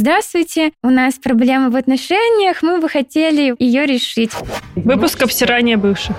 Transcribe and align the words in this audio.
Здравствуйте, 0.00 0.72
у 0.82 0.88
нас 0.88 1.16
проблема 1.22 1.68
в 1.68 1.76
отношениях, 1.76 2.62
мы 2.62 2.80
бы 2.80 2.88
хотели 2.88 3.54
ее 3.58 3.84
решить. 3.84 4.30
Выпуск 4.74 5.20
обсирания 5.20 5.76
бывших. 5.76 6.16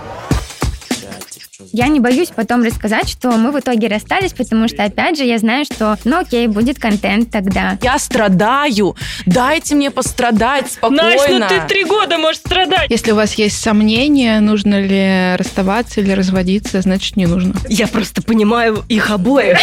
Я 1.74 1.88
не 1.88 2.00
боюсь 2.00 2.30
потом 2.30 2.62
рассказать, 2.62 3.10
что 3.10 3.32
мы 3.32 3.52
в 3.52 3.60
итоге 3.60 3.88
расстались, 3.88 4.34
потому 4.34 4.68
что, 4.68 4.84
опять 4.84 5.18
же, 5.18 5.24
я 5.24 5.40
знаю, 5.40 5.66
что, 5.66 5.98
ну 6.04 6.20
окей, 6.20 6.46
будет 6.46 6.78
контент 6.78 7.32
тогда. 7.32 7.80
Я 7.82 7.98
страдаю. 7.98 8.96
Дайте 9.26 9.74
мне 9.74 9.90
пострадать 9.90 10.72
спокойно. 10.72 11.04
Настя, 11.04 11.40
ну 11.40 11.48
ты 11.48 11.68
три 11.68 11.84
года 11.84 12.20
можешь 12.20 12.42
страдать. 12.42 12.88
Если 12.92 13.12
у 13.12 13.16
вас 13.16 13.34
есть 13.34 13.60
сомнения, 13.60 14.42
нужно 14.42 14.80
ли 14.80 15.36
расставаться 15.38 16.02
или 16.02 16.12
разводиться, 16.12 16.82
значит, 16.82 17.16
не 17.16 17.26
нужно. 17.26 17.56
Я 17.68 17.88
просто 17.88 18.22
понимаю 18.22 18.84
их 18.90 19.10
обоих. 19.10 19.58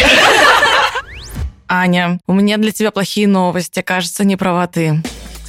Аня, 1.69 2.19
у 2.25 2.33
меня 2.33 2.57
для 2.57 2.71
тебя 2.71 2.89
плохие 2.89 3.27
новости. 3.27 3.81
Кажется, 3.81 4.25
не 4.25 4.35
права 4.35 4.65
ты. 4.65 5.01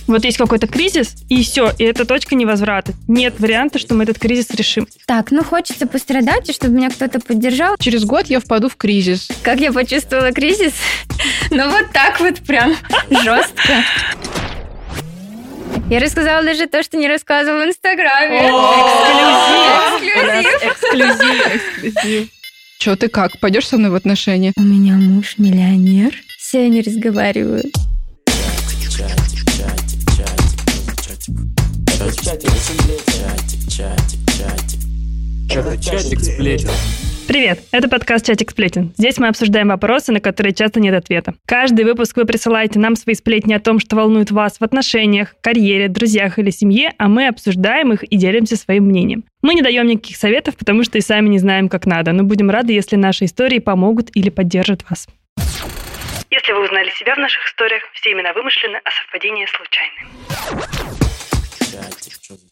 Вот 0.06 0.24
есть 0.24 0.38
какой-то 0.38 0.66
кризис, 0.66 1.14
и 1.28 1.42
все, 1.42 1.70
и 1.78 1.84
это 1.84 2.04
точка 2.04 2.34
невозврата. 2.34 2.92
Нет 3.08 3.38
варианта, 3.38 3.78
что 3.78 3.94
мы 3.94 4.02
этот 4.02 4.18
кризис 4.18 4.50
решим. 4.50 4.86
Так, 5.06 5.30
ну 5.30 5.44
хочется 5.44 5.86
пострадать, 5.86 6.48
и 6.50 6.52
чтобы 6.52 6.74
меня 6.74 6.90
кто-то 6.90 7.20
поддержал. 7.20 7.76
Через 7.78 8.04
год 8.04 8.26
я 8.26 8.40
впаду 8.40 8.68
в 8.68 8.76
кризис. 8.76 9.28
Как 9.42 9.60
я 9.60 9.72
почувствовала 9.72 10.32
кризис? 10.32 10.72
Ну 11.50 11.70
вот 11.70 11.90
так 11.92 12.20
вот 12.20 12.40
прям 12.40 12.74
жестко. 13.08 13.84
Я 15.88 16.00
рассказала 16.00 16.42
даже 16.44 16.66
то, 16.66 16.82
что 16.82 16.96
не 16.96 17.08
рассказывала 17.08 17.64
в 17.64 17.68
Инстаграме. 17.68 18.48
Эксклюзив! 20.00 20.64
Эксклюзив, 20.64 21.46
эксклюзив. 21.54 22.39
Че 22.80 22.96
ты 22.96 23.08
как? 23.10 23.38
Пойдешь 23.40 23.68
со 23.68 23.76
мной 23.76 23.90
в 23.90 23.94
отношения? 23.94 24.54
У 24.56 24.62
меня 24.62 24.94
муж 24.94 25.34
миллионер. 25.36 26.14
Все, 26.38 26.62
я 26.62 26.68
не 26.70 26.80
разговариваю. 26.80 27.62
Чатик 35.78 36.20
сплетен. 36.20 36.70
Привет, 37.30 37.60
это 37.70 37.88
подкаст 37.88 38.26
«Чатик 38.26 38.50
сплетен». 38.50 38.92
Здесь 38.98 39.18
мы 39.18 39.28
обсуждаем 39.28 39.68
вопросы, 39.68 40.10
на 40.10 40.18
которые 40.18 40.52
часто 40.52 40.80
нет 40.80 40.96
ответа. 40.96 41.34
Каждый 41.46 41.84
выпуск 41.84 42.16
вы 42.16 42.24
присылаете 42.24 42.80
нам 42.80 42.96
свои 42.96 43.14
сплетни 43.14 43.54
о 43.54 43.60
том, 43.60 43.78
что 43.78 43.94
волнует 43.94 44.32
вас 44.32 44.58
в 44.58 44.64
отношениях, 44.64 45.36
карьере, 45.40 45.86
друзьях 45.86 46.40
или 46.40 46.50
семье, 46.50 46.92
а 46.98 47.06
мы 47.06 47.28
обсуждаем 47.28 47.92
их 47.92 48.02
и 48.02 48.16
делимся 48.16 48.56
своим 48.56 48.86
мнением. 48.86 49.22
Мы 49.42 49.54
не 49.54 49.62
даем 49.62 49.86
никаких 49.86 50.16
советов, 50.16 50.56
потому 50.56 50.82
что 50.82 50.98
и 50.98 51.00
сами 51.00 51.28
не 51.28 51.38
знаем, 51.38 51.68
как 51.68 51.86
надо, 51.86 52.10
но 52.10 52.24
будем 52.24 52.50
рады, 52.50 52.72
если 52.72 52.96
наши 52.96 53.26
истории 53.26 53.60
помогут 53.60 54.10
или 54.14 54.28
поддержат 54.28 54.84
вас. 54.90 55.06
Если 56.30 56.52
вы 56.52 56.64
узнали 56.64 56.90
себя 56.98 57.14
в 57.14 57.18
наших 57.18 57.46
историях, 57.46 57.84
все 57.92 58.10
имена 58.10 58.32
вымышлены, 58.32 58.80
а 58.82 58.90
совпадения 58.90 59.46
случайны. 59.46 60.99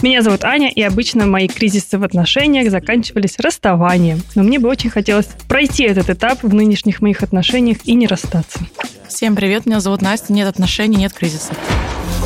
Меня 0.03 0.23
зовут 0.23 0.45
Аня, 0.45 0.71
и 0.71 0.83
обычно 0.83 1.27
мои 1.27 1.49
кризисы 1.49 1.99
в 1.99 2.05
отношениях 2.05 2.71
заканчивались 2.71 3.39
расставанием. 3.39 4.23
Но 4.35 4.43
мне 4.43 4.59
бы 4.59 4.69
очень 4.69 4.91
хотелось 4.91 5.29
пройти 5.49 5.85
этот 5.85 6.11
этап 6.11 6.43
в 6.43 6.55
нынешних 6.55 7.01
моих 7.01 7.23
отношениях 7.23 7.79
и 7.85 7.95
не 7.95 8.07
расстаться. 8.07 8.61
Всем 9.09 9.37
привет, 9.37 9.67
меня 9.67 9.81
зовут 9.81 10.03
Настя. 10.03 10.33
Нет 10.33 10.49
отношений, 10.49 10.97
нет 10.97 11.13
кризиса. 11.13 11.53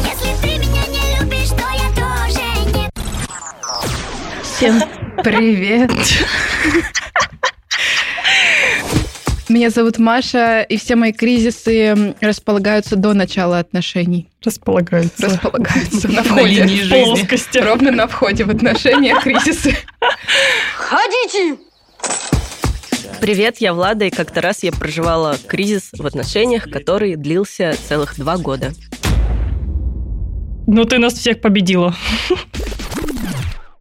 Если 0.05 0.37
ты 0.43 0.59
Меня 9.53 9.69
зовут 9.69 9.99
Маша, 9.99 10.63
и 10.63 10.79
все 10.79 10.97
мои 10.97 11.13
кризисы 11.13 12.15
располагаются 12.23 12.97
до 12.97 13.13
начала 13.13 13.59
отношений. 13.59 14.31
Располагаются. 14.43 15.27
Располагаются 15.27 16.09
на 16.09 16.15
На 16.15 16.23
входе. 16.23 16.65
линии 16.65 16.77
жизни. 16.81 17.05
Плоскости. 17.05 17.59
Ровно 17.59 17.91
на 17.91 18.07
входе 18.07 18.45
в 18.45 18.51
отношения 18.51 19.15
кризисы. 19.21 19.77
Привет, 23.21 23.59
я 23.59 23.75
Влада, 23.75 24.07
и 24.07 24.11
как-то 24.11 24.41
раз 24.41 24.63
я 24.63 24.73
проживала 24.73 25.37
кризис 25.47 25.91
в 25.93 26.07
отношениях, 26.07 26.71
который 26.71 27.17
длился 27.17 27.77
целых 27.87 28.17
два 28.17 28.39
года. 28.39 28.73
Ну 30.67 30.87
ты 30.87 30.99
нас 30.99 31.13
всех 31.13 31.43
победила. 31.43 31.95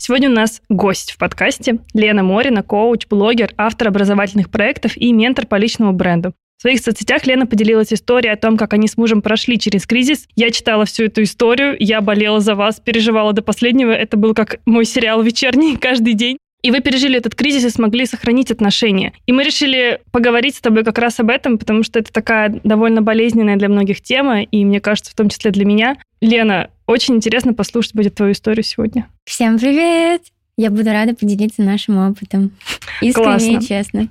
Сегодня 0.03 0.31
у 0.31 0.33
нас 0.33 0.63
гость 0.67 1.11
в 1.11 1.17
подкасте 1.19 1.77
Лена 1.93 2.23
Морина, 2.23 2.63
коуч, 2.63 3.05
блогер, 3.05 3.53
автор 3.55 3.89
образовательных 3.89 4.49
проектов 4.49 4.97
и 4.97 5.13
ментор 5.13 5.45
по 5.45 5.57
личному 5.57 5.93
бренду. 5.93 6.33
В 6.57 6.63
своих 6.63 6.79
соцсетях 6.79 7.27
Лена 7.27 7.45
поделилась 7.45 7.93
историей 7.93 8.33
о 8.33 8.35
том, 8.35 8.57
как 8.57 8.73
они 8.73 8.87
с 8.87 8.97
мужем 8.97 9.21
прошли 9.21 9.59
через 9.59 9.85
кризис. 9.85 10.27
Я 10.35 10.49
читала 10.49 10.85
всю 10.85 11.03
эту 11.03 11.21
историю, 11.21 11.75
я 11.77 12.01
болела 12.01 12.39
за 12.39 12.55
вас, 12.55 12.79
переживала 12.79 13.33
до 13.33 13.43
последнего. 13.43 13.91
Это 13.91 14.17
был 14.17 14.33
как 14.33 14.59
мой 14.65 14.85
сериал 14.85 15.21
вечерний 15.21 15.77
каждый 15.81 16.13
день. 16.13 16.39
И 16.61 16.69
вы 16.69 16.79
пережили 16.79 17.17
этот 17.17 17.33
кризис 17.33 17.65
и 17.65 17.69
смогли 17.69 18.05
сохранить 18.05 18.51
отношения. 18.51 19.13
И 19.25 19.31
мы 19.31 19.43
решили 19.43 19.99
поговорить 20.11 20.55
с 20.55 20.61
тобой 20.61 20.83
как 20.83 20.99
раз 20.99 21.19
об 21.19 21.29
этом, 21.29 21.57
потому 21.57 21.83
что 21.83 21.99
это 21.99 22.13
такая 22.13 22.59
довольно 22.63 23.01
болезненная 23.01 23.55
для 23.55 23.67
многих 23.67 24.01
тема, 24.01 24.43
и 24.43 24.63
мне 24.63 24.79
кажется, 24.79 25.11
в 25.11 25.15
том 25.15 25.29
числе 25.29 25.51
для 25.51 25.65
меня. 25.65 25.97
Лена, 26.21 26.69
очень 26.85 27.15
интересно 27.15 27.53
послушать 27.53 27.95
будет 27.95 28.15
твою 28.15 28.33
историю 28.33 28.63
сегодня. 28.63 29.07
Всем 29.25 29.57
привет! 29.57 30.21
Я 30.57 30.69
буду 30.69 30.91
рада 30.91 31.15
поделиться 31.15 31.63
нашим 31.63 31.97
опытом. 31.97 32.51
Искренне 33.01 33.25
Классно. 33.25 33.57
и 33.57 33.61
честно. 33.61 34.07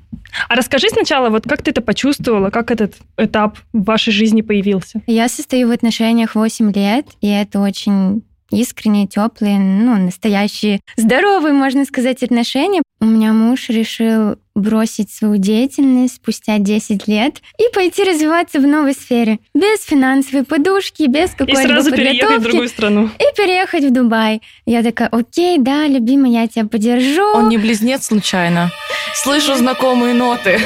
А 0.49 0.57
расскажи 0.57 0.89
сначала, 0.89 1.29
вот 1.29 1.45
как 1.45 1.63
ты 1.63 1.71
это 1.71 1.83
почувствовала, 1.83 2.51
как 2.51 2.73
этот 2.73 2.97
этап 3.17 3.59
в 3.73 3.85
вашей 3.85 4.13
жизни 4.13 4.41
появился? 4.41 5.03
Я 5.07 5.29
состою 5.29 5.69
в 5.69 5.71
отношениях 5.71 6.35
8 6.35 6.73
лет, 6.73 7.07
и 7.21 7.29
это 7.29 7.61
очень 7.61 8.23
искренние, 8.51 9.07
теплые, 9.07 9.59
ну, 9.59 9.97
настоящие, 9.97 10.81
здоровые, 10.97 11.55
можно 11.55 11.85
сказать, 11.85 12.23
отношения. 12.23 12.83
У 13.03 13.07
меня 13.07 13.33
муж 13.33 13.71
решил 13.71 14.37
бросить 14.55 15.11
свою 15.11 15.37
деятельность 15.37 16.17
спустя 16.17 16.59
10 16.59 17.07
лет 17.09 17.37
и 17.57 17.73
пойти 17.75 18.05
развиваться 18.05 18.59
в 18.59 18.67
новой 18.67 18.93
сфере. 18.93 19.39
Без 19.55 19.83
финансовой 19.85 20.45
подушки, 20.45 21.05
без 21.09 21.31
И 21.33 21.37
какой-либо 21.37 21.63
сразу 21.63 21.91
переехать 21.93 22.19
в 22.19 22.23
подготовки. 22.25 22.51
другую 22.51 22.69
страну. 22.69 23.11
И 23.19 23.37
переехать 23.37 23.85
в 23.85 23.93
Дубай. 23.93 24.43
Я 24.67 24.83
такая, 24.83 25.09
окей, 25.09 25.57
да, 25.59 25.87
любимый, 25.87 26.33
я 26.33 26.47
тебя 26.47 26.67
поддержу. 26.67 27.25
Он 27.35 27.49
не 27.49 27.57
близнец 27.59 28.05
случайно. 28.07 28.71
Слышу 29.15 29.55
знакомые 29.55 30.15
ноты. 30.15 30.61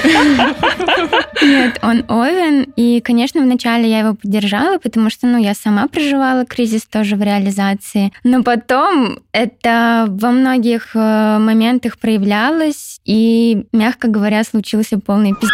Нет, 1.42 1.78
он 1.82 2.04
Овен. 2.08 2.72
И, 2.76 3.00
конечно, 3.00 3.40
вначале 3.42 3.88
я 3.88 4.00
его 4.00 4.14
поддержала, 4.14 4.78
потому 4.78 5.10
что, 5.10 5.26
ну, 5.26 5.38
я 5.38 5.54
сама 5.54 5.86
проживала 5.88 6.44
кризис 6.44 6.84
тоже 6.84 7.16
в 7.16 7.22
реализации. 7.22 8.12
Но 8.24 8.42
потом 8.42 9.20
это 9.32 10.06
во 10.08 10.30
многих 10.30 10.90
э, 10.94 11.38
моментах 11.38 11.98
проявлялось, 12.24 13.00
и, 13.04 13.64
мягко 13.72 14.08
говоря, 14.08 14.44
случился 14.44 14.98
полный 14.98 15.32
пиздец. 15.32 15.50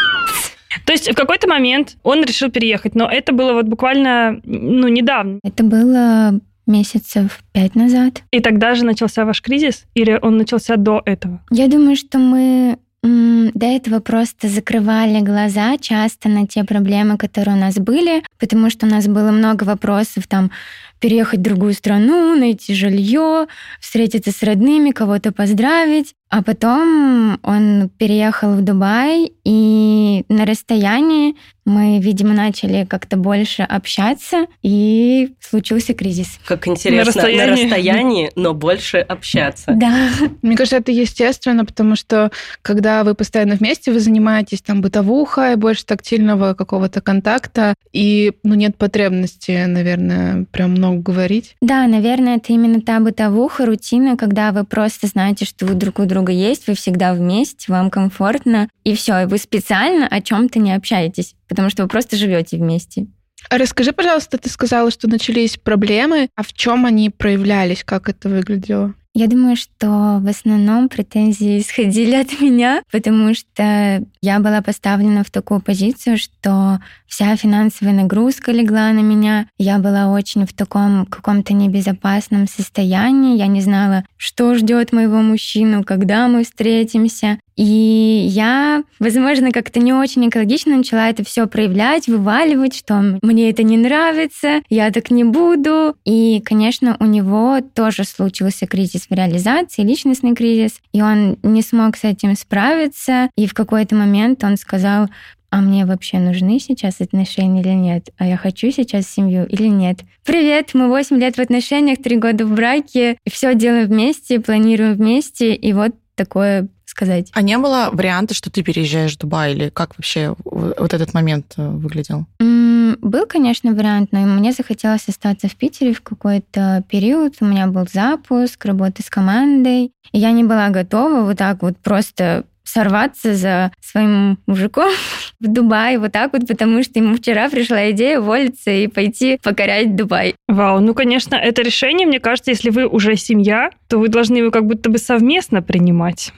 То 0.87 0.93
есть 0.93 1.11
в 1.11 1.15
какой-то 1.15 1.49
момент 1.49 1.97
он 2.03 2.25
решил 2.25 2.51
переехать, 2.51 2.95
но 2.95 3.09
это 3.09 3.33
было 3.33 3.53
вот 3.53 3.67
буквально, 3.67 4.41
ну, 4.45 4.89
недавно. 4.89 5.41
Это 5.43 5.63
было 5.65 6.41
месяцев 6.67 7.41
пять 7.53 7.75
назад. 7.75 8.23
И 8.31 8.41
тогда 8.41 8.75
же 8.75 8.85
начался 8.85 9.25
ваш 9.25 9.43
кризис? 9.43 9.85
Или 9.95 10.19
он 10.21 10.37
начался 10.37 10.77
до 10.77 11.03
этого? 11.05 11.41
Я 11.51 11.69
думаю, 11.69 11.97
что 11.97 12.19
мы 12.19 12.79
до 13.03 13.67
этого 13.67 14.01
просто 14.01 14.49
закрывали 14.49 15.21
глаза 15.21 15.79
часто 15.79 16.29
на 16.29 16.47
те 16.47 16.65
проблемы, 16.65 17.17
которые 17.17 17.57
у 17.57 17.61
нас 17.61 17.77
были, 17.77 18.23
потому 18.39 18.69
что 18.69 18.87
у 18.87 18.91
нас 18.91 19.07
было 19.07 19.31
много 19.31 19.65
вопросов 19.65 20.27
там 20.29 20.51
переехать 21.01 21.41
в 21.41 21.43
другую 21.43 21.73
страну, 21.73 22.37
найти 22.37 22.75
жилье, 22.75 23.47
встретиться 23.81 24.31
с 24.31 24.43
родными, 24.43 24.91
кого-то 24.91 25.33
поздравить. 25.33 26.15
А 26.31 26.45
потом 26.45 27.41
он 27.43 27.91
переехал 27.99 28.55
в 28.55 28.63
Дубай, 28.63 29.33
и 29.45 30.25
на 30.29 30.47
расстоянии 30.47 31.35
мы, 31.65 31.99
видимо, 31.99 32.35
начали 32.35 32.85
как-то 32.85 33.17
больше 33.17 33.63
общаться, 33.63 34.47
и 34.63 35.35
случился 35.41 35.93
кризис. 35.93 36.39
Как 36.45 36.69
интересно, 36.69 36.99
на 36.99 37.05
расстоянии. 37.05 37.65
расстоянии, 37.65 38.31
но 38.37 38.55
больше 38.55 38.99
общаться. 38.99 39.73
Да, 39.75 40.09
Мне 40.43 40.57
кажется, 40.57 40.77
это 40.77 40.93
естественно, 40.93 41.65
потому 41.65 41.97
что 41.97 42.31
когда 42.63 43.03
вы 43.03 43.15
постоянно 43.15 43.57
вместе, 43.57 43.93
вы 43.93 43.99
занимаетесь 43.99 44.63
там 44.63 44.83
бытовухой, 44.83 45.57
больше 45.57 45.85
тактильного 45.85 46.55
какого-то 46.55 47.01
контакта, 47.01 47.75
и 47.93 48.33
ну, 48.45 48.55
нет 48.55 48.77
потребности, 48.77 49.65
наверное, 49.67 50.45
прям 50.53 50.71
много 50.71 50.90
говорить. 50.99 51.57
Да, 51.61 51.87
наверное, 51.87 52.37
это 52.37 52.53
именно 52.53 52.81
та 52.81 53.01
бытовуха, 53.01 53.67
рутина, 53.67 54.17
когда 54.17 54.53
вы 54.53 54.65
просто 54.65 55.07
знаете, 55.07 55.45
что 55.45 55.67
вы 55.67 55.75
друг 55.75 55.99
у 55.99 56.05
друга 56.05 56.33
есть, 56.33 56.67
вы 56.67 56.75
всегда 56.75 57.15
вместе, 57.15 57.73
вам 57.73 57.91
комфортно, 57.91 58.69
и 58.85 58.95
все, 58.95 59.23
и 59.23 59.27
вы 59.27 59.39
специально 59.39 60.07
о 60.07 60.21
чем-то 60.21 60.59
не 60.59 60.73
общаетесь, 60.73 61.35
потому 61.49 61.71
что 61.71 61.83
вы 61.83 61.89
просто 61.89 62.17
живете 62.17 62.57
вместе. 62.57 63.07
А 63.49 63.59
расскажи, 63.59 63.93
пожалуйста, 63.93 64.39
ты 64.39 64.51
сказала, 64.51 64.91
что 64.91 65.09
начались 65.09 65.57
проблемы, 65.57 66.29
а 66.37 66.43
в 66.43 66.53
чем 66.53 66.85
они 66.85 67.11
проявлялись, 67.11 67.85
как 67.85 68.09
это 68.09 68.29
выглядело? 68.29 68.95
Я 69.13 69.27
думаю, 69.27 69.57
что 69.57 70.21
в 70.23 70.29
основном 70.29 70.89
претензии 70.89 71.59
исходили 71.61 72.15
от 72.15 72.41
меня, 72.41 72.83
потому 72.93 73.35
что 73.35 74.05
я 74.23 74.39
была 74.39 74.63
поставлена 74.63 75.25
в 75.25 75.31
такую 75.31 75.61
позицию, 75.61 76.17
что 76.17 76.79
вся 77.07 77.35
финансовая 77.37 77.93
нагрузка 77.93 78.53
легла 78.53 78.93
на 78.93 79.01
меня. 79.01 79.49
Я 79.59 79.79
была 79.79 80.09
очень 80.09 80.47
в 80.47 80.53
таком 80.53 81.07
каком-то 81.07 81.55
небезопасном 81.55 82.47
состоянии. 82.47 83.37
Я 83.37 83.49
не 83.49 83.61
знала, 83.61 84.05
что 84.17 84.55
ждет 84.55 84.93
моего 84.93 85.19
мужчину, 85.19 85.83
когда 85.83 86.29
мы 86.29 86.45
встретимся. 86.45 87.41
И 87.57 88.27
я, 88.29 88.83
возможно, 88.99 89.51
как-то 89.51 89.81
не 89.81 89.93
очень 89.93 90.29
экологично 90.29 90.77
начала 90.77 91.09
это 91.09 91.25
все 91.25 91.47
проявлять, 91.47 92.09
вываливать, 92.09 92.75
что 92.75 93.19
мне 93.23 93.51
это 93.51 93.63
не 93.63 93.77
нравится, 93.77 94.63
я 94.71 94.91
так 94.91 95.11
не 95.11 95.25
буду. 95.25 95.95
И, 96.05 96.41
конечно, 96.45 96.97
у 97.01 97.07
него 97.07 97.61
тоже 97.61 98.05
случился 98.05 98.67
кризис 98.67 99.07
в 99.11 99.15
реализации, 99.15 99.83
личностный 99.83 100.35
кризис, 100.35 100.81
и 100.93 101.03
он 101.03 101.39
не 101.43 101.63
смог 101.63 101.97
с 101.97 102.05
этим 102.05 102.35
справиться. 102.37 103.31
И 103.37 103.47
в 103.47 103.55
какой-то 103.55 103.95
момент 103.95 104.43
он 104.45 104.57
сказал, 104.57 105.09
а 105.51 105.61
мне 105.61 105.85
вообще 105.85 106.19
нужны 106.19 106.61
сейчас 106.61 107.01
отношения 107.01 107.61
или 107.61 107.71
нет? 107.71 108.11
А 108.19 108.27
я 108.27 108.37
хочу 108.37 108.71
сейчас 108.71 109.09
семью 109.09 109.47
или 109.47 109.67
нет? 109.67 109.99
Привет, 110.25 110.71
мы 110.75 110.89
8 110.89 111.19
лет 111.19 111.37
в 111.37 111.41
отношениях, 111.41 111.99
3 112.01 112.17
года 112.19 112.47
в 112.47 112.55
браке, 112.55 113.19
все 113.29 113.55
делаем 113.55 113.89
вместе, 113.89 114.39
планируем 114.39 114.95
вместе, 114.95 115.55
и 115.55 115.73
вот 115.73 115.95
такое 116.25 116.69
сказать. 116.85 117.31
А 117.33 117.43
не 117.43 117.57
было 117.57 117.89
варианта, 117.93 118.35
что 118.35 118.51
ты 118.51 118.63
переезжаешь 118.63 119.15
в 119.15 119.19
Дубай, 119.19 119.53
или 119.55 119.69
как 119.71 119.97
вообще 119.97 120.35
вот 120.45 120.93
этот 120.93 121.15
момент 121.15 121.55
э, 121.57 121.69
выглядел? 121.69 122.27
М, 122.41 122.97
Был, 123.01 123.27
конечно, 123.27 123.73
вариант, 123.73 124.11
но 124.13 124.21
мне 124.27 124.53
захотелось 124.53 125.09
остаться 125.09 125.49
в 125.49 125.55
Питере 125.55 125.95
в 125.95 126.03
какой-то 126.03 126.83
период. 126.89 127.37
У 127.41 127.45
меня 127.47 127.69
был 127.69 127.87
запуск, 127.91 128.65
работы 128.65 129.03
с 129.03 129.09
командой. 129.09 129.93
И 130.13 130.19
я 130.19 130.33
не 130.33 130.43
была 130.45 130.69
готова 130.71 131.23
вот 131.23 131.39
так 131.39 131.63
вот 131.63 131.77
просто 131.79 132.45
сорваться 132.71 133.35
за 133.35 133.73
своим 133.81 134.39
мужиком 134.47 134.91
в 135.41 135.47
Дубай 135.47 135.99
вот 135.99 136.13
так 136.13 136.33
вот, 136.33 136.47
потому 136.47 136.83
что 136.83 136.99
ему 136.99 137.17
вчера 137.17 137.49
пришла 137.49 137.91
идея 137.91 138.21
уволиться 138.21 138.71
и 138.71 138.87
пойти 138.87 139.39
покорять 139.43 139.97
Дубай. 139.97 140.35
Вау, 140.49 140.81
ну, 140.81 140.95
конечно, 140.95 141.35
это 141.35 141.63
решение, 141.63 142.07
мне 142.07 142.21
кажется, 142.21 142.51
если 142.51 142.71
вы 142.71 142.87
уже 142.87 143.17
семья, 143.17 143.71
то 143.89 143.99
вы 143.99 144.09
должны 144.09 144.39
его 144.39 144.51
как 144.51 144.67
будто 144.67 144.91
бы 144.91 144.99
совместно 144.99 145.63
принимать. 145.63 146.33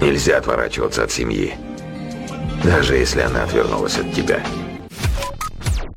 Нельзя 0.00 0.38
отворачиваться 0.38 1.04
от 1.04 1.10
семьи, 1.10 1.54
даже 2.64 2.96
если 2.96 3.20
она 3.20 3.44
отвернулась 3.44 3.98
от 3.98 4.12
тебя. 4.12 4.40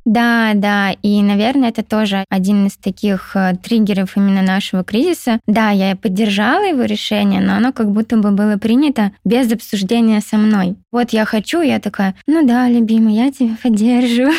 Да, 0.05 0.53
да, 0.55 0.91
и, 1.01 1.21
наверное, 1.21 1.69
это 1.69 1.83
тоже 1.83 2.25
один 2.29 2.67
из 2.67 2.77
таких 2.77 3.35
э, 3.35 3.53
триггеров 3.61 4.17
именно 4.17 4.41
нашего 4.41 4.83
кризиса. 4.83 5.39
Да, 5.45 5.69
я 5.69 5.95
поддержала 5.95 6.63
его 6.63 6.83
решение, 6.83 7.41
но 7.41 7.55
оно 7.55 7.73
как 7.73 7.91
будто 7.91 8.17
бы 8.17 8.31
было 8.31 8.57
принято 8.57 9.11
без 9.23 9.51
обсуждения 9.51 10.21
со 10.21 10.37
мной. 10.37 10.75
Вот 10.91 11.11
я 11.11 11.25
хочу, 11.25 11.61
я 11.61 11.79
такая, 11.79 12.15
ну 12.27 12.45
да, 12.47 12.69
любимый, 12.69 13.15
я 13.15 13.31
тебя 13.31 13.55
поддержу. 13.61 14.31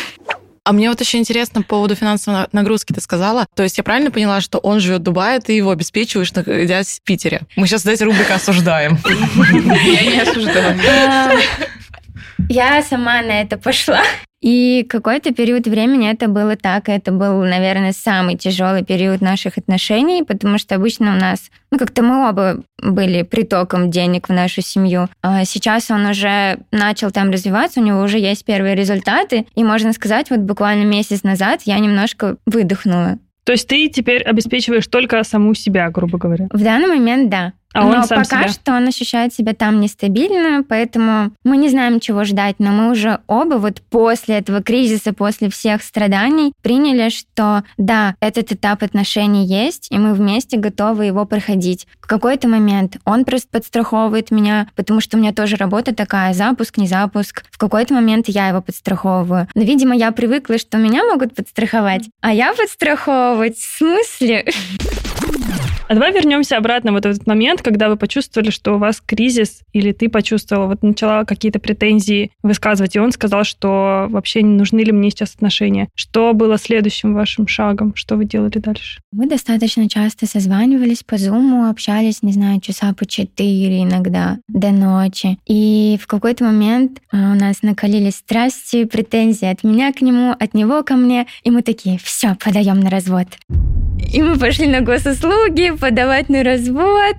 А 0.63 0.73
мне 0.73 0.89
вот 0.89 1.01
еще 1.01 1.17
интересно 1.17 1.63
по 1.63 1.69
поводу 1.69 1.95
финансовой 1.95 2.45
нагрузки 2.51 2.93
ты 2.93 3.01
сказала. 3.01 3.47
То 3.55 3.63
есть 3.63 3.77
я 3.77 3.83
правильно 3.83 4.11
поняла, 4.11 4.41
что 4.41 4.59
он 4.59 4.79
живет 4.79 5.01
в 5.01 5.03
Дубае, 5.03 5.39
ты 5.39 5.53
его 5.53 5.71
обеспечиваешь, 5.71 6.31
находясь 6.33 6.99
в 6.99 7.03
Питере? 7.03 7.41
Мы 7.55 7.65
сейчас 7.65 7.81
здесь 7.81 8.01
рубрика 8.01 8.35
осуждаем. 8.35 8.99
Я 9.05 10.11
не 10.11 10.19
осуждаю. 10.21 10.77
Я 12.51 12.81
сама 12.81 13.21
на 13.21 13.41
это 13.41 13.57
пошла. 13.57 14.01
И 14.41 14.85
какой-то 14.89 15.33
период 15.33 15.67
времени 15.67 16.11
это 16.11 16.27
было 16.27 16.57
так. 16.57 16.89
Это 16.89 17.11
был, 17.13 17.41
наверное, 17.43 17.93
самый 17.93 18.35
тяжелый 18.35 18.83
период 18.83 19.21
наших 19.21 19.57
отношений, 19.57 20.23
потому 20.23 20.57
что 20.57 20.75
обычно 20.75 21.15
у 21.15 21.19
нас, 21.19 21.49
ну, 21.71 21.77
как-то 21.77 22.01
мы 22.01 22.27
оба 22.27 22.61
были 22.81 23.21
притоком 23.21 23.89
денег 23.89 24.27
в 24.27 24.33
нашу 24.33 24.61
семью. 24.61 25.07
А 25.21 25.45
сейчас 25.45 25.91
он 25.91 26.07
уже 26.07 26.57
начал 26.71 27.11
там 27.11 27.29
развиваться, 27.29 27.79
у 27.79 27.83
него 27.83 28.01
уже 28.01 28.17
есть 28.17 28.43
первые 28.43 28.75
результаты. 28.75 29.45
И 29.55 29.63
можно 29.63 29.93
сказать, 29.93 30.29
вот 30.29 30.39
буквально 30.39 30.83
месяц 30.83 31.23
назад 31.23 31.61
я 31.63 31.79
немножко 31.79 32.35
выдохнула. 32.45 33.19
То 33.45 33.53
есть 33.53 33.67
ты 33.67 33.87
теперь 33.87 34.23
обеспечиваешь 34.23 34.87
только 34.87 35.23
саму 35.23 35.53
себя, 35.53 35.89
грубо 35.89 36.17
говоря. 36.17 36.47
В 36.51 36.61
данный 36.61 36.87
момент 36.87 37.29
да. 37.29 37.53
А 37.73 37.85
он 37.85 37.91
но 37.91 38.03
сам 38.03 38.23
пока 38.23 38.43
себя. 38.43 38.49
что 38.49 38.73
он 38.73 38.87
ощущает 38.87 39.33
себя 39.33 39.53
там 39.53 39.79
нестабильно, 39.79 40.63
поэтому 40.67 41.31
мы 41.43 41.57
не 41.57 41.69
знаем, 41.69 41.99
чего 41.99 42.23
ждать, 42.23 42.55
но 42.59 42.71
мы 42.71 42.91
уже 42.91 43.19
оба 43.27 43.55
вот 43.55 43.81
после 43.89 44.37
этого 44.37 44.61
кризиса, 44.61 45.13
после 45.13 45.49
всех 45.49 45.83
страданий 45.83 46.53
приняли, 46.61 47.09
что 47.09 47.63
да, 47.77 48.15
этот 48.19 48.51
этап 48.51 48.83
отношений 48.83 49.45
есть, 49.45 49.87
и 49.89 49.97
мы 49.97 50.13
вместе 50.13 50.57
готовы 50.57 51.05
его 51.05 51.25
проходить. 51.25 51.87
В 52.01 52.07
какой-то 52.07 52.47
момент 52.47 52.97
он 53.05 53.25
просто 53.25 53.49
подстраховывает 53.49 54.31
меня, 54.31 54.67
потому 54.75 54.99
что 55.01 55.17
у 55.17 55.19
меня 55.19 55.33
тоже 55.33 55.55
работа 55.55 55.95
такая, 55.95 56.33
запуск, 56.33 56.77
не 56.77 56.87
запуск. 56.87 57.43
В 57.51 57.57
какой-то 57.57 57.93
момент 57.93 58.27
я 58.27 58.49
его 58.49 58.61
подстраховываю. 58.61 59.47
Но, 59.55 59.61
видимо, 59.61 59.95
я 59.95 60.11
привыкла, 60.11 60.57
что 60.57 60.77
меня 60.77 61.05
могут 61.05 61.35
подстраховать, 61.35 62.09
а 62.21 62.33
я 62.33 62.53
подстраховывать 62.53 63.57
в 63.57 63.77
смысле? 63.77 64.45
А 65.87 65.93
давай 65.93 66.13
вернемся 66.13 66.55
обратно 66.55 66.93
вот 66.93 67.03
в 67.03 67.09
этот 67.09 67.27
момент, 67.27 67.60
когда 67.61 67.89
вы 67.89 67.97
почувствовали, 67.97 68.49
что 68.49 68.75
у 68.75 68.77
вас 68.77 69.01
кризис, 69.05 69.61
или 69.73 69.91
ты 69.91 70.09
почувствовала, 70.09 70.67
вот 70.67 70.83
начала 70.83 71.25
какие-то 71.25 71.59
претензии 71.59 72.31
высказывать, 72.43 72.95
и 72.95 72.99
он 72.99 73.11
сказал, 73.11 73.43
что 73.43 74.07
вообще 74.09 74.41
не 74.43 74.55
нужны 74.55 74.79
ли 74.79 74.91
мне 74.91 75.09
сейчас 75.09 75.35
отношения. 75.35 75.87
Что 75.95 76.33
было 76.33 76.57
следующим 76.57 77.13
вашим 77.13 77.47
шагом? 77.47 77.93
Что 77.95 78.15
вы 78.15 78.25
делали 78.25 78.59
дальше? 78.59 79.01
Мы 79.11 79.27
достаточно 79.27 79.89
часто 79.89 80.25
созванивались 80.25 81.03
по 81.03 81.17
зуму, 81.17 81.69
общались, 81.69 82.23
не 82.23 82.33
знаю, 82.33 82.61
часа 82.61 82.93
по 82.93 83.05
четыре 83.05 83.83
иногда 83.83 84.39
до 84.47 84.71
ночи. 84.71 85.37
И 85.45 85.97
в 86.01 86.07
какой-то 86.07 86.43
момент 86.43 87.01
а, 87.11 87.31
у 87.31 87.35
нас 87.35 87.61
накалились 87.61 88.15
страсти, 88.15 88.85
претензии 88.85 89.45
от 89.45 89.63
меня 89.63 89.91
к 89.93 90.01
нему, 90.01 90.31
от 90.31 90.53
него 90.53 90.83
ко 90.83 90.95
мне, 90.95 91.27
и 91.43 91.51
мы 91.51 91.61
такие, 91.61 91.97
все, 91.97 92.35
подаем 92.35 92.79
на 92.79 92.89
развод. 92.89 93.27
И 94.13 94.21
мы 94.21 94.37
пошли 94.37 94.67
на 94.67 94.81
госуслуги 94.81 95.71
подавать 95.79 96.27
на 96.29 96.43
развод. 96.43 97.15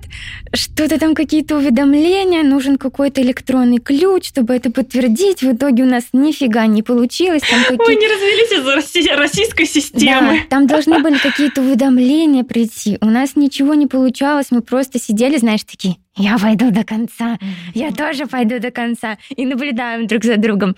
Что-то 0.53 0.99
там 0.99 1.15
какие-то 1.15 1.57
уведомления, 1.57 2.43
нужен 2.43 2.77
какой-то 2.77 3.21
электронный 3.21 3.79
ключ, 3.79 4.27
чтобы 4.27 4.53
это 4.53 4.71
подтвердить. 4.71 5.41
В 5.41 5.53
итоге 5.53 5.83
у 5.83 5.87
нас 5.87 6.03
нифига 6.13 6.67
не 6.67 6.83
получилось. 6.83 7.41
Там 7.49 7.61
какие- 7.63 7.97
не 7.99 8.07
развелись 8.07 8.51
из-за 8.51 8.75
росси- 8.75 9.15
российской 9.15 9.65
системы. 9.65 10.37
да, 10.37 10.37
там 10.49 10.67
должны 10.67 10.99
были 10.99 11.17
какие-то 11.17 11.61
уведомления 11.61 12.43
прийти. 12.43 12.97
У 13.01 13.05
нас 13.07 13.35
ничего 13.35 13.73
не 13.73 13.87
получалось. 13.87 14.47
Мы 14.51 14.61
просто 14.61 14.99
сидели, 14.99 15.37
знаешь, 15.37 15.63
такие, 15.63 15.95
я 16.15 16.37
пойду 16.37 16.69
до 16.69 16.83
конца, 16.83 17.39
я 17.73 17.91
тоже 17.91 18.27
пойду 18.27 18.59
до 18.59 18.69
конца. 18.69 19.17
И 19.35 19.45
наблюдаем 19.47 20.05
друг 20.05 20.23
за 20.23 20.37
другом. 20.37 20.75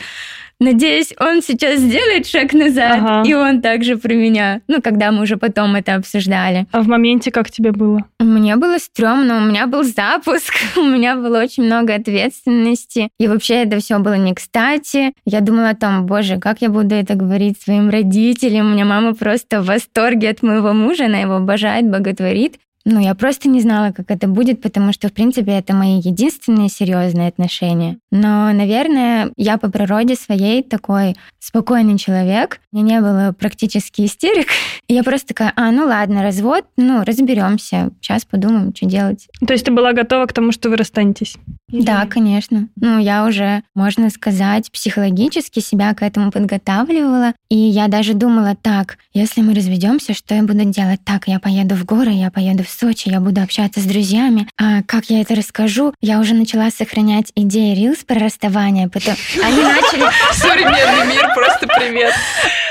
Надеюсь, 0.60 1.14
он 1.20 1.42
сейчас 1.42 1.80
сделает 1.80 2.26
шаг 2.28 2.54
назад, 2.54 3.00
Ага. 3.02 3.30
и 3.30 3.34
он 3.34 3.62
также 3.62 3.98
про 3.98 4.14
меня. 4.14 4.62
Ну, 4.68 4.82
когда 4.82 5.12
мы 5.12 5.24
уже 5.24 5.36
потом 5.38 5.76
это 5.76 5.96
обсуждали. 5.96 6.66
А 6.72 6.82
в 6.82 6.88
моменте 6.88 7.30
как 7.32 7.52
тебе 7.52 7.72
было? 7.74 8.06
Мне 8.20 8.56
было 8.56 8.78
стрёмно, 8.78 9.38
у 9.38 9.42
меня 9.42 9.68
был 9.68 9.84
запуск, 9.84 10.54
у 10.78 10.84
меня 10.84 11.16
было 11.18 11.42
очень 11.42 11.64
много 11.64 11.94
ответственности, 11.96 13.10
и 13.20 13.28
вообще 13.28 13.64
это 13.64 13.80
все 13.80 14.00
было 14.00 14.16
не 14.16 14.34
кстати. 14.34 15.14
Я 15.26 15.42
думала 15.42 15.70
о 15.70 15.76
том, 15.76 16.06
боже, 16.06 16.38
как 16.40 16.62
я 16.62 16.70
буду 16.70 16.96
это 16.96 17.16
говорить 17.16 17.62
своим 17.62 17.90
родителям, 17.90 18.68
у 18.68 18.74
меня 18.74 18.86
мама 18.86 19.14
просто 19.14 19.62
в 19.62 19.66
восторге 19.66 20.30
от 20.30 20.42
моего 20.42 20.74
мужа, 20.74 21.06
она 21.06 21.18
его 21.20 21.36
обожает, 21.36 21.90
боготворит. 21.90 22.56
Ну, 22.86 23.00
я 23.00 23.16
просто 23.16 23.50
не 23.50 23.62
знала, 23.62 23.92
как 23.92 24.12
это 24.12 24.28
будет, 24.28 24.62
потому 24.62 24.94
что, 24.94 25.10
в 25.10 25.14
принципе, 25.14 25.54
это 25.54 25.74
мои 25.74 26.00
единственные 26.00 26.70
серьезные 26.70 27.30
отношения. 27.30 27.98
Но, 28.12 28.54
наверное, 28.54 29.32
я 29.38 29.58
по 29.58 29.72
природе 29.72 30.16
своей 30.16 30.62
такой 30.62 31.16
спокойный 31.40 31.98
человек. 31.98 32.60
У 32.72 32.78
меня 32.78 32.96
не 32.96 33.02
было 33.02 33.36
практически 33.38 34.06
истерик. 34.06 34.48
Я 34.88 35.04
просто 35.04 35.30
такая, 35.30 35.52
а, 35.56 35.72
ну 35.72 35.86
ладно, 35.86 36.22
развод, 36.22 36.66
ну, 36.78 37.04
разберемся. 37.04 37.90
Сейчас 38.02 38.24
подумаем, 38.24 38.74
что 38.76 38.86
делать. 38.86 39.28
То 39.46 39.54
есть 39.54 39.66
ты 39.66 39.72
была 39.72 39.94
готова 39.94 40.28
к 40.28 40.34
тому, 40.34 40.52
что 40.52 40.70
вы 40.70 40.78
расстанетесь? 40.78 41.38
Да, 41.68 42.06
конечно. 42.06 42.68
Ну, 42.76 43.00
я 43.00 43.26
уже, 43.26 43.64
можно 43.74 44.10
сказать, 44.12 44.72
психологически 44.72 45.60
себя 45.60 45.94
к 45.96 46.04
этому 46.04 46.32
подготавливала. 46.32 47.34
И 47.50 47.56
я 47.56 47.88
даже 47.88 48.14
думала, 48.14 48.56
так, 48.56 48.98
если 49.14 49.42
мы 49.42 49.56
разведемся, 49.56 50.14
что 50.14 50.36
я 50.36 50.44
буду 50.44 50.64
делать? 50.66 51.00
Так, 51.04 51.28
я 51.28 51.40
поеду 51.40 51.76
в 51.76 51.86
горы, 51.86 52.12
я 52.12 52.30
поеду 52.30 52.64
в 52.64 52.70
Сочи, 52.70 53.10
я 53.10 53.20
буду 53.20 53.42
общаться 53.42 53.80
с 53.80 53.86
друзьями. 53.86 54.48
А 54.60 54.84
как 54.84 55.06
я 55.06 55.22
это 55.22 55.34
расскажу? 55.36 55.94
Я 56.02 56.20
уже 56.20 56.36
начала 56.36 56.70
сохранять 56.70 57.32
идеи 57.36 57.74
Рилс 57.76 58.04
про 58.04 58.20
расставание. 58.20 58.88
Потом 58.88 59.16
они 59.44 59.62
начали... 59.62 60.06
Современный 60.34 61.08
мир, 61.08 61.34
просто 61.34 61.68
привет. 61.68 62.14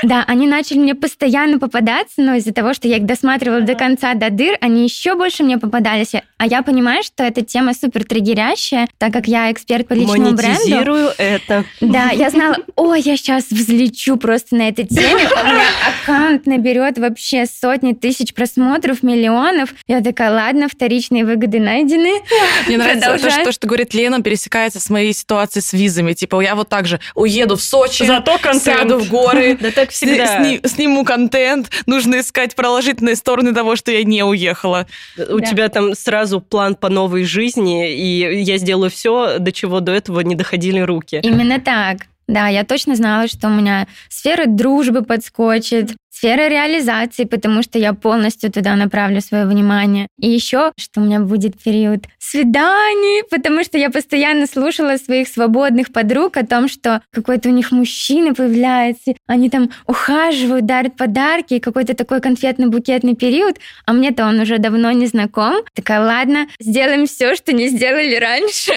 Да, 0.03 0.23
они 0.27 0.47
начали 0.47 0.77
мне 0.77 0.95
постоянно 0.95 1.59
попадаться, 1.59 2.21
но 2.21 2.35
из-за 2.35 2.53
того, 2.53 2.73
что 2.73 2.87
я 2.87 2.97
их 2.97 3.05
досматривала 3.05 3.61
до 3.61 3.75
конца, 3.75 4.13
до 4.13 4.29
дыр, 4.29 4.57
они 4.61 4.83
еще 4.83 5.15
больше 5.15 5.43
мне 5.43 5.57
попадались. 5.57 6.13
А 6.37 6.45
я 6.45 6.61
понимаю, 6.61 7.03
что 7.03 7.23
эта 7.23 7.43
тема 7.43 7.73
супер 7.73 8.03
триггерящая, 8.03 8.84
так 8.97 9.13
как 9.13 9.27
я 9.27 9.51
эксперт 9.51 9.87
по 9.87 9.93
личному 9.93 10.31
бренду. 10.31 11.11
Это. 11.17 11.65
Да, 11.81 12.09
я 12.11 12.29
знала, 12.29 12.57
ой, 12.75 13.01
я 13.01 13.17
сейчас 13.17 13.45
взлечу 13.49 14.17
просто 14.17 14.55
на 14.55 14.69
этой 14.69 14.85
теме. 14.85 15.07
У 15.15 15.45
меня 15.45 15.63
аккаунт 16.03 16.45
наберет 16.45 16.97
вообще 16.97 17.45
сотни 17.45 17.93
тысяч 17.93 18.33
просмотров, 18.33 19.03
миллионов. 19.03 19.73
Я 19.87 20.01
такая, 20.01 20.31
ладно, 20.31 20.67
вторичные 20.69 21.25
выгоды 21.25 21.59
найдены. 21.59 22.21
Мне 22.67 22.77
нравится 22.77 23.17
то, 23.17 23.29
что, 23.31 23.43
то, 23.45 23.51
что 23.51 23.67
говорит 23.67 23.93
Лена, 23.93 24.21
пересекается 24.21 24.79
с 24.79 24.89
моей 24.89 25.13
ситуацией 25.13 25.63
с 25.63 25.73
визами. 25.73 26.13
Типа, 26.13 26.41
я 26.41 26.55
вот 26.55 26.69
так 26.69 26.85
же 26.87 26.99
уеду 27.15 27.55
в 27.55 27.61
Сочи, 27.61 28.03
Зато 28.03 28.37
контент. 28.37 28.63
сяду 28.63 28.99
в 28.99 29.09
горы, 29.09 29.57
Да 29.61 29.71
так 29.71 29.89
всегда. 29.91 30.37
сни- 30.39 30.61
сниму 30.65 31.03
контент. 31.05 31.69
Нужно 31.85 32.19
искать 32.19 32.55
положительные 32.55 33.15
стороны 33.15 33.53
того, 33.53 33.75
что 33.75 33.91
я 33.91 34.03
не 34.03 34.23
уехала. 34.23 34.87
У 35.17 35.39
тебя 35.39 35.69
там 35.69 35.93
сразу 35.95 36.41
план 36.41 36.75
по 36.75 36.89
новой 36.89 37.23
жизни, 37.23 37.91
и 37.93 38.41
я 38.43 38.57
сделаю 38.75 38.91
все, 38.91 39.39
до 39.39 39.51
чего 39.51 39.79
до 39.79 39.93
этого 39.93 40.19
не 40.19 40.35
доходили 40.35 40.79
руки. 40.79 41.21
Именно 41.23 41.59
так. 41.59 42.07
Да, 42.27 42.47
я 42.47 42.63
точно 42.63 42.95
знала, 42.95 43.27
что 43.27 43.47
у 43.47 43.51
меня 43.51 43.87
сфера 44.09 44.45
дружбы 44.47 45.03
подскочит, 45.03 45.95
сфера 46.15 46.47
реализации, 46.47 47.25
потому 47.25 47.61
что 47.63 47.77
я 47.77 47.93
полностью 47.93 48.51
туда 48.51 48.75
направлю 48.75 49.21
свое 49.21 49.45
внимание. 49.45 50.07
И 50.19 50.29
еще, 50.29 50.71
что 50.77 51.01
у 51.01 51.03
меня 51.03 51.19
будет 51.19 51.61
период 51.61 52.05
свиданий, 52.19 53.23
потому 53.29 53.63
что 53.63 53.77
я 53.77 53.89
постоянно 53.89 54.47
слушала 54.47 54.97
своих 54.97 55.27
свободных 55.27 55.91
подруг 55.91 56.37
о 56.37 56.45
том, 56.45 56.67
что 56.67 57.01
какой-то 57.11 57.49
у 57.49 57.51
них 57.51 57.71
мужчина 57.71 58.33
появляется, 58.33 59.13
они 59.27 59.49
там 59.49 59.71
ухаживают, 59.87 60.65
дарят 60.65 60.95
подарки, 60.95 61.55
и 61.55 61.59
какой-то 61.59 61.95
такой 61.95 62.19
конфетно-букетный 62.19 63.15
период, 63.15 63.57
а 63.85 63.93
мне-то 63.93 64.25
он 64.25 64.39
уже 64.39 64.57
давно 64.57 64.91
не 64.91 65.07
знаком. 65.07 65.63
Такая, 65.73 65.99
ладно, 65.99 66.47
сделаем 66.59 67.07
все, 67.07 67.35
что 67.35 67.53
не 67.53 67.67
сделали 67.67 68.15
раньше. 68.15 68.73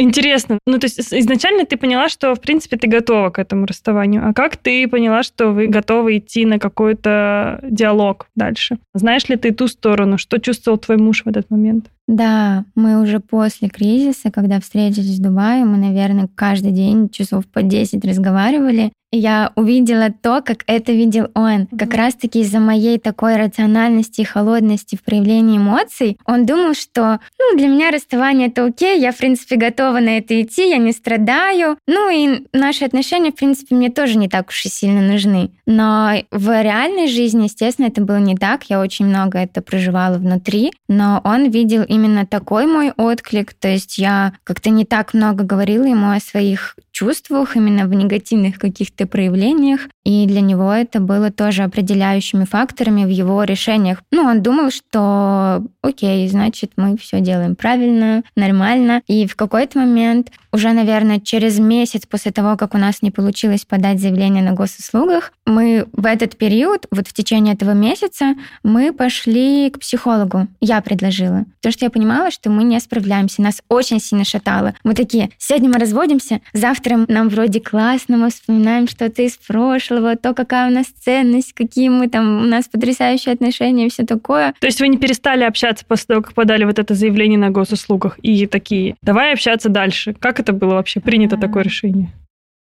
Интересно. 0.00 0.60
Ну, 0.64 0.78
то 0.78 0.84
есть 0.84 1.00
изначально 1.12 1.66
ты 1.66 1.76
поняла, 1.76 2.08
что, 2.08 2.34
в 2.34 2.40
принципе, 2.40 2.76
ты 2.76 2.86
готова 2.86 3.30
к 3.30 3.38
этому 3.40 3.66
расставанию. 3.66 4.28
А 4.28 4.32
как 4.32 4.56
ты 4.56 4.86
поняла, 4.86 5.24
что 5.24 5.48
вы 5.48 5.66
готовы 5.66 6.18
идти 6.18 6.46
на 6.46 6.60
какой-то 6.60 7.58
диалог 7.64 8.28
дальше? 8.36 8.78
Знаешь 8.94 9.28
ли 9.28 9.36
ты 9.36 9.50
ту 9.52 9.66
сторону? 9.66 10.16
Что 10.16 10.38
чувствовал 10.38 10.78
твой 10.78 10.98
муж 10.98 11.24
в 11.24 11.28
этот 11.28 11.50
момент? 11.50 11.90
Да, 12.08 12.64
мы 12.74 13.00
уже 13.02 13.20
после 13.20 13.68
кризиса, 13.68 14.30
когда 14.30 14.60
встретились 14.60 15.18
в 15.18 15.22
Дубае, 15.22 15.66
мы, 15.66 15.76
наверное, 15.76 16.28
каждый 16.34 16.72
день 16.72 17.10
часов 17.10 17.46
по 17.46 17.62
10 17.62 18.02
разговаривали. 18.02 18.92
И 19.10 19.18
я 19.18 19.52
увидела 19.56 20.10
то, 20.10 20.42
как 20.42 20.64
это 20.66 20.92
видел 20.92 21.28
он. 21.34 21.66
Как 21.78 21.94
раз-таки 21.94 22.40
из-за 22.40 22.60
моей 22.60 22.98
такой 22.98 23.36
рациональности 23.36 24.20
и 24.20 24.24
холодности 24.24 24.96
в 24.96 25.02
проявлении 25.02 25.56
эмоций, 25.56 26.18
он 26.26 26.44
думал, 26.44 26.74
что 26.74 27.18
ну, 27.38 27.56
для 27.56 27.68
меня 27.68 27.90
расставание 27.90 28.48
это 28.48 28.66
окей, 28.66 29.00
я, 29.00 29.12
в 29.12 29.16
принципе, 29.16 29.56
готова 29.56 30.00
на 30.00 30.18
это 30.18 30.40
идти, 30.40 30.68
я 30.68 30.76
не 30.76 30.92
страдаю. 30.92 31.78
Ну 31.86 32.10
и 32.10 32.46
наши 32.52 32.84
отношения, 32.84 33.30
в 33.30 33.36
принципе, 33.36 33.74
мне 33.74 33.88
тоже 33.88 34.18
не 34.18 34.28
так 34.28 34.48
уж 34.48 34.66
и 34.66 34.68
сильно 34.68 35.00
нужны. 35.00 35.52
Но 35.64 36.12
в 36.30 36.62
реальной 36.62 37.08
жизни, 37.08 37.44
естественно, 37.44 37.86
это 37.86 38.02
было 38.02 38.18
не 38.18 38.36
так. 38.36 38.64
Я 38.64 38.80
очень 38.80 39.06
много 39.06 39.38
это 39.38 39.62
проживала 39.62 40.18
внутри, 40.18 40.70
но 40.86 41.22
он 41.24 41.48
видел 41.48 41.82
именно 41.98 42.26
такой 42.26 42.66
мой 42.66 42.92
отклик. 42.96 43.52
То 43.54 43.68
есть 43.68 43.98
я 43.98 44.34
как-то 44.44 44.70
не 44.70 44.84
так 44.84 45.14
много 45.14 45.44
говорила 45.44 45.84
ему 45.84 46.10
о 46.10 46.20
своих 46.20 46.76
чувствах, 46.92 47.56
именно 47.56 47.86
в 47.86 47.94
негативных 47.94 48.58
каких-то 48.58 49.06
проявлениях. 49.06 49.82
И 50.08 50.24
для 50.24 50.40
него 50.40 50.72
это 50.72 51.00
было 51.00 51.30
тоже 51.30 51.64
определяющими 51.64 52.44
факторами 52.44 53.04
в 53.04 53.10
его 53.10 53.44
решениях. 53.44 54.02
Ну, 54.10 54.22
он 54.22 54.40
думал, 54.40 54.70
что 54.70 55.62
окей, 55.82 56.26
значит, 56.28 56.72
мы 56.76 56.96
все 56.96 57.20
делаем 57.20 57.54
правильно, 57.54 58.22
нормально. 58.34 59.02
И 59.06 59.26
в 59.26 59.36
какой-то 59.36 59.80
момент, 59.80 60.32
уже, 60.50 60.72
наверное, 60.72 61.20
через 61.20 61.58
месяц 61.58 62.06
после 62.06 62.32
того, 62.32 62.56
как 62.56 62.74
у 62.74 62.78
нас 62.78 63.02
не 63.02 63.10
получилось 63.10 63.66
подать 63.66 64.00
заявление 64.00 64.42
на 64.42 64.52
госуслугах, 64.52 65.34
мы 65.44 65.86
в 65.92 66.06
этот 66.06 66.38
период, 66.38 66.86
вот 66.90 67.06
в 67.06 67.12
течение 67.12 67.52
этого 67.52 67.72
месяца, 67.72 68.34
мы 68.62 68.94
пошли 68.94 69.68
к 69.68 69.80
психологу. 69.80 70.48
Я 70.62 70.80
предложила. 70.80 71.44
Потому 71.56 71.72
что 71.72 71.84
я 71.84 71.90
понимала, 71.90 72.30
что 72.30 72.48
мы 72.48 72.64
не 72.64 72.80
справляемся. 72.80 73.42
Нас 73.42 73.60
очень 73.68 74.00
сильно 74.00 74.24
шатало. 74.24 74.74
Мы 74.84 74.94
такие, 74.94 75.30
сегодня 75.36 75.68
мы 75.68 75.78
разводимся, 75.78 76.40
завтра 76.54 77.04
нам 77.08 77.28
вроде 77.28 77.60
классно, 77.60 78.16
мы 78.16 78.30
вспоминаем 78.30 78.88
что-то 78.88 79.20
из 79.20 79.36
прошлого, 79.36 79.97
то, 80.16 80.34
какая 80.34 80.68
у 80.68 80.72
нас 80.72 80.86
ценность, 80.86 81.52
какие 81.52 81.88
мы 81.88 82.08
там, 82.08 82.42
у 82.42 82.44
нас 82.44 82.66
потрясающие 82.68 83.32
отношения 83.32 83.86
и 83.86 83.90
все 83.90 84.04
такое. 84.04 84.54
То 84.60 84.66
есть 84.66 84.80
вы 84.80 84.88
не 84.88 84.98
перестали 84.98 85.44
общаться 85.44 85.84
после 85.86 86.06
того, 86.06 86.22
как 86.22 86.34
подали 86.34 86.64
вот 86.64 86.78
это 86.78 86.94
заявление 86.94 87.38
на 87.38 87.50
госуслугах 87.50 88.18
и 88.22 88.46
такие, 88.46 88.96
давай 89.02 89.32
общаться 89.32 89.68
дальше. 89.68 90.14
Как 90.18 90.40
это 90.40 90.52
было 90.52 90.74
вообще 90.74 91.00
принято 91.00 91.36
такое 91.36 91.62
решение? 91.62 92.12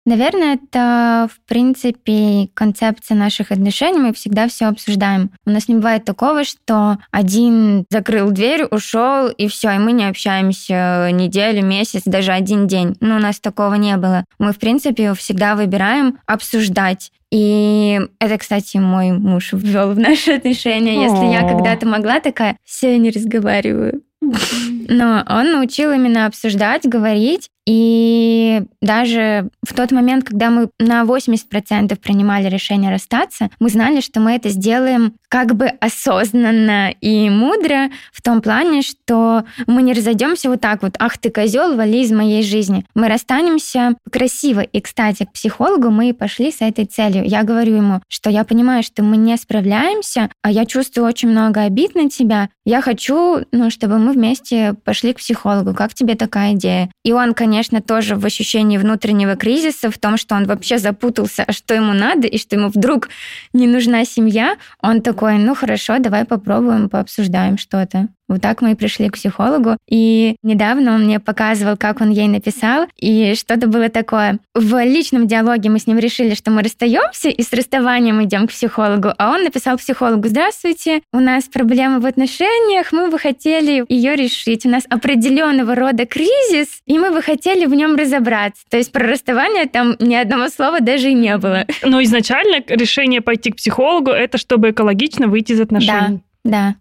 Наверное, 0.06 0.54
это, 0.54 1.28
в 1.30 1.46
принципе, 1.46 2.48
концепция 2.54 3.16
наших 3.16 3.52
отношений. 3.52 3.98
Мы 3.98 4.14
всегда 4.14 4.48
все 4.48 4.66
обсуждаем. 4.66 5.30
У 5.44 5.50
нас 5.50 5.68
не 5.68 5.74
бывает 5.74 6.04
такого, 6.04 6.44
что 6.44 6.98
один 7.10 7.84
закрыл 7.90 8.30
дверь, 8.30 8.64
ушел, 8.64 9.28
и 9.28 9.46
все, 9.46 9.72
и 9.72 9.78
мы 9.78 9.92
не 9.92 10.08
общаемся 10.08 11.10
неделю, 11.12 11.64
месяц, 11.64 12.02
даже 12.06 12.32
один 12.32 12.66
день. 12.66 12.96
Ну, 13.00 13.16
у 13.16 13.18
нас 13.18 13.40
такого 13.40 13.74
не 13.74 13.96
было. 13.98 14.24
Мы, 14.38 14.52
в 14.52 14.58
принципе, 14.58 15.12
всегда 15.14 15.54
выбираем 15.54 16.18
обсуждать. 16.26 17.12
И 17.30 18.00
это, 18.18 18.38
кстати, 18.38 18.78
мой 18.78 19.12
муж 19.12 19.52
ввел 19.52 19.92
в 19.92 19.98
наши 19.98 20.32
отношения. 20.32 21.02
Если 21.02 21.26
я 21.26 21.46
когда-то 21.46 21.86
могла 21.86 22.20
такая, 22.20 22.56
все, 22.64 22.92
я 22.92 22.98
не 22.98 23.10
разговариваю. 23.10 24.02
Но 24.20 25.24
он 25.28 25.52
научил 25.52 25.92
именно 25.92 26.26
обсуждать, 26.26 26.86
говорить. 26.86 27.48
И 27.66 28.62
даже 28.80 29.50
в 29.62 29.74
тот 29.74 29.92
момент, 29.92 30.24
когда 30.24 30.50
мы 30.50 30.70
на 30.78 31.02
80% 31.02 31.96
принимали 32.00 32.48
решение 32.48 32.90
расстаться, 32.90 33.50
мы 33.60 33.68
знали, 33.68 34.00
что 34.00 34.20
мы 34.20 34.32
это 34.32 34.48
сделаем 34.48 35.14
как 35.28 35.54
бы 35.54 35.66
осознанно 35.66 36.90
и 37.00 37.30
мудро 37.30 37.90
в 38.12 38.22
том 38.22 38.40
плане, 38.40 38.82
что 38.82 39.44
мы 39.66 39.82
не 39.82 39.92
разойдемся 39.92 40.48
вот 40.48 40.60
так 40.60 40.82
вот, 40.82 40.96
ах 40.98 41.18
ты 41.18 41.30
козел, 41.30 41.76
вали 41.76 42.02
из 42.02 42.10
моей 42.10 42.42
жизни. 42.42 42.84
Мы 42.94 43.08
расстанемся 43.08 43.94
красиво. 44.10 44.60
И, 44.60 44.80
кстати, 44.80 45.24
к 45.24 45.32
психологу 45.32 45.90
мы 45.90 46.08
и 46.08 46.12
пошли 46.12 46.50
с 46.50 46.60
этой 46.60 46.86
целью. 46.86 47.24
Я 47.24 47.44
говорю 47.44 47.76
ему, 47.76 48.00
что 48.08 48.30
я 48.30 48.42
понимаю, 48.44 48.82
что 48.82 49.04
мы 49.04 49.16
не 49.16 49.36
справляемся, 49.36 50.30
а 50.42 50.50
я 50.50 50.66
чувствую 50.66 51.06
очень 51.06 51.28
много 51.28 51.62
обид 51.62 51.94
на 51.94 52.10
тебя. 52.10 52.48
Я 52.64 52.80
хочу, 52.80 53.44
ну, 53.52 53.70
чтобы 53.70 53.98
мы 53.98 54.12
вместе 54.12 54.74
пошли 54.84 55.12
к 55.12 55.18
психологу. 55.18 55.74
Как 55.74 55.94
тебе 55.94 56.16
такая 56.16 56.54
идея? 56.54 56.90
И 57.04 57.12
он, 57.12 57.34
конечно, 57.34 57.49
тоже 57.80 58.16
в 58.16 58.24
ощущении 58.24 58.78
внутреннего 58.78 59.36
кризиса, 59.36 59.90
в 59.90 59.98
том, 59.98 60.16
что 60.16 60.34
он 60.34 60.46
вообще 60.46 60.78
запутался, 60.78 61.44
а 61.46 61.52
что 61.52 61.74
ему 61.74 61.92
надо, 61.92 62.26
и 62.26 62.38
что 62.38 62.56
ему 62.56 62.68
вдруг 62.68 63.08
не 63.52 63.66
нужна 63.66 64.04
семья, 64.04 64.56
он 64.80 65.02
такой, 65.02 65.38
ну 65.38 65.54
хорошо, 65.54 65.98
давай 65.98 66.24
попробуем, 66.24 66.88
пообсуждаем 66.88 67.58
что-то. 67.58 68.08
Вот 68.30 68.40
так 68.40 68.62
мы 68.62 68.72
и 68.72 68.74
пришли 68.76 69.08
к 69.08 69.14
психологу. 69.14 69.76
И 69.88 70.36
недавно 70.44 70.94
он 70.94 71.04
мне 71.04 71.18
показывал, 71.18 71.76
как 71.76 72.00
он 72.00 72.10
ей 72.10 72.28
написал, 72.28 72.86
и 72.96 73.34
что-то 73.34 73.66
было 73.66 73.88
такое. 73.88 74.38
В 74.54 74.82
личном 74.84 75.26
диалоге 75.26 75.68
мы 75.68 75.80
с 75.80 75.88
ним 75.88 75.98
решили, 75.98 76.34
что 76.34 76.52
мы 76.52 76.62
расстаемся, 76.62 77.28
и 77.28 77.42
с 77.42 77.52
расставанием 77.52 78.22
идем 78.22 78.46
к 78.46 78.50
психологу. 78.50 79.12
А 79.18 79.32
он 79.32 79.42
написал 79.42 79.76
психологу, 79.78 80.28
здравствуйте, 80.28 81.02
у 81.12 81.18
нас 81.18 81.44
проблемы 81.44 81.98
в 81.98 82.06
отношениях, 82.06 82.92
мы 82.92 83.10
бы 83.10 83.18
хотели 83.18 83.84
ее 83.88 84.14
решить. 84.14 84.64
У 84.64 84.68
нас 84.68 84.84
определенного 84.88 85.74
рода 85.74 86.06
кризис, 86.06 86.82
и 86.86 86.98
мы 87.00 87.10
бы 87.10 87.22
хотели 87.22 87.66
в 87.66 87.74
нем 87.74 87.96
разобраться. 87.96 88.62
То 88.70 88.76
есть 88.76 88.92
про 88.92 89.08
расставание 89.08 89.66
там 89.66 89.96
ни 89.98 90.14
одного 90.14 90.50
слова 90.50 90.80
даже 90.80 91.10
и 91.10 91.14
не 91.14 91.36
было. 91.36 91.66
Но 91.82 92.00
изначально 92.04 92.62
решение 92.68 93.22
пойти 93.22 93.50
к 93.50 93.56
психологу 93.56 94.12
это 94.12 94.38
чтобы 94.38 94.70
экологично 94.70 95.26
выйти 95.26 95.52
из 95.52 95.60
отношений. 95.60 96.18
Да. 96.18 96.29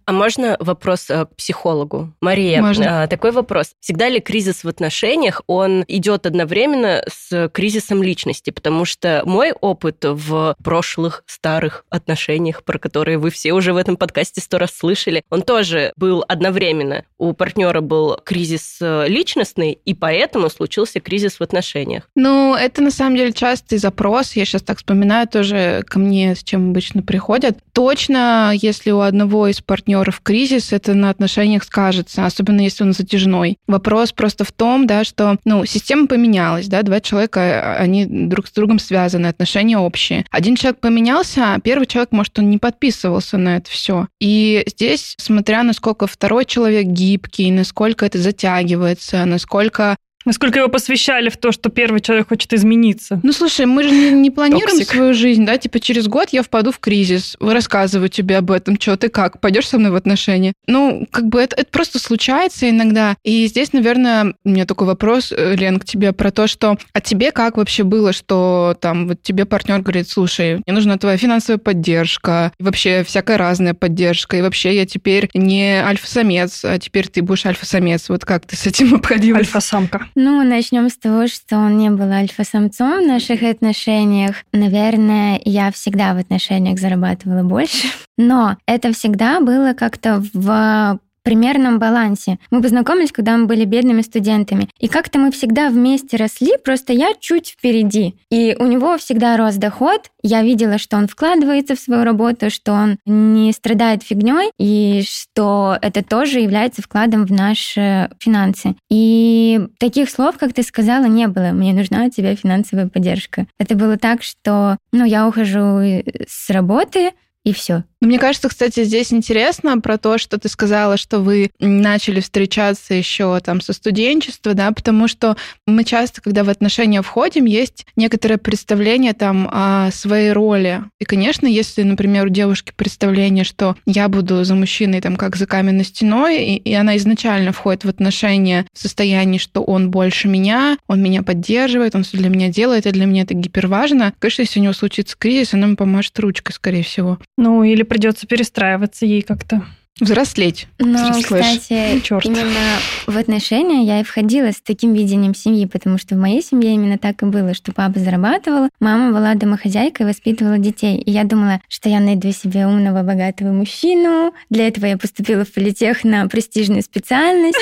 А 0.05 0.11
можно 0.11 0.55
вопрос 0.59 1.09
э, 1.09 1.25
к 1.25 1.35
психологу? 1.35 2.13
Мария, 2.21 2.61
Можно. 2.61 3.03
а, 3.03 3.07
такой 3.07 3.31
вопрос. 3.31 3.71
Всегда 3.79 4.07
ли 4.07 4.19
кризис 4.19 4.63
в 4.63 4.67
отношениях, 4.67 5.41
он 5.47 5.83
идет 5.87 6.25
одновременно 6.25 7.03
с 7.09 7.49
кризисом 7.49 8.01
личности? 8.01 8.51
Потому 8.51 8.85
что 8.85 9.21
мой 9.25 9.51
опыт 9.51 9.97
в 10.03 10.55
прошлых 10.63 11.23
старых 11.25 11.85
отношениях, 11.89 12.63
про 12.63 12.79
которые 12.79 13.17
вы 13.17 13.31
все 13.31 13.51
уже 13.53 13.73
в 13.73 13.77
этом 13.77 13.97
подкасте 13.97 14.41
сто 14.41 14.57
раз 14.57 14.71
слышали, 14.71 15.23
он 15.29 15.41
тоже 15.41 15.91
был 15.97 16.23
одновременно. 16.27 17.03
У 17.17 17.33
партнера 17.33 17.81
был 17.81 18.17
кризис 18.23 18.77
э, 18.81 19.07
личностный, 19.07 19.77
и 19.83 19.93
поэтому 19.93 20.49
случился 20.49 20.99
кризис 21.01 21.39
в 21.39 21.41
отношениях. 21.41 22.03
Ну, 22.15 22.55
это 22.55 22.81
на 22.81 22.91
самом 22.91 23.17
деле 23.17 23.33
частый 23.33 23.77
запрос. 23.77 24.33
Я 24.33 24.45
сейчас 24.45 24.61
так 24.61 24.77
вспоминаю 24.77 25.27
тоже 25.27 25.83
ко 25.85 25.99
мне, 25.99 26.35
с 26.35 26.43
чем 26.43 26.69
обычно 26.69 27.01
приходят. 27.01 27.57
Точно, 27.73 28.53
если 28.55 28.91
у 28.91 28.99
одного 28.99 29.48
из 29.49 29.61
партнеров 29.61 30.21
кризис, 30.21 30.73
это 30.73 30.93
на 30.93 31.09
отношениях 31.09 31.63
скажется, 31.63 32.25
особенно 32.25 32.61
если 32.61 32.83
он 32.83 32.93
затяжной. 32.93 33.57
Вопрос 33.67 34.11
просто 34.11 34.43
в 34.43 34.51
том, 34.51 34.87
да, 34.87 35.03
что 35.03 35.37
ну, 35.45 35.65
система 35.65 36.07
поменялась, 36.07 36.67
да, 36.67 36.81
два 36.83 36.99
человека, 36.99 37.39
а, 37.39 37.75
они 37.77 38.05
друг 38.05 38.47
с 38.47 38.51
другом 38.51 38.79
связаны, 38.79 39.27
отношения 39.27 39.77
общие. 39.77 40.25
Один 40.31 40.55
человек 40.55 40.79
поменялся, 40.79 41.53
а 41.53 41.59
первый 41.59 41.87
человек, 41.87 42.11
может, 42.11 42.37
он 42.39 42.49
не 42.49 42.57
подписывался 42.57 43.37
на 43.37 43.57
это 43.57 43.69
все. 43.69 44.07
И 44.19 44.63
здесь, 44.67 45.15
смотря 45.17 45.63
насколько 45.63 46.07
второй 46.07 46.45
человек 46.45 46.87
гибкий, 46.87 47.51
насколько 47.51 48.05
это 48.05 48.17
затягивается, 48.17 49.25
насколько 49.25 49.97
Насколько 50.29 50.59
его 50.59 50.69
посвящали 50.69 51.29
в 51.29 51.37
то, 51.37 51.51
что 51.51 51.71
первый 51.71 52.01
человек 52.01 52.27
хочет 52.27 52.53
измениться? 52.53 53.19
Ну, 53.23 53.31
слушай, 53.33 53.65
мы 53.65 53.81
же 53.81 53.89
не, 53.89 54.11
не 54.11 54.29
планируем 54.29 54.77
Токсик. 54.77 54.91
свою 54.91 55.15
жизнь, 55.15 55.43
да, 55.43 55.57
типа 55.57 55.79
через 55.79 56.07
год 56.07 56.27
я 56.29 56.43
впаду 56.43 56.71
в 56.71 56.77
кризис, 56.77 57.35
рассказываю 57.39 58.09
тебе 58.09 58.37
об 58.37 58.51
этом, 58.51 58.79
что 58.79 58.95
ты 58.95 59.09
как, 59.09 59.41
пойдешь 59.41 59.67
со 59.67 59.79
мной 59.79 59.89
в 59.89 59.95
отношения? 59.95 60.53
Ну, 60.67 61.07
как 61.09 61.29
бы 61.29 61.41
это, 61.41 61.55
это 61.55 61.71
просто 61.71 61.97
случается 61.97 62.69
иногда. 62.69 63.17
И 63.23 63.47
здесь, 63.47 63.73
наверное, 63.73 64.35
у 64.45 64.49
меня 64.49 64.67
такой 64.67 64.85
вопрос, 64.85 65.33
э, 65.35 65.55
Лен, 65.55 65.79
к 65.79 65.85
тебе 65.85 66.13
про 66.13 66.29
то, 66.29 66.45
что 66.45 66.77
а 66.93 67.01
тебе 67.01 67.31
как 67.31 67.57
вообще 67.57 67.83
было, 67.83 68.13
что 68.13 68.77
там 68.79 69.07
вот 69.07 69.23
тебе 69.23 69.45
партнер 69.45 69.81
говорит, 69.81 70.07
слушай, 70.09 70.61
мне 70.63 70.75
нужна 70.75 70.99
твоя 70.99 71.17
финансовая 71.17 71.57
поддержка, 71.57 72.51
и 72.59 72.63
вообще 72.63 73.03
всякая 73.03 73.37
разная 73.37 73.73
поддержка, 73.73 74.37
и 74.37 74.43
вообще 74.43 74.75
я 74.75 74.85
теперь 74.85 75.27
не 75.33 75.81
альфа-самец, 75.83 76.63
а 76.65 76.77
теперь 76.77 77.07
ты 77.07 77.23
будешь 77.23 77.47
альфа-самец. 77.47 78.09
Вот 78.09 78.25
как 78.25 78.45
ты 78.45 78.55
с 78.55 78.67
этим 78.67 78.93
обходилась? 78.93 79.47
Альфа-самка. 79.47 80.05
Ну, 80.21 80.43
начнем 80.43 80.89
с 80.89 80.97
того, 80.97 81.27
что 81.27 81.55
он 81.55 81.77
не 81.77 81.89
был 81.89 82.11
альфа-самцом 82.11 83.03
в 83.03 83.07
наших 83.07 83.41
отношениях. 83.41 84.43
Наверное, 84.51 85.39
я 85.45 85.71
всегда 85.71 86.13
в 86.13 86.17
отношениях 86.17 86.77
зарабатывала 86.77 87.43
больше. 87.43 87.87
Но 88.17 88.57
это 88.65 88.91
всегда 88.91 89.39
было 89.39 89.71
как-то 89.71 90.21
в 90.33 90.99
примерном 91.29 91.77
балансе. 91.77 92.39
Мы 92.49 92.59
познакомились, 92.59 93.11
когда 93.11 93.37
мы 93.37 93.45
были 93.45 93.63
бедными 93.63 94.01
студентами. 94.01 94.67
И 94.79 94.87
как-то 94.87 95.19
мы 95.19 95.29
всегда 95.31 95.69
вместе 95.69 96.17
росли, 96.17 96.53
просто 96.57 96.91
я 96.91 97.11
чуть 97.19 97.49
впереди. 97.49 98.15
И 98.31 98.55
у 98.57 98.65
него 98.65 98.97
всегда 98.97 99.37
рос 99.37 99.57
доход. 99.57 100.09
Я 100.23 100.41
видела, 100.41 100.79
что 100.79 100.97
он 100.97 101.07
вкладывается 101.07 101.75
в 101.75 101.79
свою 101.79 102.03
работу, 102.03 102.49
что 102.49 102.71
он 102.71 102.97
не 103.05 103.51
страдает 103.51 104.01
фигней, 104.01 104.49
и 104.57 105.03
что 105.07 105.77
это 105.83 106.03
тоже 106.03 106.39
является 106.39 106.81
вкладом 106.81 107.27
в 107.27 107.31
наши 107.31 108.09
финансы. 108.19 108.73
И 108.89 109.67
таких 109.77 110.09
слов, 110.09 110.39
как 110.39 110.53
ты 110.53 110.63
сказала, 110.63 111.05
не 111.05 111.27
было. 111.27 111.51
Мне 111.51 111.73
нужна 111.73 112.05
от 112.05 112.15
тебя 112.15 112.35
финансовая 112.35 112.87
поддержка. 112.87 113.45
Это 113.59 113.75
было 113.75 113.97
так, 113.97 114.23
что 114.23 114.77
ну, 114.91 115.05
я 115.05 115.27
ухожу 115.27 116.01
с 116.27 116.49
работы, 116.49 117.11
и 117.45 117.53
все. 117.53 117.83
Ну, 118.01 118.07
мне 118.07 118.17
кажется, 118.17 118.47
кстати, 118.47 118.85
здесь 118.85 119.11
интересно 119.11 119.79
про 119.81 119.97
то, 119.97 120.17
что 120.17 120.37
ты 120.37 120.47
сказала, 120.47 120.95
что 120.95 121.19
вы 121.19 121.51
начали 121.59 122.21
встречаться 122.21 122.93
еще 122.93 123.37
там 123.41 123.59
со 123.59 123.73
студенчества, 123.73 124.53
да, 124.53 124.71
потому 124.71 125.09
что 125.09 125.35
мы 125.67 125.83
часто, 125.83 126.21
когда 126.21 126.45
в 126.45 126.49
отношения 126.49 127.01
входим, 127.01 127.43
есть 127.43 127.85
некоторое 127.97 128.37
представление 128.37 129.13
там 129.13 129.49
о 129.51 129.91
своей 129.91 130.31
роли. 130.31 130.81
И, 130.99 131.05
конечно, 131.05 131.45
если, 131.45 131.83
например, 131.83 132.27
у 132.27 132.29
девушки 132.29 132.71
представление, 132.73 133.43
что 133.43 133.75
я 133.85 134.07
буду 134.07 134.45
за 134.45 134.55
мужчиной 134.55 135.01
там 135.01 135.17
как 135.17 135.35
за 135.35 135.45
каменной 135.45 135.83
стеной, 135.83 136.41
и, 136.41 136.55
и 136.55 136.73
она 136.73 136.95
изначально 136.95 137.51
входит 137.51 137.83
в 137.83 137.89
отношения 137.89 138.65
в 138.73 138.79
состоянии, 138.79 139.39
что 139.39 139.61
он 139.61 139.91
больше 139.91 140.29
меня, 140.29 140.77
он 140.87 141.01
меня 141.01 141.21
поддерживает, 141.21 141.95
он 141.95 142.03
все 142.03 142.17
для 142.17 142.29
меня 142.29 142.47
делает, 142.47 142.85
и 142.85 142.91
для 142.91 143.05
меня 143.05 143.23
это 143.23 143.33
гиперважно. 143.33 144.13
Конечно, 144.19 144.43
если 144.43 144.59
у 144.61 144.63
него 144.63 144.73
случится 144.73 145.17
кризис, 145.19 145.53
она 145.53 145.67
ему 145.67 145.75
помашет 145.75 146.17
ручкой, 146.19 146.53
скорее 146.53 146.83
всего. 146.83 147.19
Ну, 147.41 147.63
или 147.63 147.83
придется 147.83 148.27
перестраиваться 148.27 149.05
ей 149.05 149.21
как-то. 149.21 149.63
Взрослеть. 149.99 150.67
Но, 150.79 151.13
Слышь, 151.13 151.25
кстати, 151.25 151.99
чёрт. 152.01 152.25
именно 152.25 152.79
в 153.07 153.17
отношения 153.17 153.83
я 153.83 153.99
и 153.99 154.03
входила 154.03 154.51
с 154.51 154.61
таким 154.61 154.93
видением 154.93 155.35
семьи, 155.35 155.65
потому 155.65 155.97
что 155.97 156.15
в 156.15 156.17
моей 156.17 156.41
семье 156.41 156.73
именно 156.73 156.97
так 156.97 157.21
и 157.21 157.25
было, 157.25 157.53
что 157.53 157.71
папа 157.73 157.99
зарабатывал, 157.99 158.69
мама 158.79 159.11
была 159.11 159.33
домохозяйкой 159.35 160.05
воспитывала 160.05 160.57
детей. 160.57 160.97
И 160.97 161.11
я 161.11 161.23
думала, 161.23 161.61
что 161.67 161.89
я 161.89 161.99
найду 161.99 162.31
себе 162.31 162.65
умного, 162.65 163.03
богатого 163.03 163.51
мужчину. 163.51 164.33
Для 164.49 164.67
этого 164.67 164.85
я 164.85 164.97
поступила 164.97 165.43
в 165.43 165.51
политех 165.53 166.03
на 166.03 166.27
престижную 166.27 166.81
специальность. 166.81 167.59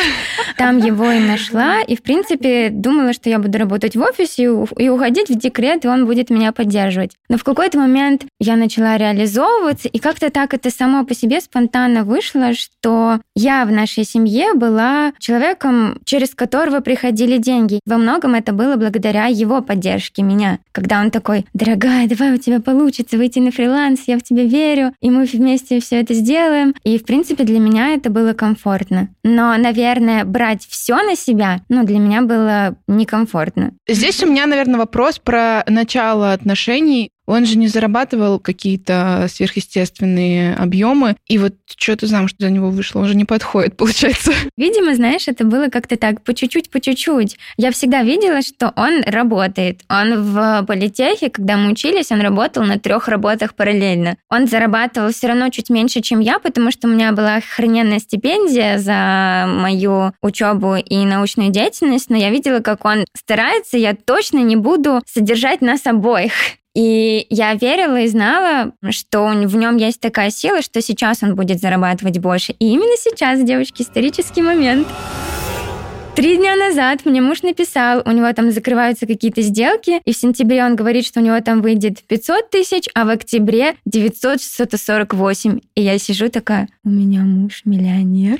Там 0.57 0.77
его 0.79 1.11
и 1.11 1.19
нашла. 1.19 1.81
И, 1.81 1.95
в 1.95 2.01
принципе, 2.01 2.69
думала, 2.69 3.13
что 3.13 3.29
я 3.29 3.39
буду 3.39 3.57
работать 3.57 3.95
в 3.95 4.01
офисе 4.01 4.43
и 4.77 4.89
уходить 4.89 5.29
в 5.29 5.37
декрет, 5.37 5.85
и 5.85 5.87
он 5.87 6.05
будет 6.05 6.29
меня 6.29 6.51
поддерживать. 6.51 7.11
Но 7.29 7.37
в 7.37 7.43
какой-то 7.43 7.77
момент 7.77 8.25
я 8.39 8.55
начала 8.55 8.97
реализовываться, 8.97 9.87
и 9.87 9.99
как-то 9.99 10.29
так 10.29 10.53
это 10.53 10.69
само 10.69 11.05
по 11.05 11.13
себе 11.15 11.41
спонтанно 11.41 12.03
вышло, 12.03 12.26
что 12.53 13.19
я 13.35 13.65
в 13.65 13.71
нашей 13.71 14.03
семье 14.03 14.53
была 14.53 15.13
человеком, 15.19 15.99
через 16.05 16.33
которого 16.35 16.79
приходили 16.79 17.37
деньги. 17.37 17.79
Во 17.85 17.97
многом 17.97 18.35
это 18.35 18.53
было 18.53 18.75
благодаря 18.75 19.25
его 19.25 19.61
поддержке 19.61 20.21
меня. 20.21 20.59
Когда 20.71 21.01
он 21.01 21.11
такой, 21.11 21.45
дорогая, 21.53 22.07
давай 22.07 22.33
у 22.33 22.37
тебя 22.37 22.59
получится 22.59 23.17
выйти 23.17 23.39
на 23.39 23.51
фриланс, 23.51 24.03
я 24.07 24.17
в 24.17 24.23
тебя 24.23 24.43
верю, 24.43 24.93
и 25.01 25.09
мы 25.09 25.25
вместе 25.25 25.79
все 25.79 26.01
это 26.01 26.13
сделаем. 26.13 26.73
И, 26.83 26.97
в 26.97 27.05
принципе, 27.05 27.43
для 27.43 27.59
меня 27.59 27.93
это 27.93 28.09
было 28.09 28.33
комфортно. 28.33 29.09
Но, 29.23 29.55
наверное, 29.57 30.23
брать 30.25 30.65
все 30.67 30.95
на 31.03 31.15
себя, 31.15 31.61
ну, 31.69 31.83
для 31.83 31.99
меня 31.99 32.21
было 32.21 32.77
некомфортно. 32.87 33.73
Здесь 33.87 34.21
у 34.23 34.27
меня, 34.27 34.45
наверное, 34.45 34.79
вопрос 34.79 35.19
про 35.19 35.63
начало 35.67 36.33
отношений. 36.33 37.11
Он 37.27 37.45
же 37.45 37.57
не 37.57 37.67
зарабатывал 37.67 38.39
какие-то 38.39 39.27
сверхъестественные 39.29 40.55
объемы, 40.55 41.17
и 41.27 41.37
вот 41.37 41.53
что 41.75 41.95
ты 41.95 42.07
замуж 42.07 42.31
за 42.39 42.49
него 42.49 42.69
вышла, 42.69 43.01
он 43.01 43.07
же 43.07 43.15
не 43.15 43.25
подходит, 43.25 43.77
получается. 43.77 44.31
Видимо, 44.55 44.95
знаешь, 44.95 45.27
это 45.27 45.43
было 45.43 45.67
как-то 45.67 45.97
так, 45.97 46.23
по 46.23 46.33
чуть-чуть, 46.33 46.69
по 46.69 46.79
чуть-чуть. 46.79 47.37
Я 47.57 47.71
всегда 47.71 48.03
видела, 48.03 48.41
что 48.41 48.73
он 48.75 49.03
работает. 49.05 49.81
Он 49.89 50.23
в 50.23 50.63
политехе, 50.65 51.29
когда 51.29 51.57
мы 51.57 51.71
учились, 51.71 52.11
он 52.11 52.21
работал 52.21 52.63
на 52.63 52.79
трех 52.79 53.07
работах 53.07 53.55
параллельно. 53.55 54.17
Он 54.29 54.47
зарабатывал 54.47 55.11
все 55.11 55.27
равно 55.27 55.49
чуть 55.49 55.69
меньше, 55.69 56.01
чем 56.01 56.21
я, 56.21 56.39
потому 56.39 56.71
что 56.71 56.87
у 56.87 56.91
меня 56.91 57.11
была 57.11 57.35
охрененная 57.35 57.99
стипендия 57.99 58.77
за 58.77 59.45
мою 59.47 60.13
учебу 60.21 60.75
и 60.75 60.97
научную 61.05 61.49
деятельность, 61.49 62.09
но 62.09 62.15
я 62.15 62.29
видела, 62.29 62.59
как 62.59 62.85
он 62.85 63.05
старается, 63.15 63.77
я 63.77 63.93
точно 63.93 64.39
не 64.39 64.55
буду 64.55 65.01
содержать 65.05 65.61
нас 65.61 65.85
обоих. 65.85 66.31
И 66.77 67.25
я 67.31 67.55
верила 67.55 67.99
и 67.99 68.07
знала, 68.07 68.71
что 68.91 69.25
в 69.25 69.55
нем 69.55 69.77
есть 69.77 69.99
такая 69.99 70.29
сила, 70.29 70.61
что 70.61 70.79
сейчас 70.79 71.23
он 71.23 71.33
будет 71.33 71.59
зарабатывать 71.59 72.19
больше. 72.19 72.53
И 72.59 72.71
именно 72.71 72.95
сейчас, 72.99 73.41
девочки, 73.41 73.81
исторический 73.81 74.43
момент. 74.43 74.87
Три 76.15 76.37
дня 76.37 76.55
назад 76.55 77.03
мне 77.03 77.19
муж 77.19 77.41
написал, 77.41 78.03
у 78.05 78.11
него 78.11 78.31
там 78.31 78.51
закрываются 78.51 79.07
какие-то 79.07 79.41
сделки, 79.41 80.01
и 80.05 80.13
в 80.13 80.17
сентябре 80.17 80.63
он 80.63 80.75
говорит, 80.75 81.07
что 81.07 81.19
у 81.19 81.23
него 81.23 81.39
там 81.41 81.63
выйдет 81.63 82.03
500 82.03 82.51
тысяч, 82.51 82.87
а 82.93 83.05
в 83.05 83.09
октябре 83.09 83.73
948. 83.85 85.59
И 85.73 85.81
я 85.81 85.97
сижу 85.97 86.29
такая, 86.29 86.69
у 86.83 86.89
меня 86.89 87.21
муж 87.21 87.63
миллионер. 87.65 88.39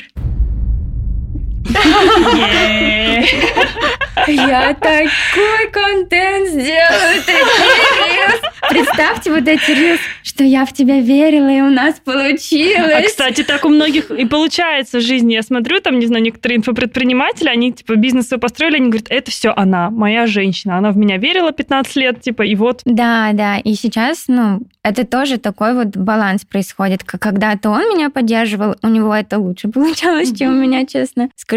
Я 4.28 4.74
такой 4.74 5.72
контент 5.72 6.50
сделаю, 6.50 7.22
такие 7.26 7.40
рилс. 8.18 8.42
Представьте 8.70 9.32
вот 9.32 9.48
эти 9.48 9.72
рилс, 9.72 10.00
что 10.24 10.44
я 10.44 10.66
в 10.66 10.74
тебя 10.74 11.00
верила, 11.00 11.50
и 11.50 11.62
у 11.62 11.70
нас 11.70 11.96
получилось. 12.04 12.94
А, 12.94 13.02
кстати, 13.04 13.44
так 13.44 13.64
у 13.64 13.70
многих 13.70 14.12
и 14.12 14.26
получается 14.26 15.00
в 15.00 15.02
жизни. 15.02 15.34
Я 15.34 15.44
смотрю, 15.44 15.80
там, 15.80 16.00
не 16.00 16.08
знаю, 16.08 16.24
некоторые 16.24 16.58
инфопредприниматели, 16.58 17.48
они, 17.48 17.72
типа, 17.72 17.96
бизнес 17.96 18.28
свой 18.28 18.40
построили, 18.40 18.78
они 18.78 18.90
говорят, 18.90 19.08
это 19.10 19.32
все 19.32 19.54
она, 19.56 19.90
моя 19.90 20.28
женщина. 20.28 20.78
Она 20.78 20.92
в 20.92 20.98
меня 20.98 21.18
верила 21.18 21.52
15 21.52 21.96
лет, 21.96 22.22
типа, 22.22 22.42
и 22.44 22.56
вот 22.56 22.82
Да, 22.86 23.30
да, 23.34 23.58
и 23.60 23.74
сейчас, 23.76 24.26
ну, 24.28 24.60
это 24.84 25.06
тоже 25.06 25.38
такой 25.38 25.74
вот 25.74 25.96
баланс 25.96 26.44
происходит. 26.44 27.04
Когда-то 27.04 27.70
он 27.70 27.90
меня 27.90 28.10
поддерживал, 28.10 28.76
у 28.82 28.88
него 28.88 29.14
это 29.14 29.38
лучше 29.38 29.70
получалось, 29.70 30.34
чем 30.38 30.58
у 30.58 30.62
меня, 30.62 30.86
честно 30.86 31.30
скажу. 31.36 31.57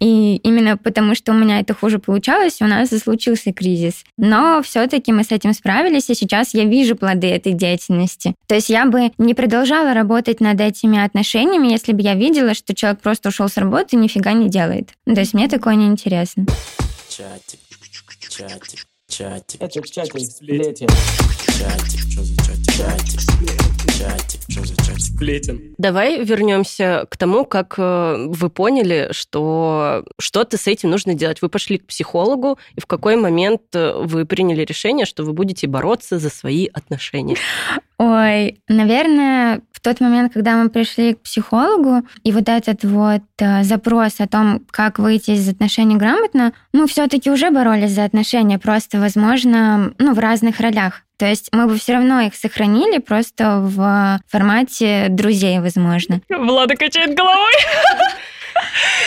И 0.00 0.36
именно 0.36 0.76
потому, 0.76 1.14
что 1.14 1.32
у 1.32 1.34
меня 1.34 1.60
это 1.60 1.74
хуже 1.74 1.98
получалось, 1.98 2.60
у 2.60 2.66
нас 2.66 2.92
и 2.92 2.98
случился 2.98 3.52
кризис. 3.52 4.04
Но 4.16 4.62
все-таки 4.62 5.12
мы 5.12 5.24
с 5.24 5.30
этим 5.30 5.52
справились, 5.52 6.10
и 6.10 6.14
сейчас 6.14 6.54
я 6.54 6.64
вижу 6.64 6.96
плоды 6.96 7.28
этой 7.28 7.52
деятельности. 7.52 8.34
То 8.46 8.54
есть 8.54 8.68
я 8.70 8.86
бы 8.86 9.12
не 9.18 9.34
продолжала 9.34 9.94
работать 9.94 10.40
над 10.40 10.60
этими 10.60 10.98
отношениями, 10.98 11.68
если 11.68 11.92
бы 11.92 12.02
я 12.02 12.14
видела, 12.14 12.54
что 12.54 12.74
человек 12.74 13.00
просто 13.00 13.28
ушел 13.30 13.48
с 13.48 13.56
работы 13.56 13.96
и 13.96 13.98
нифига 13.98 14.32
не 14.32 14.48
делает. 14.48 14.90
То 15.04 15.20
есть 15.20 15.34
мне 15.34 15.48
такое 15.48 15.74
неинтересно. 15.74 16.46
Чатик, 17.08 17.60
чатик, 18.30 18.86
чатик, 19.08 19.62
Это 19.62 19.82
чатик. 19.88 21.47
Чатик, 21.58 22.00
что 22.12 22.22
за 22.22 22.36
чатик, 22.36 23.20
чатик, 23.20 23.92
чатик, 23.98 24.40
что 24.48 24.64
за 24.64 24.76
чатик. 24.76 25.00
Сплетен. 25.00 25.74
Давай 25.76 26.24
вернемся 26.24 27.06
к 27.10 27.16
тому, 27.16 27.44
как 27.44 27.74
э, 27.78 28.26
вы 28.28 28.48
поняли, 28.48 29.08
что 29.10 30.04
что-то 30.20 30.56
с 30.56 30.68
этим 30.68 30.90
нужно 30.90 31.14
делать. 31.14 31.42
Вы 31.42 31.48
пошли 31.48 31.78
к 31.78 31.86
психологу, 31.86 32.58
и 32.76 32.80
в 32.80 32.86
какой 32.86 33.16
момент 33.16 33.62
э, 33.74 33.92
вы 34.04 34.24
приняли 34.24 34.64
решение, 34.64 35.04
что 35.04 35.24
вы 35.24 35.32
будете 35.32 35.66
бороться 35.66 36.20
за 36.20 36.30
свои 36.30 36.68
отношения? 36.72 37.36
Ой, 37.98 38.60
наверное, 38.68 39.60
в 39.72 39.80
тот 39.80 40.00
момент, 40.00 40.32
когда 40.32 40.62
мы 40.62 40.70
пришли 40.70 41.14
к 41.14 41.22
психологу, 41.22 42.06
и 42.22 42.30
вот 42.30 42.48
этот 42.48 42.84
вот 42.84 43.22
э, 43.38 43.64
запрос 43.64 44.20
о 44.20 44.28
том, 44.28 44.60
как 44.70 45.00
выйти 45.00 45.32
из 45.32 45.48
отношений 45.48 45.96
грамотно, 45.96 46.52
мы 46.72 46.86
все-таки 46.86 47.28
уже 47.32 47.50
боролись 47.50 47.90
за 47.90 48.04
отношения, 48.04 48.60
просто, 48.60 49.00
возможно, 49.00 49.92
ну, 49.98 50.14
в 50.14 50.20
разных 50.20 50.60
ролях. 50.60 51.02
То 51.18 51.26
есть 51.26 51.48
мы 51.52 51.66
бы 51.66 51.76
все 51.76 51.94
равно 51.94 52.20
их 52.20 52.34
сохранили 52.34 52.98
просто 52.98 53.58
в 53.60 54.20
формате 54.28 55.06
друзей, 55.10 55.58
возможно. 55.58 56.20
Влада 56.28 56.76
качает 56.76 57.14
головой. 57.14 57.52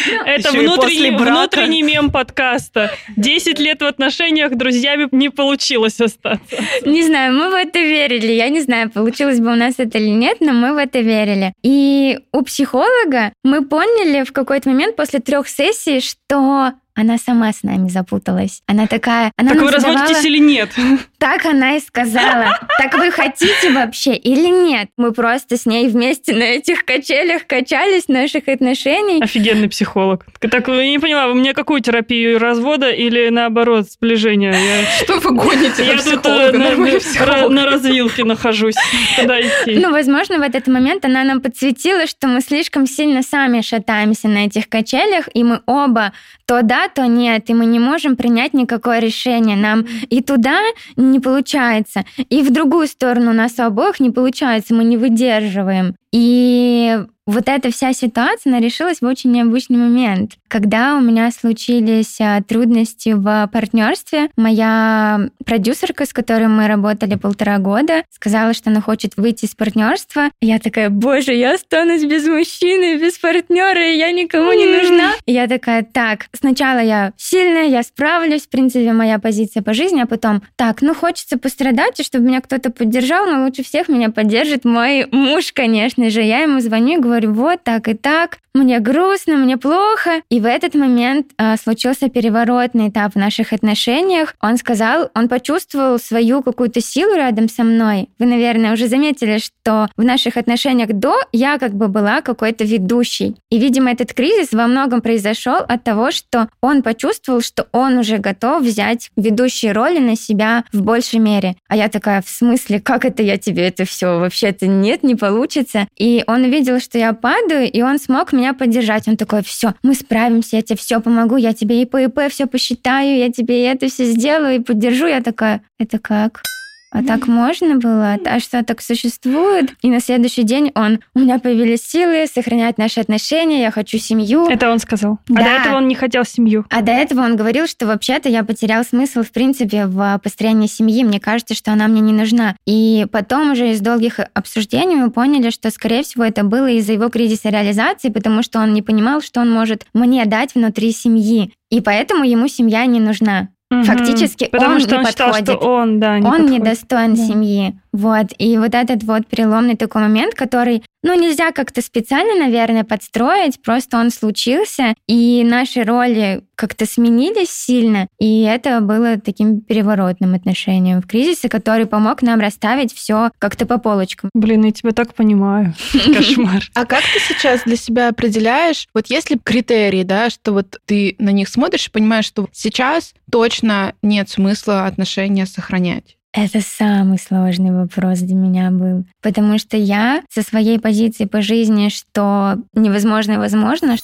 Это 0.26 0.52
внутренний, 0.52 1.12
внутренний 1.12 1.82
мем 1.84 2.12
подкаста. 2.12 2.92
Десять 3.16 3.60
лет 3.60 3.82
в 3.82 3.86
отношениях 3.86 4.56
друзьями 4.56 5.08
не 5.12 5.30
получилось 5.30 6.00
остаться. 6.00 6.58
Не 6.86 7.04
знаю, 7.04 7.34
мы 7.34 7.50
в 7.50 7.54
это 7.54 7.80
верили. 7.80 8.32
Я 8.32 8.50
не 8.50 8.62
знаю, 8.62 8.90
получилось 8.90 9.40
бы 9.40 9.52
у 9.52 9.56
нас 9.56 9.76
это 9.78 9.98
или 9.98 10.10
нет, 10.10 10.38
но 10.40 10.54
мы 10.54 10.74
в 10.74 10.78
это 10.78 11.00
верили. 11.00 11.54
И 11.64 12.20
у 12.32 12.42
психолога 12.42 13.34
мы 13.44 13.66
поняли 13.66 14.24
в 14.24 14.32
какой-то 14.32 14.70
момент 14.70 14.96
после 14.96 15.20
трех 15.20 15.48
сессий, 15.48 16.02
что 16.02 16.74
она 17.02 17.18
сама 17.18 17.52
с 17.52 17.64
нами 17.64 17.90
запуталась. 17.90 18.62
Она 18.68 18.88
такая... 18.88 19.32
Она 19.38 19.52
Так 19.52 19.62
вы 19.62 19.68
задавала- 19.72 19.94
разводитесь 20.00 20.26
или 20.26 20.38
нет? 20.40 20.70
Так 21.22 21.46
она 21.46 21.76
и 21.76 21.80
сказала. 21.80 22.58
Так 22.80 22.96
вы 22.98 23.12
хотите 23.12 23.72
вообще 23.72 24.16
или 24.16 24.50
нет? 24.50 24.90
Мы 24.98 25.12
просто 25.12 25.56
с 25.56 25.68
ней 25.68 25.88
вместе 25.88 26.34
на 26.34 26.42
этих 26.42 26.84
качелях 26.84 27.46
качались 27.46 28.08
наших 28.08 28.48
отношений. 28.48 29.22
Офигенный 29.22 29.70
психолог. 29.70 30.26
Так, 30.40 30.68
я 30.68 30.90
не 30.90 30.98
поняла, 30.98 31.28
вы 31.28 31.36
мне 31.36 31.54
какую 31.54 31.82
терапию 31.82 32.40
развода 32.40 32.90
или 32.90 33.30
наоборот 33.30 33.92
сближения? 33.92 34.52
Я, 34.52 34.86
Что 35.04 35.20
вы 35.20 35.36
гоните 35.36 35.86
я 35.86 35.98
тут 35.98 36.26
э, 36.26 37.50
на 37.50 37.66
развилке 37.68 38.24
нахожусь. 38.24 38.76
Куда 39.20 39.40
идти? 39.40 39.78
Ну, 39.78 39.92
возможно, 39.92 40.40
в 40.40 40.42
этот 40.42 40.66
момент 40.66 41.06
она 41.06 41.24
нам 41.24 41.42
подсветила, 41.42 42.08
что 42.08 42.28
мы 42.28 42.42
слишком 42.42 42.88
сильно 42.88 43.22
сами 43.22 43.62
шатаемся 43.62 44.28
на 44.28 44.46
этих 44.46 44.70
качелях, 44.70 45.30
и 45.36 45.44
мы 45.44 45.62
оба 45.68 46.14
то 46.48 46.64
да, 46.64 46.90
то 46.94 47.06
нет, 47.06 47.50
и 47.50 47.54
мы 47.54 47.66
не 47.66 47.80
можем 47.80 48.16
принять 48.16 48.54
никакое 48.54 49.00
решение. 49.00 49.58
Нам 49.58 49.86
и 50.10 50.22
туда 50.22 50.60
не 50.96 51.20
получается, 51.20 52.04
и 52.18 52.42
в 52.42 52.52
другую 52.52 52.88
сторону 52.88 53.32
у 53.32 53.34
нас 53.34 53.60
у 53.60 53.64
обоих 53.64 54.00
не 54.00 54.10
получается, 54.10 54.74
мы 54.74 54.84
не 54.84 54.98
выдерживаем. 54.98 55.96
И 56.12 57.00
вот 57.28 57.48
эта 57.48 57.72
вся 57.72 57.94
ситуация, 57.94 58.52
она 58.52 58.60
решилась 58.60 59.02
в 59.02 59.06
очень 59.06 59.32
необычный 59.32 59.78
момент. 59.78 60.34
Когда 60.48 60.98
у 60.98 61.02
меня 61.02 61.30
случились 61.32 62.20
а, 62.20 62.42
трудности 62.42 63.10
в 63.10 63.50
партнерстве, 63.52 64.30
моя 64.36 65.30
продюсерка, 65.46 66.06
с 66.06 66.14
которой 66.14 66.48
мы 66.48 66.68
работали 66.68 67.16
полтора 67.16 67.60
года, 67.60 68.04
сказала, 68.10 68.54
что 68.54 68.70
она 68.70 68.82
хочет 68.82 69.18
выйти 69.18 69.46
из 69.46 69.56
партнерства. 69.56 70.30
Я 70.42 70.60
такая, 70.60 70.90
боже, 70.90 71.34
я 71.34 71.54
останусь 71.54 72.04
без 72.04 72.28
мужчины, 72.28 72.98
без 72.98 73.18
партнера, 73.20 73.92
и 73.92 73.98
я 73.98 74.12
никому 74.12 74.52
не 74.54 74.66
нужна. 74.66 75.12
И 75.26 75.34
я 75.34 75.48
такая, 75.48 75.84
так, 75.84 76.26
сначала 76.34 76.80
я 76.80 77.14
сильная, 77.18 77.68
я 77.68 77.84
справлюсь, 77.84 78.44
в 78.44 78.50
принципе, 78.50 78.92
моя 78.94 79.20
позиция 79.20 79.62
по 79.62 79.74
жизни, 79.74 80.02
а 80.02 80.08
потом, 80.08 80.42
так, 80.56 80.82
ну 80.82 80.96
хочется 80.96 81.38
пострадать, 81.38 82.00
и 82.00 82.04
чтобы 82.04 82.26
меня 82.26 82.42
кто-то 82.42 82.72
поддержал, 82.72 83.28
но 83.28 83.46
лучше 83.46 83.64
всех 83.64 83.90
меня 83.90 84.10
поддержит 84.10 84.66
мой 84.66 85.06
муж, 85.12 85.54
конечно 85.54 86.10
же. 86.10 86.22
Я 86.22 86.40
ему 86.40 86.60
звоню 86.60 86.98
и 86.98 87.02
говорю, 87.02 87.11
вот 87.20 87.64
так 87.64 87.88
и 87.88 87.94
так, 87.94 88.40
мне 88.54 88.80
грустно, 88.80 89.38
мне 89.38 89.58
плохо. 89.58 90.22
И 90.30 90.42
в 90.42 90.46
этот 90.46 90.76
момент 90.76 91.28
а, 91.38 91.56
случился 91.56 92.10
переворотный 92.10 92.90
этап 92.90 93.14
в 93.14 93.18
наших 93.18 93.54
отношениях. 93.54 94.36
Он 94.42 94.58
сказал, 94.58 95.10
он 95.16 95.30
почувствовал 95.30 95.98
свою 96.00 96.44
какую-то 96.44 96.82
силу 96.82 97.16
рядом 97.16 97.48
со 97.48 97.64
мной. 97.64 98.10
Вы, 98.20 98.26
наверное, 98.26 98.74
уже 98.74 98.88
заметили, 98.88 99.38
что 99.38 99.88
в 99.96 100.04
наших 100.04 100.36
отношениях 100.36 100.90
до 100.90 101.16
я 101.32 101.58
как 101.60 101.74
бы 101.74 101.88
была 101.88 102.22
какой-то 102.22 102.66
ведущей. 102.66 103.38
И, 103.50 103.58
видимо, 103.58 103.92
этот 103.92 104.14
кризис 104.14 104.52
во 104.52 104.68
многом 104.68 105.02
произошел 105.02 105.56
от 105.56 105.84
того, 105.86 106.12
что 106.12 106.50
он 106.62 106.84
почувствовал, 106.84 107.40
что 107.40 107.68
он 107.72 108.00
уже 108.00 108.18
готов 108.18 108.64
взять 108.64 109.12
ведущие 109.16 109.72
роли 109.72 110.00
на 110.00 110.18
себя 110.18 110.66
в 110.74 110.82
большей 110.82 111.20
мере. 111.20 111.56
А 111.70 111.78
я 111.78 111.88
такая, 111.88 112.22
в 112.22 112.30
смысле, 112.30 112.82
как 112.82 113.06
это 113.06 113.24
я 113.24 113.38
тебе 113.38 113.68
это 113.68 113.86
все? 113.86 114.20
Вообще-то 114.20 114.68
нет, 114.68 115.04
не 115.04 115.16
получится. 115.16 115.88
И 115.98 116.26
он 116.28 116.44
увидел, 116.44 116.82
что 116.82 116.98
я 117.02 117.14
падаю, 117.14 117.72
и 117.72 117.82
он 117.82 117.98
смог 117.98 118.32
меня 118.32 118.54
поддержать. 118.54 119.08
Он 119.08 119.18
такой, 119.18 119.42
все, 119.42 119.74
мы 119.82 119.96
справимся, 119.96 120.58
я 120.58 120.62
тебе 120.62 120.78
все 120.78 121.00
помогу, 121.02 121.36
я 121.38 121.54
тебе 121.54 121.82
и 121.82 121.86
по 121.86 121.98
ИП 121.98 122.30
все 122.30 122.46
посчитаю, 122.46 123.18
я 123.18 123.32
тебе 123.32 123.66
это 123.66 123.88
все 123.88 124.06
сделаю 124.06 124.56
и 124.56 124.60
поддержу. 124.60 125.08
Я 125.08 125.22
такая, 125.22 125.62
это 125.80 125.98
как? 125.98 126.44
А 126.92 127.04
так 127.04 127.28
можно 127.28 127.78
было? 127.78 128.18
А 128.26 128.40
что 128.42 128.64
так 128.66 128.82
существует? 128.82 129.74
И 129.82 129.90
на 129.90 130.02
следующий 130.02 130.44
день 130.44 130.72
он, 130.76 131.00
у 131.16 131.20
меня 131.20 131.40
появились 131.40 131.84
силы 131.84 132.26
сохранять 132.28 132.78
наши 132.78 133.00
отношения, 133.00 133.62
я 133.62 133.72
хочу 133.72 133.98
семью. 133.98 134.48
Это 134.48 134.70
он 134.70 134.80
сказал. 134.80 135.20
А 135.30 135.34
Да. 135.34 135.44
до 135.44 135.50
этого 135.50 135.78
он 135.78 135.88
не 135.88 135.96
хотел 135.96 136.26
семью. 136.26 136.66
А 136.70 136.82
до 136.82 136.92
этого 136.92 137.22
он 137.22 137.38
говорил, 137.38 137.68
что 137.68 137.88
вообще-то 137.88 138.28
я 138.28 138.44
потерял 138.44 138.84
смысл, 138.84 139.24
в 139.24 139.32
принципе, 139.32 139.86
в 139.86 140.20
построении 140.22 140.68
семьи. 140.68 141.04
Мне 141.06 141.22
кажется, 141.22 141.56
что 141.56 141.72
она 141.72 141.88
мне 141.88 142.02
не 142.02 142.14
нужна. 142.14 142.58
И 142.66 143.08
потом 143.10 143.52
уже 143.52 143.72
из 143.72 143.80
долгих 143.80 144.20
обсуждений 144.34 144.96
мы 144.98 145.12
поняли, 145.12 145.50
что, 145.50 145.72
скорее 145.72 146.04
всего, 146.04 146.26
это 146.26 146.44
было 146.44 146.70
из-за 146.72 146.94
его 146.94 147.08
кризиса 147.10 147.50
реализации, 147.50 148.10
потому 148.10 148.44
что 148.44 148.60
он 148.60 148.74
не 148.74 148.82
понимал, 148.82 149.22
что 149.22 149.40
он 149.40 149.50
может 149.50 149.86
мне 149.94 150.26
дать 150.26 150.56
внутри 150.56 150.92
семьи. 150.92 151.54
И 151.70 151.80
поэтому 151.80 152.26
ему 152.26 152.50
семья 152.50 152.86
не 152.86 153.00
нужна. 153.00 153.48
Мгм. 153.72 153.84
Фактически 153.86 154.46
Потому 154.52 154.76
он 154.76 154.80
что 154.82 154.92
не 154.92 154.98
он 155.00 155.06
считал, 155.08 155.34
что 155.34 155.40
подходит. 155.46 155.64
он, 155.64 156.00
да, 156.02 156.20
не 156.20 156.26
он 156.26 156.32
подходит. 156.32 156.60
недостоин 156.60 157.16
Да. 157.16 157.26
семьи. 157.26 157.76
Вот. 157.94 158.28
И 158.38 158.58
вот 158.58 158.76
этот 158.76 159.04
вот 159.04 159.26
переломный 159.28 159.76
такой 159.78 160.02
момент, 160.02 160.36
который, 160.36 160.84
ну, 161.04 161.20
нельзя 161.20 161.52
как-то 161.52 161.82
специально, 161.82 162.36
наверное, 162.36 162.84
подстроить, 162.84 163.62
просто 163.62 163.98
он 163.98 164.12
случился, 164.12 164.94
и 165.08 165.44
наши 165.44 165.84
роли 165.84 166.44
как-то 166.56 166.86
сменились 166.86 167.50
сильно, 167.50 168.08
и 168.20 168.44
это 168.44 168.82
было 168.82 169.20
таким 169.20 169.62
переворотным 169.62 170.36
отношением 170.36 171.02
в 171.02 171.08
кризисе, 171.08 171.50
который 171.50 171.88
помог 171.88 172.22
нам 172.22 172.40
расставить 172.40 172.94
все 172.94 173.32
как-то 173.40 173.66
по 173.66 173.80
полочкам. 173.80 174.30
Блин, 174.36 174.66
я 174.66 174.72
тебя 174.72 174.92
так 174.92 175.16
понимаю. 175.16 175.74
Кошмар. 175.94 176.64
А 176.76 176.86
как 176.86 177.02
ты 177.02 177.20
сейчас 177.28 177.64
для 177.64 177.78
себя 177.78 178.10
определяешь, 178.10 178.88
вот 178.94 179.08
есть 179.08 179.32
ли 179.32 179.40
критерии, 179.44 180.04
да, 180.04 180.30
что 180.30 180.52
вот 180.52 180.80
ты 180.86 181.16
на 181.18 181.32
них 181.32 181.50
смотришь 181.50 181.88
и 181.88 181.92
понимаешь, 181.92 182.26
что 182.26 182.48
сейчас 182.52 183.16
точно 183.32 183.96
нет 184.04 184.30
смысла 184.30 184.86
отношения 184.86 185.48
сохранять? 185.48 186.18
Это 186.34 186.62
самый 186.62 187.20
сложный 187.20 187.72
вопрос 187.72 188.20
для 188.20 188.36
меня 188.36 188.72
был. 188.72 189.06
Потому 189.22 189.58
что 189.58 189.76
я 189.76 190.22
со 190.30 190.42
своей 190.42 190.80
позиции 190.80 191.26
по 191.26 191.42
жизни, 191.42 191.90
что 191.90 192.56
невозможно 192.74 193.38
возможно, 193.38 193.98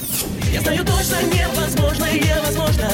Я 0.52 0.62
знаю 0.62 0.80
точно 0.80 1.18
невозможно 1.34 2.06
и 2.06 2.20
невозможно 2.20 2.90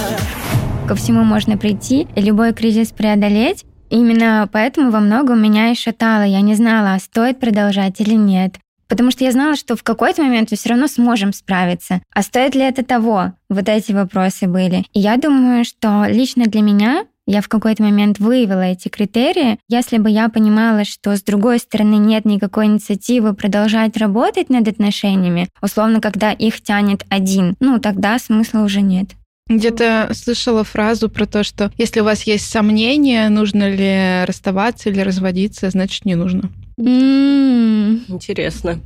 ко 0.88 0.96
всему 0.96 1.24
можно 1.24 1.58
прийти 1.58 2.08
и 2.16 2.22
любой 2.22 2.54
кризис 2.54 2.92
преодолеть. 2.92 3.66
Именно 3.90 4.50
поэтому 4.52 4.92
во 4.92 5.00
многом 5.00 5.42
меня 5.42 5.72
и 5.72 5.76
шатало. 5.76 6.24
Я 6.24 6.42
не 6.42 6.56
знала, 6.56 6.94
а 6.94 7.00
стоит 7.00 7.40
продолжать 7.40 8.02
или 8.02 8.16
нет. 8.16 8.56
Потому 8.88 9.10
что 9.10 9.24
я 9.24 9.32
знала, 9.32 9.56
что 9.56 9.76
в 9.76 9.84
какой-то 9.84 10.22
момент 10.22 10.52
мы 10.52 10.58
все 10.58 10.70
равно 10.70 10.88
сможем 10.88 11.32
справиться. 11.34 12.02
А 12.14 12.22
стоит 12.22 12.54
ли 12.54 12.62
это 12.62 12.84
того? 12.84 13.34
Вот 13.50 13.70
эти 13.70 13.92
вопросы 13.92 14.48
были. 14.48 14.86
И 14.94 15.00
я 15.00 15.18
думаю, 15.18 15.64
что 15.64 16.06
лично 16.08 16.46
для 16.46 16.62
меня 16.62 17.06
я 17.26 17.42
в 17.42 17.48
какой-то 17.48 17.84
момент 17.84 18.20
выявила 18.20 18.62
эти 18.62 18.90
критерии. 18.90 19.60
Если 19.70 19.98
бы 19.98 20.10
я 20.10 20.30
понимала, 20.30 20.84
что 20.84 21.16
с 21.16 21.24
другой 21.24 21.60
стороны 21.60 21.96
нет 21.96 22.26
никакой 22.26 22.66
инициативы 22.66 23.34
продолжать 23.34 23.98
работать 23.98 24.50
над 24.50 24.68
отношениями, 24.68 25.50
условно, 25.62 26.02
когда 26.02 26.32
их 26.32 26.62
тянет 26.62 27.06
один, 27.10 27.56
ну, 27.60 27.80
тогда 27.80 28.20
смысла 28.20 28.60
уже 28.60 28.82
нет. 28.82 29.10
Где-то 29.50 30.10
слышала 30.14 30.64
фразу 30.64 31.10
про 31.10 31.26
то, 31.26 31.44
что 31.44 31.72
если 31.78 32.00
у 32.00 32.06
вас 32.06 32.24
есть 32.24 32.50
сомнения, 32.50 33.28
нужно 33.30 33.70
ли 33.70 34.26
расставаться 34.26 34.90
или 34.90 35.02
разводиться, 35.02 35.70
значит, 35.70 36.06
не 36.06 36.16
нужно. 36.16 36.50
М. 36.78 38.04
Интересно. 38.08 38.80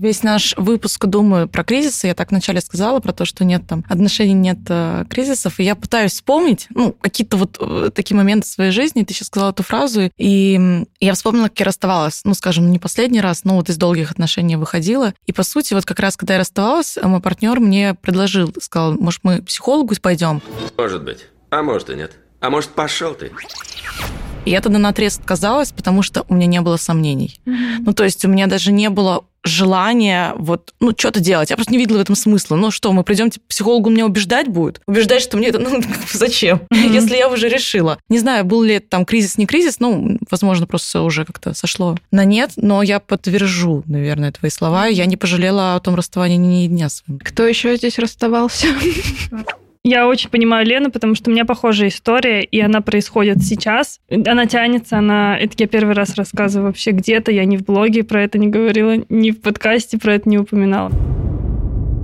Весь 0.00 0.22
наш 0.22 0.54
выпуск, 0.56 1.04
думаю, 1.04 1.46
про 1.46 1.62
кризисы. 1.62 2.06
Я 2.06 2.14
так 2.14 2.30
вначале 2.30 2.62
сказала 2.62 3.00
про 3.00 3.12
то, 3.12 3.26
что 3.26 3.44
нет 3.44 3.66
там 3.68 3.84
отношений, 3.86 4.32
нет 4.32 4.60
э, 4.70 5.04
кризисов. 5.10 5.60
И 5.60 5.62
я 5.64 5.74
пытаюсь 5.76 6.12
вспомнить, 6.12 6.68
ну, 6.70 6.92
какие-то 6.98 7.36
вот 7.36 7.58
э, 7.60 7.90
такие 7.94 8.16
моменты 8.16 8.48
в 8.48 8.50
своей 8.50 8.70
жизни. 8.70 9.02
Ты 9.02 9.12
сейчас 9.12 9.26
сказала 9.26 9.50
эту 9.50 9.62
фразу, 9.62 10.10
и 10.16 10.86
я 11.00 11.12
вспомнила, 11.12 11.48
как 11.48 11.60
я 11.60 11.66
расставалась. 11.66 12.22
Ну, 12.24 12.32
скажем, 12.32 12.70
не 12.70 12.78
последний 12.78 13.20
раз, 13.20 13.44
но 13.44 13.56
вот 13.56 13.68
из 13.68 13.76
долгих 13.76 14.10
отношений 14.10 14.56
выходила. 14.56 15.12
И, 15.26 15.34
по 15.34 15.42
сути, 15.42 15.74
вот 15.74 15.84
как 15.84 16.00
раз, 16.00 16.16
когда 16.16 16.32
я 16.32 16.40
расставалась, 16.40 16.96
э, 16.96 17.06
мой 17.06 17.20
партнер 17.20 17.60
мне 17.60 17.92
предложил, 17.92 18.54
сказал, 18.58 18.94
может, 18.94 19.20
мы 19.22 19.42
к 19.42 19.48
психологу 19.48 19.94
пойдем. 20.00 20.40
Может 20.78 21.04
быть. 21.04 21.26
А 21.50 21.62
может 21.62 21.90
и 21.90 21.94
нет. 21.94 22.12
А 22.40 22.48
может, 22.48 22.70
пошел 22.70 23.12
ты. 23.12 23.30
И 24.44 24.50
я 24.50 24.60
тогда 24.60 24.78
на 24.78 24.90
отказалась, 24.90 25.72
потому 25.72 26.02
что 26.02 26.24
у 26.28 26.34
меня 26.34 26.46
не 26.46 26.60
было 26.60 26.76
сомнений. 26.76 27.40
Ну, 27.44 27.92
то 27.92 28.04
есть 28.04 28.24
у 28.24 28.28
меня 28.28 28.46
даже 28.46 28.72
не 28.72 28.90
было 28.90 29.24
желания 29.42 30.34
вот, 30.36 30.74
ну, 30.80 30.92
что-то 30.96 31.20
делать. 31.20 31.50
Я 31.50 31.56
просто 31.56 31.72
не 31.72 31.78
видела 31.78 31.98
в 31.98 32.02
этом 32.02 32.14
смысла. 32.14 32.56
Ну 32.56 32.70
что, 32.70 32.92
мы 32.92 33.04
придем 33.04 33.30
к 33.30 33.40
психологу 33.48 33.90
меня 33.90 34.06
убеждать 34.06 34.48
будет? 34.48 34.80
Убеждать, 34.86 35.22
что 35.22 35.36
мне 35.36 35.48
это, 35.48 35.58
ну, 35.58 35.80
зачем? 36.12 36.62
Если 36.70 37.16
я 37.16 37.28
уже 37.28 37.48
решила. 37.48 37.98
Не 38.08 38.18
знаю, 38.18 38.44
был 38.44 38.62
ли 38.62 38.74
это 38.74 38.88
там 38.88 39.04
кризис, 39.04 39.38
не 39.38 39.46
кризис, 39.46 39.80
ну, 39.80 40.18
возможно, 40.30 40.66
просто 40.66 40.88
всё 40.88 41.04
уже 41.04 41.24
как-то 41.24 41.54
сошло 41.54 41.96
на 42.10 42.24
нет, 42.24 42.52
но 42.56 42.82
я 42.82 43.00
подтвержу, 43.00 43.82
наверное, 43.86 44.32
твои 44.32 44.50
слова. 44.50 44.86
Я 44.86 45.06
не 45.06 45.16
пожалела 45.16 45.74
о 45.74 45.80
том 45.80 45.94
расставании 45.94 46.36
ни 46.36 46.66
дня 46.66 46.88
своим. 46.88 47.18
Кто 47.20 47.46
еще 47.46 47.76
здесь 47.76 47.98
расставался? 47.98 48.66
Я 49.82 50.06
очень 50.06 50.28
понимаю 50.28 50.66
Лену, 50.66 50.90
потому 50.90 51.14
что 51.14 51.30
у 51.30 51.32
меня 51.32 51.46
похожая 51.46 51.88
история, 51.88 52.44
и 52.44 52.60
она 52.60 52.82
происходит 52.82 53.42
сейчас. 53.42 54.00
Она 54.10 54.44
тянется, 54.44 54.98
она... 54.98 55.38
Это 55.38 55.54
я 55.56 55.66
первый 55.66 55.94
раз 55.94 56.16
рассказываю 56.16 56.66
вообще 56.66 56.90
где-то, 56.90 57.32
я 57.32 57.46
ни 57.46 57.56
в 57.56 57.64
блоге 57.64 58.04
про 58.04 58.22
это 58.22 58.36
не 58.36 58.48
говорила, 58.48 58.96
ни 59.08 59.30
в 59.30 59.40
подкасте 59.40 59.96
про 59.96 60.14
это 60.14 60.28
не 60.28 60.36
упоминала. 60.36 60.90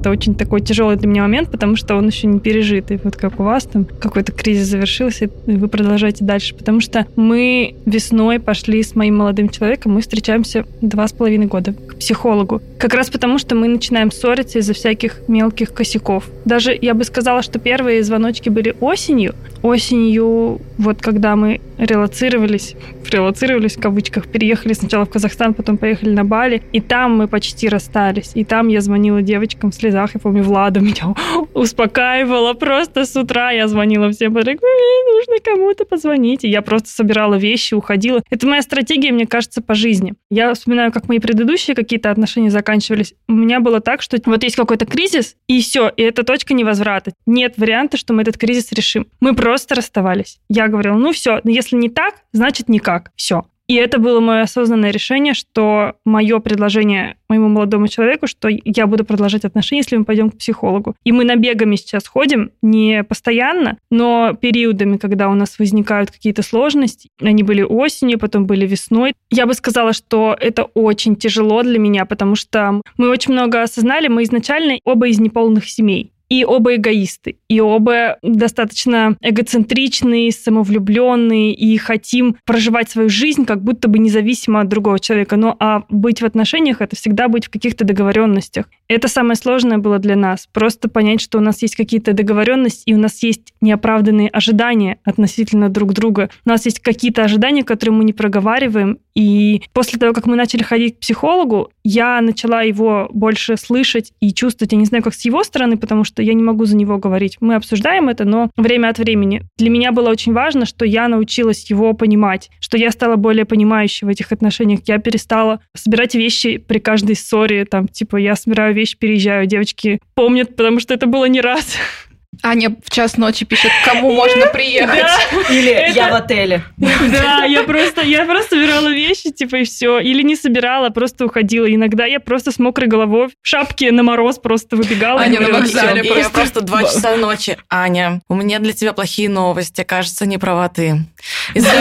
Это 0.07 0.13
очень 0.13 0.37
такой 0.37 0.61
тяжелый 0.61 0.95
для 0.95 1.09
меня 1.09 1.23
момент, 1.23 1.51
потому 1.51 1.75
что 1.75 1.97
он 1.97 2.07
еще 2.07 2.29
не 2.29 2.39
пережитый. 2.39 3.01
Вот 3.03 3.17
как 3.17 3.41
у 3.41 3.43
вас 3.43 3.65
там 3.65 3.85
какой-то 3.85 4.31
кризис 4.31 4.69
завершился, 4.69 5.25
и 5.25 5.57
вы 5.57 5.67
продолжаете 5.67 6.25
дальше. 6.25 6.55
Потому 6.55 6.79
что 6.79 7.09
мы 7.17 7.75
весной 7.87 8.39
пошли 8.39 8.85
с 8.85 8.95
моим 8.95 9.17
молодым 9.17 9.49
человеком, 9.49 9.95
мы 9.95 10.03
встречаемся 10.03 10.65
два 10.81 11.09
с 11.09 11.13
половиной 11.13 11.47
года 11.47 11.73
к 11.73 11.97
психологу. 11.97 12.63
Как 12.79 12.95
раз 12.95 13.11
потому, 13.11 13.39
что 13.39 13.57
мы 13.57 13.67
начинаем 13.67 14.13
ссориться 14.13 14.61
из-за 14.61 14.75
всяких 14.75 15.23
мелких 15.27 15.75
косяков. 15.75 16.31
Даже 16.45 16.79
я 16.81 16.95
бы 16.95 17.03
сказала, 17.03 17.43
что 17.43 17.59
первые 17.59 18.05
звоночки 18.05 18.49
были 18.49 18.77
осенью. 18.79 19.35
Осенью, 19.63 20.61
вот 20.79 21.03
когда 21.03 21.35
мы 21.35 21.61
релацировались, 21.79 22.77
релацировались 23.11 23.77
в 23.77 23.81
кавычках, 23.81 24.29
переехали 24.29 24.73
сначала 24.73 25.05
в 25.05 25.11
Казахстан, 25.11 25.55
потом 25.55 25.77
поехали 25.77 26.11
на 26.11 26.25
Бали, 26.25 26.63
и 26.73 26.81
там 26.81 27.17
мы 27.17 27.29
почти 27.29 27.69
расстались. 27.69 28.31
И 28.35 28.45
там 28.45 28.69
я 28.69 28.81
звонила 28.81 29.23
девочкам 29.23 29.73
в 29.73 29.75
слезах, 29.97 30.15
я 30.15 30.21
помню, 30.21 30.43
Влада 30.43 30.81
меня 30.81 31.15
успокаивала 31.55 32.53
просто 32.55 33.05
с 33.05 33.17
утра, 33.17 33.51
я 33.51 33.69
звонила 33.69 34.11
всем, 34.11 34.33
говорю, 34.33 34.59
«Блин, 34.59 35.15
нужно 35.15 35.35
кому-то 35.43 35.85
позвонить. 35.85 36.45
И 36.45 36.49
я 36.49 36.63
просто 36.63 36.89
собирала 36.89 37.37
вещи, 37.37 37.75
уходила. 37.75 38.23
Это 38.31 38.47
моя 38.47 38.63
стратегия, 38.63 39.13
мне 39.13 39.27
кажется, 39.27 39.63
по 39.63 39.75
жизни. 39.75 40.15
Я 40.31 40.53
вспоминаю, 40.55 40.93
как 40.93 41.09
мои 41.09 41.19
предыдущие 41.19 41.75
какие-то 41.75 42.11
отношения 42.11 42.51
заканчивались. 42.51 43.15
У 43.29 43.33
меня 43.33 43.61
было 43.61 43.81
так, 43.81 44.03
что 44.03 44.19
вот 44.27 44.43
есть 44.43 44.57
какой-то 44.57 44.87
кризис, 44.87 45.37
и 45.47 45.61
все, 45.61 45.89
и 45.89 46.03
это 46.03 46.23
точка 46.23 46.55
невозврата. 46.55 47.13
Нет 47.27 47.55
варианта, 47.57 47.97
что 47.97 48.13
мы 48.13 48.23
этот 48.23 48.39
кризис 48.39 48.73
решим. 48.73 49.07
Мы 49.21 49.35
просто 49.35 49.75
расставались. 49.75 50.39
Я 50.49 50.69
говорила, 50.69 50.97
ну 50.97 51.13
все, 51.13 51.41
если 51.45 51.77
не 51.77 51.89
так, 51.89 52.15
значит 52.33 52.69
никак. 52.69 53.13
Все. 53.17 53.45
И 53.69 53.75
это 53.75 53.99
было 53.99 54.21
мое 54.21 54.43
осознанное 54.43 54.91
решение, 54.91 55.35
что 55.35 55.95
мое 56.05 56.39
предложение 56.39 57.17
моему 57.29 57.49
молодому 57.49 57.89
человеку, 57.89 58.27
что 58.27 58.49
я 58.49 58.87
буду 58.87 59.05
продолжать 59.05 59.45
отношения, 59.45 59.81
если 59.81 59.97
мы 59.97 60.05
пойдем 60.05 60.31
к 60.31 60.39
психологу. 60.39 60.95
И 61.05 61.11
мы 61.11 61.25
набегами 61.25 61.75
сейчас 61.77 62.07
ходим, 62.07 62.53
не 62.63 63.03
постоянно, 63.03 63.79
но 63.91 64.35
периодами, 64.41 64.97
когда 64.97 65.29
у 65.29 65.35
нас 65.35 65.59
возникают 65.59 66.11
какие-то 66.11 66.43
сложности. 66.43 67.09
Они 67.21 67.43
были 67.43 67.63
осенью, 67.63 68.19
потом 68.19 68.47
были 68.47 68.67
весной. 68.67 69.15
Я 69.31 69.47
бы 69.47 69.55
сказала, 69.55 69.93
что 69.93 70.37
это 70.39 70.65
очень 70.65 71.17
тяжело 71.17 71.63
для 71.63 71.79
меня, 71.79 72.07
потому 72.07 72.37
что 72.37 72.81
мы 72.97 73.09
очень 73.09 73.33
много 73.33 73.63
осознали, 73.63 74.07
мы 74.09 74.23
изначально 74.23 74.79
оба 74.85 75.09
из 75.09 75.19
неполных 75.19 75.69
семей. 75.69 76.13
И 76.29 76.45
оба 76.45 76.77
эгоисты, 76.77 77.37
и 77.49 77.61
оба 77.61 78.19
достаточно 78.23 79.17
эгоцентричные, 79.21 80.33
самовлюбленные, 80.33 81.55
и 81.55 81.77
хотим 81.77 82.37
проживать 82.45 82.91
свою 82.91 83.09
жизнь 83.09 83.45
как 83.45 83.63
будто 83.63 83.89
бы 83.89 83.99
независимо 83.99 84.61
от 84.61 84.69
другого 84.69 84.99
человека. 84.99 85.37
Ну 85.37 85.55
а 85.61 85.85
быть 85.89 86.23
в 86.23 86.25
отношениях— 86.25 86.81
это 86.81 86.97
всегда 86.97 87.29
быть 87.29 87.47
в 87.47 87.51
каких-то 87.51 87.85
договоренностях. 87.85 88.67
Это 88.89 89.09
самое 89.09 89.37
сложное 89.37 89.79
было 89.79 89.99
для 89.99 90.17
нас. 90.17 90.49
Просто 90.53 90.89
понять, 90.89 91.21
что 91.21 91.39
у 91.39 91.41
нас 91.41 91.63
есть 91.63 91.77
какие-то 91.77 92.13
договоренности, 92.13 92.83
и 92.87 92.95
у 92.95 92.99
нас 92.99 93.23
есть 93.23 93.53
неоправданные 93.61 94.29
ожидания 94.29 94.99
относительно 95.05 95.69
друг 95.69 95.93
друга. 95.93 96.31
У 96.45 96.49
нас 96.49 96.65
есть 96.65 96.81
какие-то 96.81 97.23
ожидания, 97.23 97.65
которые 97.65 97.95
мы 97.95 98.05
не 98.05 98.13
проговариваем. 98.13 98.99
И 99.15 99.63
после 99.73 99.99
того, 99.99 100.13
как 100.13 100.27
мы 100.27 100.37
начали 100.37 100.63
ходить 100.63 100.97
к 100.97 101.01
психологу, 101.01 101.71
я 101.87 102.21
начала 102.21 102.63
его 102.63 103.09
больше 103.13 103.57
слышать 103.57 104.13
и 104.21 104.35
чувствовать. 104.35 104.73
Я 104.73 104.79
не 104.79 104.87
знаю, 104.87 105.05
как 105.05 105.15
с 105.15 105.25
его 105.25 105.45
стороны, 105.45 105.77
потому 105.77 106.03
что 106.03 106.21
я 106.21 106.35
не 106.35 106.43
могу 106.43 106.65
за 106.65 106.77
него 106.77 106.99
говорить. 106.99 107.37
Мы 107.41 107.55
обсуждаем 107.55 108.09
это, 108.09 108.25
но 108.25 108.51
время 108.57 108.89
от 108.89 108.99
времени. 108.99 109.43
Для 109.57 109.71
меня 109.71 109.93
было 109.93 110.11
очень 110.11 110.33
важно, 110.33 110.67
что 110.67 110.85
я 110.85 111.07
научилась 111.07 111.71
его 111.71 111.93
понимать, 111.93 112.51
что 112.59 112.77
я 112.77 112.91
стала 112.91 113.15
более 113.15 113.45
понимающей 113.45 114.05
в 114.05 114.09
этих 114.11 114.33
отношениях. 114.33 114.81
Я 114.87 114.99
перестала 114.99 115.61
собирать 115.75 116.17
вещи 116.17 116.57
при 116.57 116.81
каждой 116.81 117.15
ссоре. 117.15 117.65
Там, 117.65 117.87
типа, 117.87 118.17
я 118.17 118.35
собираю 118.35 118.75
вещи, 118.75 118.99
переезжаю. 118.99 119.47
Девочки 119.47 120.01
помнят, 120.15 120.57
потому 120.57 120.81
что 120.81 120.93
это 120.93 121.07
было 121.07 121.27
не 121.27 121.41
раз. 121.41 121.77
Аня 122.43 122.75
в 122.85 122.91
час 122.91 123.17
ночи 123.17 123.45
пишет, 123.45 123.71
кому 123.85 124.13
можно 124.13 124.47
приехать. 124.47 125.07
Или 125.51 125.71
Это- 125.71 125.93
я 125.93 126.09
в 126.11 126.15
отеле. 126.15 126.63
Да, 126.77 127.45
я 127.49 127.63
просто, 127.63 128.03
я 128.03 128.25
просто 128.25 128.57
собирала 128.57 128.89
вещи, 128.89 129.31
типа, 129.31 129.57
и 129.57 129.65
все. 129.65 129.99
Или 130.01 130.23
не 130.23 130.37
собирала, 130.37 130.91
просто 130.91 131.27
уходила. 131.27 131.67
Иногда 131.73 132.05
я 132.07 132.21
просто 132.21 132.53
с 132.53 132.59
мокрой 132.59 132.89
головой 132.89 133.29
в 133.29 133.33
шапке 133.43 133.93
на 133.93 134.03
мороз 134.03 134.39
просто 134.39 134.77
выбегала. 134.77 135.21
и 135.21 135.25
Аня 135.25 135.41
на 135.41 135.49
вокзале. 135.59 136.03
И 136.03 136.19
я 136.19 136.29
просто 136.31 136.61
два 136.61 136.83
часа 136.85 137.17
ночи. 137.17 137.57
Аня, 137.69 138.21
у 138.29 138.35
меня 138.35 138.59
для 138.59 138.73
тебя 138.73 138.93
плохие 138.93 139.29
новости. 139.29 139.83
Кажется, 139.83 140.27
не 140.27 140.39
права 140.39 140.69
ты. 140.69 141.05
Извини. 141.55 141.73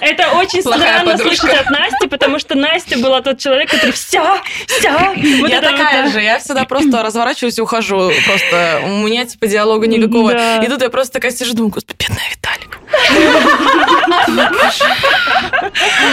Это 0.00 0.32
очень 0.32 0.62
странно 0.62 1.16
слышать 1.18 1.52
от 1.52 1.70
Насти, 1.70 2.08
потому 2.08 2.38
что 2.38 2.54
Настя 2.56 2.98
была 2.98 3.20
тот 3.20 3.38
человек, 3.38 3.70
который 3.70 3.92
вся, 3.92 4.42
вся. 4.66 5.14
Вот 5.40 5.50
я 5.50 5.60
такая 5.60 6.04
да. 6.04 6.10
же, 6.10 6.20
я 6.20 6.38
всегда 6.38 6.64
просто 6.64 7.02
разворачиваюсь 7.02 7.58
и 7.58 7.62
ухожу. 7.62 8.10
Просто 8.26 8.80
у 8.84 9.06
меня 9.06 9.24
типа 9.24 9.46
диалога 9.46 9.86
никакого. 9.86 10.32
Да. 10.32 10.62
И 10.62 10.68
тут 10.68 10.82
я 10.82 10.90
просто 10.90 11.14
такая 11.14 11.32
сижу, 11.32 11.54
думаю, 11.54 11.72
господи, 11.72 11.96
бедная 11.98 12.24
Виталик. 12.30 12.78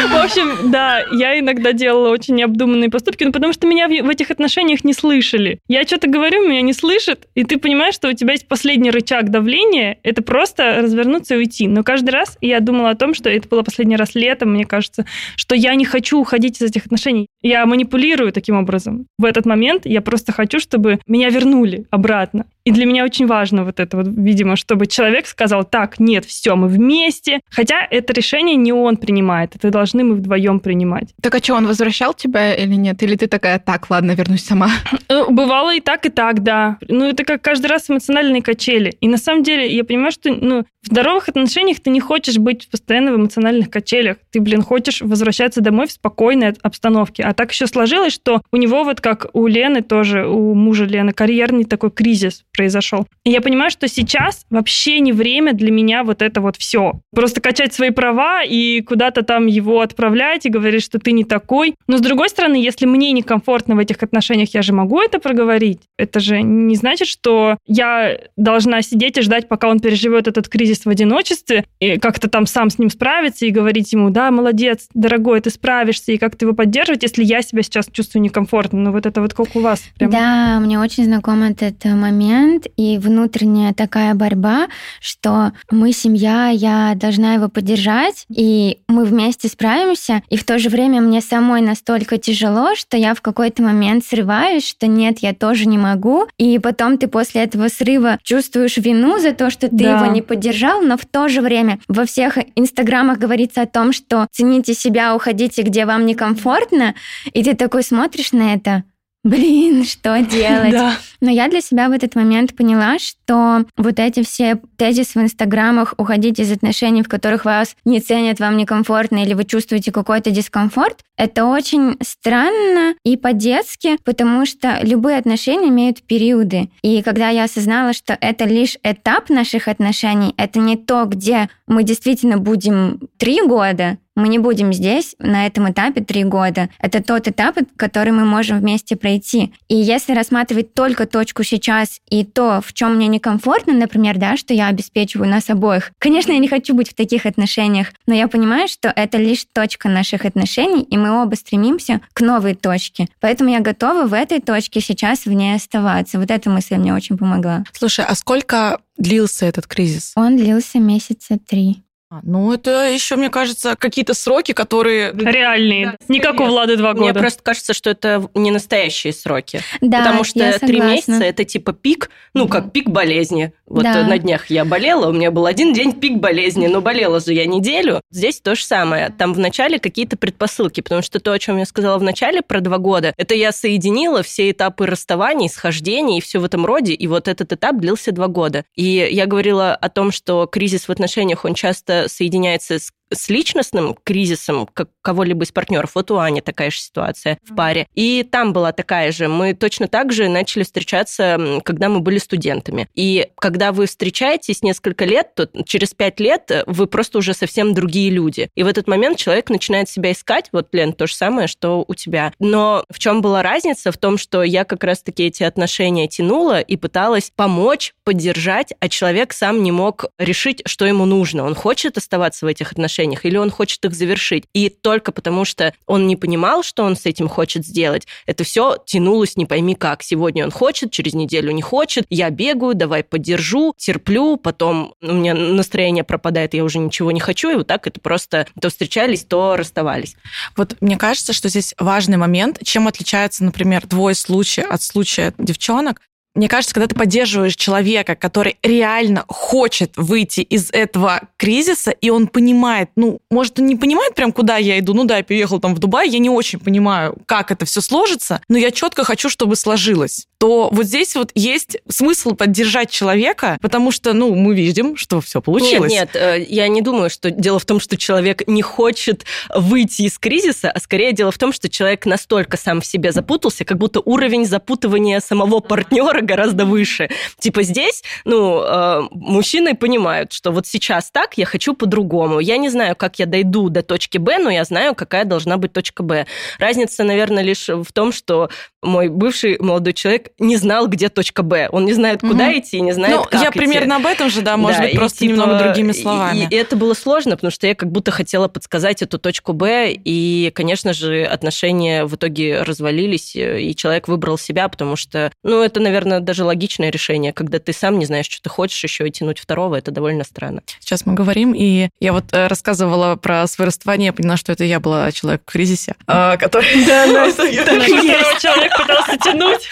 В 0.09 0.23
общем, 0.23 0.71
да, 0.71 1.03
я 1.11 1.39
иногда 1.39 1.73
делала 1.73 2.09
очень 2.09 2.35
необдуманные 2.35 2.89
поступки, 2.89 3.23
ну, 3.23 3.31
потому 3.31 3.53
что 3.53 3.67
меня 3.67 3.87
в 3.87 4.01
в 4.01 4.09
этих 4.09 4.31
отношениях 4.31 4.83
не 4.83 4.93
слышали. 4.93 5.59
Я 5.67 5.83
что-то 5.83 6.07
говорю, 6.07 6.47
меня 6.47 6.61
не 6.61 6.73
слышат, 6.73 7.27
и 7.35 7.43
ты 7.43 7.57
понимаешь, 7.57 7.93
что 7.95 8.09
у 8.09 8.13
тебя 8.13 8.33
есть 8.33 8.47
последний 8.47 8.91
рычаг 8.91 9.29
давления, 9.29 9.97
это 10.03 10.21
просто 10.21 10.81
развернуться 10.81 11.35
и 11.35 11.37
уйти. 11.37 11.67
Но 11.67 11.83
каждый 11.83 12.09
раз 12.09 12.37
я 12.41 12.59
думала 12.59 12.91
о 12.91 12.95
том, 12.95 13.13
что 13.13 13.29
это 13.29 13.47
было 13.47 13.60
последний 13.63 13.95
раз 13.95 14.15
летом, 14.15 14.53
мне 14.53 14.65
кажется, 14.65 15.05
что 15.35 15.55
я 15.55 15.75
не 15.75 15.85
хочу 15.85 16.19
уходить 16.19 16.61
из 16.61 16.69
этих 16.69 16.85
отношений. 16.85 17.27
Я 17.41 17.65
манипулирую 17.65 18.31
таким 18.31 18.57
образом. 18.57 19.07
В 19.17 19.25
этот 19.25 19.45
момент 19.45 19.85
я 19.85 20.01
просто 20.01 20.31
хочу, 20.31 20.59
чтобы 20.59 20.99
меня 21.07 21.29
вернули 21.29 21.85
обратно. 21.89 22.45
И 22.63 22.71
для 22.71 22.85
меня 22.85 23.03
очень 23.03 23.25
важно 23.25 23.63
вот 23.63 23.79
это 23.79 23.97
вот, 23.97 24.07
видимо, 24.07 24.55
чтобы 24.55 24.85
человек 24.85 25.25
сказал, 25.25 25.63
так, 25.63 25.99
нет, 25.99 26.25
все, 26.25 26.55
мы 26.55 26.67
вместе. 26.67 27.39
Хотя 27.49 27.87
это 27.89 28.13
решение 28.13 28.55
не 28.55 28.71
он 28.71 28.97
принимает, 28.97 29.55
это 29.55 29.71
должны 29.71 30.03
мы 30.03 30.15
вдвоем 30.15 30.59
принимать. 30.59 31.09
Так 31.21 31.33
а 31.33 31.39
что, 31.39 31.55
он 31.55 31.65
возвращал 31.65 32.13
тебя 32.13 32.53
или 32.53 32.75
нет? 32.75 33.01
Или 33.01 33.15
ты 33.15 33.27
такая, 33.27 33.57
так, 33.57 33.89
ладно, 33.89 34.11
вернусь 34.11 34.43
сама? 34.43 34.69
Э, 35.09 35.25
Бывало 35.29 35.73
и 35.73 35.79
так, 35.79 36.05
и 36.05 36.09
так, 36.09 36.43
да. 36.43 36.77
Ну, 36.87 37.05
это 37.05 37.23
как 37.23 37.41
каждый 37.41 37.67
раз 37.67 37.89
эмоциональные 37.89 38.41
качели. 38.41 38.95
И 39.01 39.07
на 39.07 39.17
самом 39.17 39.43
деле 39.43 39.67
я 39.67 39.83
понимаю, 39.83 40.11
что 40.11 40.31
ну, 40.31 40.63
в 40.83 40.87
здоровых 40.87 41.29
отношениях 41.29 41.79
ты 41.79 41.89
не 41.89 41.99
хочешь 41.99 42.37
быть 42.37 42.69
постоянно 42.69 43.11
в 43.11 43.15
эмоциональных 43.15 43.69
качелях. 43.69 44.17
Ты, 44.31 44.39
блин, 44.39 44.61
хочешь 44.61 45.01
возвращаться 45.01 45.61
домой 45.61 45.87
в 45.87 45.91
спокойной 45.91 46.53
обстановке. 46.61 47.23
А 47.31 47.33
так 47.33 47.53
еще 47.53 47.65
сложилось, 47.65 48.11
что 48.11 48.41
у 48.51 48.57
него 48.57 48.83
вот 48.83 48.99
как 48.99 49.27
у 49.31 49.47
Лены 49.47 49.81
тоже, 49.81 50.27
у 50.27 50.53
мужа 50.53 50.83
Лены, 50.83 51.13
карьерный 51.13 51.63
такой 51.63 51.89
кризис 51.89 52.43
произошел. 52.53 53.07
И 53.23 53.29
я 53.29 53.39
понимаю, 53.39 53.71
что 53.71 53.87
сейчас 53.87 54.45
вообще 54.49 54.99
не 54.99 55.13
время 55.13 55.53
для 55.53 55.71
меня 55.71 56.03
вот 56.03 56.21
это 56.21 56.41
вот 56.41 56.57
все. 56.57 56.99
Просто 57.15 57.39
качать 57.39 57.73
свои 57.73 57.91
права 57.91 58.43
и 58.43 58.81
куда-то 58.81 59.21
там 59.21 59.47
его 59.47 59.79
отправлять 59.79 60.45
и 60.45 60.49
говорить, 60.49 60.83
что 60.83 60.99
ты 60.99 61.13
не 61.13 61.23
такой. 61.23 61.75
Но 61.87 61.99
с 61.99 62.01
другой 62.01 62.27
стороны, 62.27 62.55
если 62.55 62.85
мне 62.85 63.13
некомфортно 63.13 63.75
в 63.75 63.79
этих 63.79 64.03
отношениях, 64.03 64.53
я 64.53 64.61
же 64.61 64.73
могу 64.73 64.99
это 64.99 65.17
проговорить. 65.19 65.79
Это 65.97 66.19
же 66.19 66.41
не 66.41 66.75
значит, 66.75 67.07
что 67.07 67.57
я 67.65 68.19
должна 68.35 68.81
сидеть 68.81 69.17
и 69.17 69.21
ждать, 69.21 69.47
пока 69.47 69.69
он 69.69 69.79
переживет 69.79 70.27
этот 70.27 70.49
кризис 70.49 70.83
в 70.83 70.89
одиночестве, 70.89 71.63
и 71.79 71.97
как-то 71.97 72.29
там 72.29 72.45
сам 72.45 72.69
с 72.69 72.77
ним 72.77 72.89
справиться 72.89 73.45
и 73.45 73.51
говорить 73.51 73.93
ему, 73.93 74.09
да, 74.09 74.31
молодец, 74.31 74.89
дорогой, 74.93 75.39
ты 75.39 75.49
справишься, 75.49 76.11
и 76.11 76.17
как-то 76.17 76.43
его 76.43 76.53
поддерживать, 76.53 77.03
если 77.03 77.20
я 77.23 77.41
себя 77.41 77.63
сейчас 77.63 77.87
чувствую 77.91 78.21
некомфортно. 78.23 78.79
Ну 78.79 78.91
вот 78.91 79.05
это 79.05 79.21
вот 79.21 79.33
как 79.33 79.55
у 79.55 79.59
вас. 79.59 79.81
Прям. 79.97 80.11
Да, 80.11 80.59
мне 80.59 80.79
очень 80.79 81.05
знаком 81.05 81.43
этот 81.43 81.83
момент 81.85 82.67
и 82.77 82.97
внутренняя 82.97 83.73
такая 83.73 84.13
борьба, 84.15 84.67
что 84.99 85.51
мы 85.69 85.91
семья, 85.93 86.49
я 86.49 86.93
должна 86.95 87.33
его 87.35 87.49
поддержать, 87.49 88.25
и 88.29 88.79
мы 88.87 89.05
вместе 89.05 89.47
справимся, 89.47 90.21
и 90.29 90.37
в 90.37 90.43
то 90.43 90.59
же 90.59 90.69
время 90.69 91.01
мне 91.01 91.21
самой 91.21 91.61
настолько 91.61 92.17
тяжело, 92.17 92.75
что 92.75 92.97
я 92.97 93.13
в 93.13 93.21
какой-то 93.21 93.61
момент 93.63 94.05
срываюсь, 94.05 94.67
что 94.67 94.87
нет, 94.87 95.19
я 95.19 95.33
тоже 95.33 95.65
не 95.67 95.77
могу, 95.77 96.27
и 96.37 96.59
потом 96.59 96.97
ты 96.97 97.07
после 97.07 97.43
этого 97.43 97.67
срыва 97.67 98.17
чувствуешь 98.23 98.77
вину 98.77 99.19
за 99.19 99.33
то, 99.33 99.49
что 99.49 99.67
ты 99.69 99.75
Да. 99.77 99.99
его 100.01 100.11
не 100.11 100.21
поддержал, 100.21 100.81
но 100.81 100.97
в 100.97 101.05
то 101.05 101.27
же 101.27 101.41
время 101.41 101.79
во 101.87 102.05
всех 102.05 102.37
инстаграмах 102.55 103.17
говорится 103.17 103.61
о 103.61 103.65
том, 103.67 103.93
что 103.93 104.27
цените 104.31 104.73
себя, 104.73 105.15
уходите, 105.15 105.61
где 105.63 105.85
вам 105.85 106.05
некомфортно, 106.05 106.95
И 107.33 107.43
ты 107.43 107.55
такой 107.55 107.83
смотришь 107.83 108.31
на 108.31 108.53
это, 108.53 108.83
блин, 109.23 109.85
что 109.85 110.19
делать? 110.29 110.71
Да. 110.71 110.97
Но 111.19 111.29
я 111.29 111.47
для 111.47 111.61
себя 111.61 111.87
в 111.87 111.91
этот 111.91 112.15
момент 112.15 112.55
поняла, 112.55 112.97
что 112.99 113.65
вот 113.77 113.99
эти 113.99 114.23
все 114.23 114.59
тезисы 114.77 115.19
в 115.19 115.21
инстаграмах 115.21 115.93
«уходить 115.97 116.39
из 116.39 116.51
отношений, 116.51 117.03
в 117.03 117.09
которых 117.09 117.45
вас 117.45 117.75
не 117.85 117.99
ценят, 117.99 118.39
вам 118.39 118.57
некомфортно 118.57 119.23
или 119.23 119.33
вы 119.33 119.45
чувствуете 119.45 119.91
какой-то 119.91 120.31
дискомфорт», 120.31 121.01
это 121.17 121.45
очень 121.45 121.97
странно 122.01 122.95
и 123.05 123.15
по-детски, 123.15 123.97
потому 124.03 124.47
что 124.47 124.79
любые 124.81 125.17
отношения 125.17 125.69
имеют 125.69 126.01
периоды. 126.01 126.71
И 126.81 127.03
когда 127.03 127.29
я 127.29 127.43
осознала, 127.43 127.93
что 127.93 128.17
это 128.19 128.45
лишь 128.45 128.77
этап 128.81 129.29
наших 129.29 129.67
отношений, 129.67 130.33
это 130.37 130.59
не 130.59 130.77
то, 130.77 131.05
где 131.05 131.49
мы 131.67 131.83
действительно 131.83 132.37
будем 132.37 132.99
три 133.17 133.43
года, 133.43 133.99
мы 134.15 134.27
не 134.27 134.39
будем 134.39 134.73
здесь 134.73 135.15
на 135.19 135.45
этом 135.45 135.71
этапе 135.71 136.01
три 136.01 136.23
года. 136.23 136.69
Это 136.79 137.03
тот 137.03 137.27
этап, 137.27 137.57
который 137.77 138.11
мы 138.11 138.25
можем 138.25 138.59
вместе 138.59 138.95
пройти. 138.95 139.53
И 139.67 139.75
если 139.75 140.13
рассматривать 140.13 140.73
только 140.73 141.05
точку 141.05 141.43
сейчас 141.43 141.99
и 142.09 142.23
то, 142.23 142.61
в 142.61 142.73
чем 142.73 142.95
мне 142.95 143.07
некомфортно, 143.07 143.73
например, 143.73 144.17
да, 144.17 144.37
что 144.37 144.53
я 144.53 144.67
обеспечиваю 144.67 145.29
нас 145.29 145.49
обоих, 145.49 145.91
конечно, 145.99 146.31
я 146.31 146.39
не 146.39 146.47
хочу 146.47 146.73
быть 146.73 146.89
в 146.89 146.93
таких 146.93 147.25
отношениях, 147.25 147.87
но 148.05 148.13
я 148.13 148.27
понимаю, 148.27 148.67
что 148.67 148.89
это 148.89 149.17
лишь 149.17 149.45
точка 149.53 149.89
наших 149.89 150.25
отношений, 150.25 150.83
и 150.83 150.97
мы 150.97 151.21
оба 151.23 151.35
стремимся 151.35 152.01
к 152.13 152.21
новой 152.21 152.55
точке. 152.55 153.07
Поэтому 153.19 153.49
я 153.49 153.59
готова 153.59 154.05
в 154.07 154.13
этой 154.13 154.41
точке 154.41 154.81
сейчас 154.81 155.25
в 155.25 155.31
ней 155.31 155.55
оставаться. 155.55 156.19
Вот 156.19 156.31
эта 156.31 156.49
мысль 156.49 156.75
мне 156.75 156.93
очень 156.93 157.17
помогла. 157.17 157.63
Слушай, 157.73 158.05
а 158.05 158.15
сколько 158.15 158.79
длился 158.97 159.45
этот 159.45 159.67
кризис? 159.67 160.11
Он 160.15 160.37
длился 160.37 160.79
месяца 160.79 161.37
три. 161.37 161.83
А, 162.11 162.19
Ну, 162.23 162.51
это 162.53 162.91
еще, 162.91 163.15
мне 163.15 163.29
кажется, 163.29 163.77
какие-то 163.77 164.13
сроки, 164.13 164.51
которые... 164.51 165.13
Реальные. 165.13 165.97
Не 166.09 166.19
как 166.19 166.41
у 166.41 166.43
Влады 166.45 166.75
два 166.75 166.91
Мне 166.93 167.07
года. 167.07 167.21
просто 167.21 167.41
кажется, 167.41 167.73
что 167.73 167.89
это 167.89 168.29
не 168.33 168.51
настоящие 168.51 169.13
сроки. 169.13 169.61
Да, 169.79 169.99
Потому 169.99 170.25
что 170.25 170.59
три 170.59 170.81
месяца 170.81 171.23
это 171.23 171.45
типа 171.45 171.71
пик, 171.71 172.09
ну, 172.33 172.49
как 172.49 172.73
пик 172.73 172.89
болезни. 172.89 173.53
Вот 173.65 173.83
Да. 173.83 174.05
на 174.05 174.17
днях 174.17 174.49
я 174.49 174.65
болела, 174.65 175.07
у 175.07 175.13
меня 175.13 175.31
был 175.31 175.45
один 175.45 175.71
день 175.71 175.93
пик 175.93 176.17
болезни, 176.17 176.67
но 176.67 176.81
болела 176.81 177.21
же 177.21 177.33
я 177.33 177.45
неделю. 177.45 178.01
Здесь 178.11 178.41
то 178.41 178.55
же 178.55 178.65
самое. 178.65 179.13
Там 179.17 179.33
в 179.33 179.39
начале 179.39 179.79
какие-то 179.79 180.17
предпосылки, 180.17 180.81
потому 180.81 181.01
что 181.01 181.21
то, 181.21 181.31
о 181.31 181.39
чем 181.39 181.57
я 181.57 181.65
сказала 181.65 181.97
в 181.97 182.03
начале 182.03 182.41
про 182.41 182.59
два 182.59 182.77
года, 182.77 183.13
это 183.15 183.35
я 183.35 183.53
соединила 183.53 184.21
все 184.21 184.51
этапы 184.51 184.85
расставаний, 184.85 185.47
схождений 185.47 186.17
и 186.17 186.21
все 186.21 186.39
в 186.39 186.43
этом 186.43 186.65
роде, 186.65 186.91
и 186.93 187.07
вот 187.07 187.29
этот 187.29 187.53
этап 187.53 187.77
длился 187.77 188.11
два 188.11 188.27
года. 188.27 188.65
И 188.75 189.07
я 189.09 189.25
говорила 189.27 189.73
о 189.73 189.87
том, 189.87 190.11
что 190.11 190.45
кризис 190.45 190.89
в 190.89 190.91
отношениях, 190.91 191.45
он 191.45 191.53
часто 191.53 192.00
соединяется 192.07 192.79
с 192.79 192.91
с 193.11 193.29
личностным 193.29 193.95
кризисом 194.03 194.67
как 194.73 194.89
кого-либо 195.01 195.43
из 195.43 195.51
партнеров. 195.51 195.91
Вот 195.95 196.11
у 196.11 196.17
Ани 196.17 196.41
такая 196.41 196.71
же 196.71 196.79
ситуация 196.79 197.37
в 197.43 197.55
паре. 197.55 197.87
И 197.95 198.23
там 198.23 198.53
была 198.53 198.71
такая 198.71 199.11
же. 199.11 199.27
Мы 199.27 199.53
точно 199.53 199.87
так 199.87 200.11
же 200.11 200.27
начали 200.29 200.63
встречаться, 200.63 201.59
когда 201.63 201.89
мы 201.89 201.99
были 201.99 202.17
студентами. 202.17 202.87
И 202.95 203.27
когда 203.35 203.71
вы 203.71 203.87
встречаетесь 203.87 204.63
несколько 204.63 205.05
лет, 205.05 205.35
то 205.35 205.49
через 205.65 205.93
пять 205.93 206.19
лет 206.19 206.49
э, 206.51 206.63
вы 206.67 206.87
просто 206.87 207.17
уже 207.17 207.33
совсем 207.33 207.73
другие 207.73 208.09
люди. 208.09 208.49
И 208.55 208.63
в 208.63 208.67
этот 208.67 208.87
момент 208.87 209.17
человек 209.17 209.49
начинает 209.49 209.89
себя 209.89 210.11
искать. 210.11 210.49
Вот, 210.51 210.69
Лен, 210.71 210.93
то 210.93 211.07
же 211.07 211.15
самое, 211.15 211.47
что 211.47 211.83
у 211.87 211.95
тебя. 211.95 212.33
Но 212.39 212.85
в 212.89 212.99
чем 212.99 213.21
была 213.21 213.43
разница? 213.43 213.91
В 213.91 213.97
том, 213.97 214.17
что 214.17 214.43
я 214.43 214.63
как 214.63 214.83
раз-таки 214.83 215.23
эти 215.23 215.43
отношения 215.43 216.07
тянула 216.07 216.61
и 216.61 216.77
пыталась 216.77 217.31
помочь, 217.35 217.93
поддержать, 218.03 218.73
а 218.79 218.89
человек 218.89 219.33
сам 219.33 219.63
не 219.63 219.71
мог 219.71 220.05
решить, 220.17 220.61
что 220.65 220.85
ему 220.85 221.05
нужно. 221.05 221.43
Он 221.43 221.55
хочет 221.55 221.97
оставаться 221.97 222.45
в 222.45 222.49
этих 222.49 222.71
отношениях 222.71 223.00
или 223.25 223.37
он 223.37 223.49
хочет 223.49 223.83
их 223.85 223.93
завершить. 223.93 224.45
И 224.53 224.69
только 224.69 225.11
потому, 225.11 225.45
что 225.45 225.73
он 225.85 226.07
не 226.07 226.15
понимал, 226.15 226.63
что 226.63 226.83
он 226.83 226.95
с 226.95 227.05
этим 227.05 227.27
хочет 227.27 227.65
сделать, 227.65 228.07
это 228.25 228.43
все 228.43 228.77
тянулось 228.85 229.37
не 229.37 229.45
пойми 229.45 229.75
как. 229.75 230.03
Сегодня 230.03 230.43
он 230.43 230.51
хочет, 230.51 230.91
через 230.91 231.13
неделю 231.13 231.51
не 231.51 231.61
хочет. 231.61 232.05
Я 232.09 232.29
бегаю, 232.29 232.75
давай 232.75 233.03
поддержу, 233.03 233.73
терплю, 233.77 234.37
потом 234.37 234.93
у 235.01 235.13
меня 235.13 235.33
настроение 235.33 236.03
пропадает, 236.03 236.53
я 236.53 236.63
уже 236.63 236.79
ничего 236.79 237.11
не 237.11 237.19
хочу, 237.19 237.51
и 237.51 237.55
вот 237.55 237.67
так 237.67 237.87
это 237.87 237.99
просто 237.99 238.47
то 238.59 238.69
встречались, 238.69 239.23
то 239.23 239.55
расставались. 239.55 240.15
Вот 240.55 240.75
мне 240.81 240.97
кажется, 240.97 241.33
что 241.33 241.49
здесь 241.49 241.73
важный 241.77 242.17
момент, 242.17 242.59
чем 242.63 242.87
отличается, 242.87 243.43
например, 243.43 243.87
твой 243.87 244.15
случай 244.15 244.61
от 244.61 244.81
случая 244.81 245.33
девчонок. 245.37 246.01
Мне 246.33 246.47
кажется, 246.47 246.73
когда 246.73 246.87
ты 246.87 246.95
поддерживаешь 246.95 247.55
человека, 247.55 248.15
который 248.15 248.57
реально 248.63 249.25
хочет 249.27 249.97
выйти 249.97 250.39
из 250.41 250.69
этого 250.71 251.23
кризиса, 251.35 251.91
и 251.91 252.09
он 252.09 252.27
понимает, 252.27 252.89
ну, 252.95 253.19
может, 253.29 253.59
он 253.59 253.65
не 253.65 253.75
понимает 253.75 254.15
прям, 254.15 254.31
куда 254.31 254.55
я 254.55 254.79
иду, 254.79 254.93
ну 254.93 255.03
да, 255.03 255.17
я 255.17 255.23
переехал 255.23 255.59
там 255.59 255.75
в 255.75 255.79
Дубай, 255.79 256.07
я 256.07 256.19
не 256.19 256.29
очень 256.29 256.59
понимаю, 256.59 257.17
как 257.25 257.51
это 257.51 257.65
все 257.65 257.81
сложится, 257.81 258.41
но 258.47 258.57
я 258.57 258.71
четко 258.71 259.03
хочу, 259.03 259.29
чтобы 259.29 259.57
сложилось, 259.57 260.27
то 260.41 260.69
вот 260.71 260.87
здесь 260.87 261.15
вот 261.15 261.29
есть 261.35 261.77
смысл 261.87 262.31
поддержать 262.31 262.89
человека, 262.89 263.59
потому 263.61 263.91
что, 263.91 264.11
ну, 264.13 264.33
мы 264.33 264.55
видим, 264.55 264.97
что 264.97 265.21
все 265.21 265.39
получилось. 265.39 265.91
Нет, 265.91 266.15
нет, 266.15 266.15
э, 266.15 266.43
я 266.49 266.67
не 266.67 266.81
думаю, 266.81 267.11
что 267.11 267.29
дело 267.29 267.59
в 267.59 267.65
том, 267.65 267.79
что 267.79 267.95
человек 267.95 268.47
не 268.47 268.63
хочет 268.63 269.23
выйти 269.53 270.01
из 270.01 270.17
кризиса, 270.17 270.71
а 270.71 270.79
скорее 270.79 271.13
дело 271.13 271.31
в 271.31 271.37
том, 271.37 271.53
что 271.53 271.69
человек 271.69 272.07
настолько 272.07 272.57
сам 272.57 272.81
в 272.81 272.87
себе 272.87 273.11
запутался, 273.11 273.65
как 273.65 273.77
будто 273.77 274.01
уровень 274.03 274.47
запутывания 274.47 275.19
самого 275.19 275.59
партнера 275.59 276.21
гораздо 276.21 276.65
выше. 276.65 277.11
Типа 277.37 277.61
здесь, 277.61 278.03
ну, 278.25 278.63
э, 278.63 279.01
мужчины 279.11 279.75
понимают, 279.75 280.33
что 280.33 280.49
вот 280.49 280.65
сейчас 280.65 281.11
так, 281.11 281.37
я 281.37 281.45
хочу 281.45 281.75
по-другому. 281.75 282.39
Я 282.39 282.57
не 282.57 282.69
знаю, 282.69 282.95
как 282.95 283.19
я 283.19 283.27
дойду 283.27 283.69
до 283.69 283.83
точки 283.83 284.17
Б, 284.17 284.39
но 284.39 284.49
я 284.49 284.63
знаю, 284.63 284.95
какая 284.95 285.23
должна 285.23 285.57
быть 285.57 285.71
точка 285.71 286.01
Б. 286.01 286.25
Разница, 286.57 287.03
наверное, 287.03 287.43
лишь 287.43 287.67
в 287.67 287.93
том, 287.93 288.11
что 288.11 288.49
мой 288.81 289.09
бывший 289.09 289.59
молодой 289.59 289.93
человек 289.93 290.30
не 290.39 290.57
знал, 290.57 290.87
где 290.87 291.09
точка 291.09 291.43
Б. 291.43 291.69
Он 291.71 291.85
не 291.85 291.93
знает, 291.93 292.21
куда 292.21 292.49
Мгм. 292.49 292.59
идти, 292.59 292.81
не 292.81 292.91
знает, 292.93 293.15
ну, 293.17 293.23
как 293.23 293.41
я 293.41 293.49
идти. 293.49 293.59
примерно 293.59 293.97
об 293.97 294.05
этом 294.05 294.29
же, 294.29 294.41
да, 294.41 294.57
может 294.57 294.77
Да, 294.77 294.83
быть, 294.83 294.93
и 294.93 294.97
просто 294.97 295.19
типа, 295.19 295.31
немного 295.31 295.59
другими 295.63 295.91
и- 295.91 296.01
словами. 296.01 296.47
И, 296.49 296.55
это 296.55 296.75
было 296.75 296.93
сложно, 296.93 297.35
потому 297.35 297.51
что 297.51 297.67
я 297.67 297.75
как 297.75 297.91
будто 297.91 298.11
хотела 298.11 298.47
подсказать 298.47 299.01
эту 299.01 299.17
точку 299.19 299.53
Б, 299.53 299.91
и, 299.93 300.51
конечно 300.55 300.93
же, 300.93 301.23
отношения 301.25 302.05
в 302.05 302.15
итоге 302.15 302.61
развалились, 302.63 303.35
э, 303.35 303.61
и 303.61 303.75
человек 303.75 304.07
выбрал 304.07 304.37
себя, 304.37 304.67
потому 304.69 304.95
что, 304.95 305.31
ну, 305.43 305.61
это, 305.61 305.79
наверное, 305.79 306.19
даже 306.19 306.43
логичное 306.43 306.89
решение, 306.91 307.33
когда 307.33 307.59
ты 307.59 307.73
сам 307.73 307.99
не 307.99 308.05
знаешь, 308.05 308.25
что 308.29 308.41
ты 308.41 308.49
хочешь, 308.49 308.83
еще 308.83 309.07
и 309.07 309.11
тянуть 309.11 309.39
второго, 309.39 309.75
это 309.75 309.91
довольно 309.91 310.23
странно. 310.23 310.61
Сейчас 310.79 311.05
мы 311.05 311.13
говорим, 311.13 311.53
и 311.55 311.89
я 311.99 312.13
вот 312.13 312.25
э, 312.31 312.47
рассказывала 312.47 313.15
про 313.15 313.45
свое 313.47 313.67
расставание, 313.67 314.07
я 314.07 314.13
поняла, 314.13 314.37
что 314.37 314.51
это 314.51 314.63
я 314.63 314.79
была 314.79 315.11
человек 315.11 315.41
в 315.45 315.51
кризисе, 315.51 315.95
а, 316.07 316.37
который... 316.37 316.85
Да, 316.85 317.01
Которого 317.11 317.31
человек 318.39 318.77
пытался 318.77 319.17
тянуть. 319.17 319.69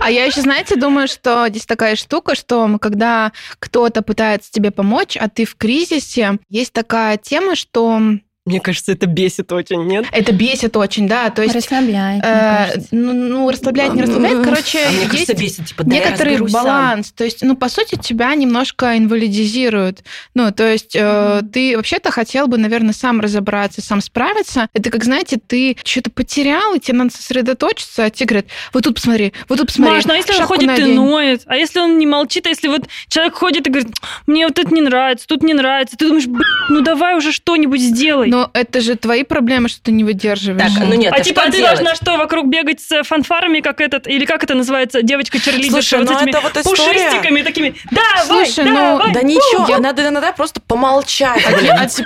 А 0.00 0.10
я 0.10 0.24
еще, 0.24 0.40
знаете, 0.40 0.76
думаю, 0.76 1.08
что 1.08 1.48
здесь 1.48 1.66
такая 1.66 1.96
штука, 1.96 2.34
что 2.34 2.78
когда 2.80 3.32
кто-то 3.58 4.02
пытается 4.02 4.50
тебе 4.50 4.70
помочь, 4.70 5.16
а 5.16 5.28
ты 5.28 5.44
в 5.44 5.56
кризисе, 5.56 6.38
есть 6.48 6.72
такая 6.72 7.16
тема, 7.16 7.54
что 7.56 8.00
Мне 8.44 8.58
кажется, 8.58 8.90
это 8.90 9.06
бесит 9.06 9.52
очень, 9.52 9.84
нет? 9.84 10.04
это 10.10 10.32
бесит 10.32 10.76
очень, 10.76 11.06
да, 11.06 11.30
то 11.30 11.42
есть... 11.42 11.54
Расслабляет, 11.54 12.24
э, 12.24 12.80
ну, 12.90 13.12
ну, 13.12 13.48
расслабляет, 13.48 13.94
не 13.94 14.02
расслабляет, 14.02 14.42
короче, 14.42 14.80
А 14.84 14.90
мне 14.90 14.98
есть 14.98 15.10
кажется, 15.10 15.34
бесит, 15.34 15.66
типа, 15.66 15.84
да, 15.84 15.94
некоторый 15.94 16.30
разберусь 16.30 16.50
сам. 16.50 16.64
баланс. 16.64 17.12
То 17.12 17.22
есть, 17.22 17.42
ну, 17.42 17.56
по 17.56 17.68
сути, 17.68 17.94
тебя 17.94 18.34
немножко 18.34 18.98
инвалидизируют. 18.98 20.02
Ну, 20.34 20.50
то 20.50 20.68
есть, 20.68 20.96
э, 20.98 21.42
ты 21.52 21.76
вообще-то 21.76 22.10
хотел 22.10 22.48
бы, 22.48 22.58
наверное, 22.58 22.92
сам 22.92 23.20
разобраться, 23.20 23.80
сам 23.80 24.00
справиться. 24.00 24.66
Это 24.74 24.90
как, 24.90 25.04
знаете, 25.04 25.38
ты 25.38 25.76
что-то 25.84 26.10
потерял, 26.10 26.74
и 26.74 26.80
тебе 26.80 26.98
надо 26.98 27.12
сосредоточиться, 27.12 28.06
а 28.06 28.10
тебе 28.10 28.26
говорят, 28.26 28.46
вот 28.72 28.82
тут 28.82 28.96
посмотри, 28.96 29.32
вот 29.48 29.58
тут 29.58 29.68
посмотри. 29.68 29.94
Маш, 29.94 30.04
ну 30.04 30.14
а 30.14 30.16
если 30.16 30.34
он 30.34 30.42
ходит 30.42 30.64
и 30.64 30.66
надень». 30.66 30.94
ноет? 30.96 31.42
А 31.46 31.54
если 31.54 31.78
он 31.78 31.96
не 31.96 32.06
молчит? 32.06 32.46
А 32.46 32.48
если 32.48 32.66
вот 32.66 32.88
человек 33.06 33.34
ходит 33.34 33.68
и 33.68 33.70
говорит, 33.70 33.94
мне 34.26 34.48
вот 34.48 34.58
это 34.58 34.74
не 34.74 34.80
нравится, 34.80 35.28
тут 35.28 35.44
не 35.44 35.54
нравится, 35.54 35.96
ты 35.96 36.08
думаешь, 36.08 36.26
«Блин, 36.26 36.42
ну 36.70 36.80
давай 36.80 37.16
уже 37.16 37.30
что-нибудь 37.30 37.80
сделай. 37.80 38.31
Но 38.32 38.50
это 38.54 38.80
же 38.80 38.96
твои 38.96 39.24
проблемы, 39.24 39.68
что 39.68 39.82
ты 39.82 39.92
не 39.92 40.04
выдерживаешь. 40.04 40.72
Так, 40.72 40.82
ну 40.88 40.94
нет, 40.94 41.12
а 41.12 41.16
а 41.16 41.20
типа, 41.20 41.42
а 41.42 41.50
ты 41.50 41.58
делать? 41.58 41.74
должна 41.74 41.94
что, 41.94 42.16
вокруг 42.16 42.46
бегать 42.46 42.80
с 42.80 43.02
фанфарами, 43.02 43.60
как 43.60 43.82
этот, 43.82 44.06
или 44.06 44.24
как 44.24 44.42
это 44.42 44.54
называется, 44.54 45.02
девочка-черлидерша, 45.02 45.70
Слушай, 45.70 45.98
вот 46.00 46.08
ну 46.08 46.16
этими 46.16 46.30
это 46.30 46.40
вот 46.40 46.56
история. 46.56 46.94
пушистиками 46.94 47.42
такими, 47.42 47.74
давай, 47.90 48.46
Слушай, 48.46 48.70
ну, 48.70 48.74
давай, 48.74 49.12
Да 49.12 49.20
у!» 49.20 49.24
ничего, 49.24 49.76
надо 49.76 50.08
иногда 50.08 50.32
просто 50.32 50.62
помолчать, 50.62 51.44
Отъебаться 51.44 52.04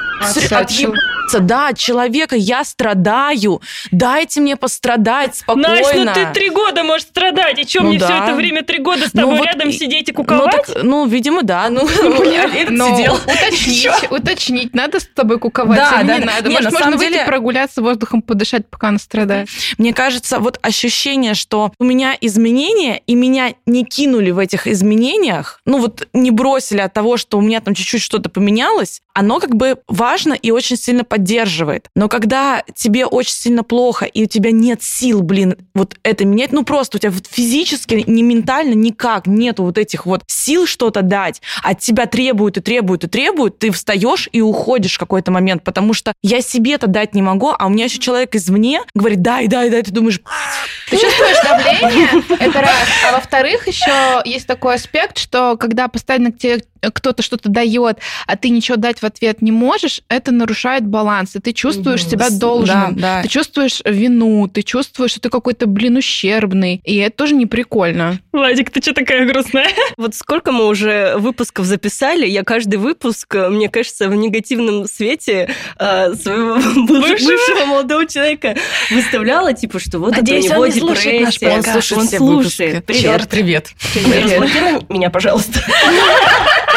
от 0.50 0.68
отъебаться, 1.26 1.40
да, 1.40 1.68
от 1.68 1.78
человека, 1.78 2.36
я 2.36 2.64
страдаю, 2.64 3.60
дайте 3.90 4.40
мне 4.40 4.56
пострадать 4.56 5.36
спокойно. 5.36 5.68
Настя, 5.68 5.96
ну 6.04 6.12
ты 6.14 6.26
три 6.32 6.50
года 6.50 6.82
можешь 6.84 7.06
страдать, 7.06 7.58
и 7.58 7.68
что, 7.68 7.82
Ну 7.82 7.88
мне 7.90 7.98
да. 7.98 8.06
все 8.06 8.14
это 8.24 8.34
время 8.34 8.62
три 8.62 8.78
года 8.78 9.08
с 9.08 9.14
Ну 9.14 9.22
тобой 9.22 9.38
вот 9.38 9.46
рядом 9.46 9.72
сидеть 9.72 10.08
и 10.08 10.12
Ну, 10.12 10.16
куковать? 10.16 10.66
так, 10.66 10.82
ну, 10.82 11.06
видимо, 11.06 11.42
да. 11.42 11.68
Ну, 11.70 11.86
этот 11.88 12.70
Но 12.70 12.96
сидел. 12.96 13.14
уточнить, 13.16 14.10
уточнить, 14.10 14.74
надо 14.74 15.00
с 15.00 15.06
тобой 15.06 15.38
куковать 15.38 15.76
Да, 15.78 16.02
да, 16.02 16.18
не 16.18 16.24
надо. 16.24 16.50
Может, 16.50 16.72
можно 16.72 16.96
выйти 16.96 17.24
прогуляться 17.26 17.82
воздухом, 17.82 18.22
подышать, 18.22 18.68
пока 18.68 18.88
она 18.88 18.98
страдает. 18.98 19.48
Мне 19.78 19.92
кажется, 19.92 20.38
вот 20.38 20.58
ощущение, 20.62 21.34
что 21.34 21.72
у 21.78 21.84
меня 21.84 22.16
изменения, 22.20 23.00
и 23.06 23.14
меня 23.14 23.54
не 23.66 23.84
кинули 23.84 24.30
в 24.30 24.38
этих 24.38 24.66
изменениях, 24.66 25.60
ну 25.64 25.78
вот 25.78 26.08
не 26.12 26.30
бросили 26.30 26.80
от 26.80 26.92
того, 26.92 27.16
что 27.16 27.38
у 27.38 27.40
меня 27.40 27.60
там 27.60 27.74
чуть-чуть 27.74 28.02
что-то 28.02 28.28
поменялось, 28.28 29.02
оно 29.14 29.40
как 29.40 29.54
бы 29.56 29.78
важно 29.88 30.34
и 30.34 30.50
очень 30.50 30.76
сильно 30.76 31.04
поддерживает. 31.04 31.15
Но 31.94 32.08
когда 32.08 32.62
тебе 32.74 33.06
очень 33.06 33.32
сильно 33.32 33.64
плохо, 33.64 34.04
и 34.04 34.24
у 34.24 34.26
тебя 34.26 34.50
нет 34.50 34.82
сил, 34.82 35.22
блин, 35.22 35.56
вот 35.74 35.96
это 36.02 36.24
менять, 36.24 36.52
ну 36.52 36.64
просто 36.64 36.96
у 36.96 37.00
тебя 37.00 37.10
вот 37.10 37.26
физически, 37.26 38.04
не 38.06 38.22
ментально 38.22 38.74
никак 38.74 39.26
нету 39.26 39.64
вот 39.64 39.78
этих 39.78 40.06
вот 40.06 40.22
сил 40.26 40.66
что-то 40.66 41.02
дать, 41.02 41.42
от 41.62 41.80
тебя 41.80 42.06
требуют 42.06 42.56
и 42.58 42.60
требуют 42.60 43.04
и 43.04 43.08
требуют, 43.08 43.58
ты 43.58 43.70
встаешь 43.70 44.28
и 44.32 44.40
уходишь 44.40 44.96
в 44.96 44.98
какой-то 44.98 45.30
момент, 45.30 45.64
потому 45.64 45.94
что 45.94 46.12
я 46.22 46.40
себе 46.40 46.74
это 46.74 46.86
дать 46.86 47.14
не 47.14 47.22
могу, 47.22 47.52
а 47.56 47.66
у 47.66 47.68
меня 47.68 47.84
еще 47.84 47.98
человек 47.98 48.34
извне 48.34 48.80
говорит, 48.94 49.22
дай, 49.22 49.46
дай, 49.48 49.70
дай, 49.70 49.82
ты 49.82 49.90
думаешь, 49.90 50.20
Ты 50.90 50.98
чувствуешь 50.98 51.36
давление, 51.42 52.08
это 52.38 52.60
раз. 52.60 52.86
А 53.08 53.12
во-вторых, 53.12 53.66
еще 53.66 54.22
есть 54.24 54.46
такой 54.46 54.76
аспект, 54.76 55.18
что 55.18 55.56
когда 55.56 55.88
постоянно 55.88 56.32
к 56.32 56.38
тебе 56.38 56.62
кто-то 56.92 57.22
что-то 57.22 57.48
дает, 57.48 57.98
а 58.26 58.36
ты 58.36 58.48
ничего 58.48 58.76
дать 58.76 59.00
в 59.00 59.04
ответ 59.04 59.42
не 59.42 59.52
можешь, 59.52 60.02
это 60.08 60.32
нарушает 60.32 60.86
баланс, 60.86 61.36
и 61.36 61.40
ты 61.40 61.52
чувствуешь 61.52 62.06
себя 62.06 62.30
должным, 62.30 62.96
да, 62.96 63.16
да. 63.16 63.22
ты 63.22 63.28
чувствуешь 63.28 63.80
вину, 63.84 64.48
ты 64.48 64.62
чувствуешь, 64.62 65.12
что 65.12 65.20
ты 65.20 65.30
какой-то, 65.30 65.66
блин, 65.66 65.96
ущербный, 65.96 66.80
и 66.84 66.96
это 66.96 67.16
тоже 67.16 67.34
не 67.34 67.46
прикольно. 67.46 68.18
Владик, 68.32 68.70
ты 68.70 68.80
что 68.80 68.92
такая 68.94 69.26
грустная? 69.26 69.68
Вот 69.96 70.14
сколько 70.14 70.52
мы 70.52 70.66
уже 70.66 71.16
выпусков 71.16 71.66
записали, 71.66 72.26
я 72.26 72.42
каждый 72.42 72.76
выпуск, 72.76 73.34
э, 73.34 73.48
мне 73.48 73.68
кажется, 73.68 74.08
в 74.08 74.14
негативном 74.14 74.86
свете 74.86 75.48
э, 75.78 76.14
своего 76.14 76.54
бывшего, 76.86 77.30
бывшего 77.30 77.64
молодого 77.66 78.06
человека 78.06 78.56
выставляла, 78.90 79.52
типа, 79.52 79.78
что 79.78 79.98
вот 79.98 80.12
Надеюсь, 80.16 80.46
это 80.46 80.54
у 80.54 80.56
него 80.56 80.64
он 80.64 80.70
не 80.74 80.80
слушает 80.80 81.22
наш 81.22 81.34
депрессия. 81.34 81.56
подкаст. 81.56 81.92
Он 81.92 81.98
Он 81.98 82.06
все 82.06 82.16
слушает. 82.18 82.74
выпуски. 82.74 82.86
Привет. 82.86 83.02
Чёрт, 83.02 83.28
привет. 83.28 83.70
Разблокируй 83.94 84.86
меня, 84.88 85.10
пожалуйста. 85.10 85.60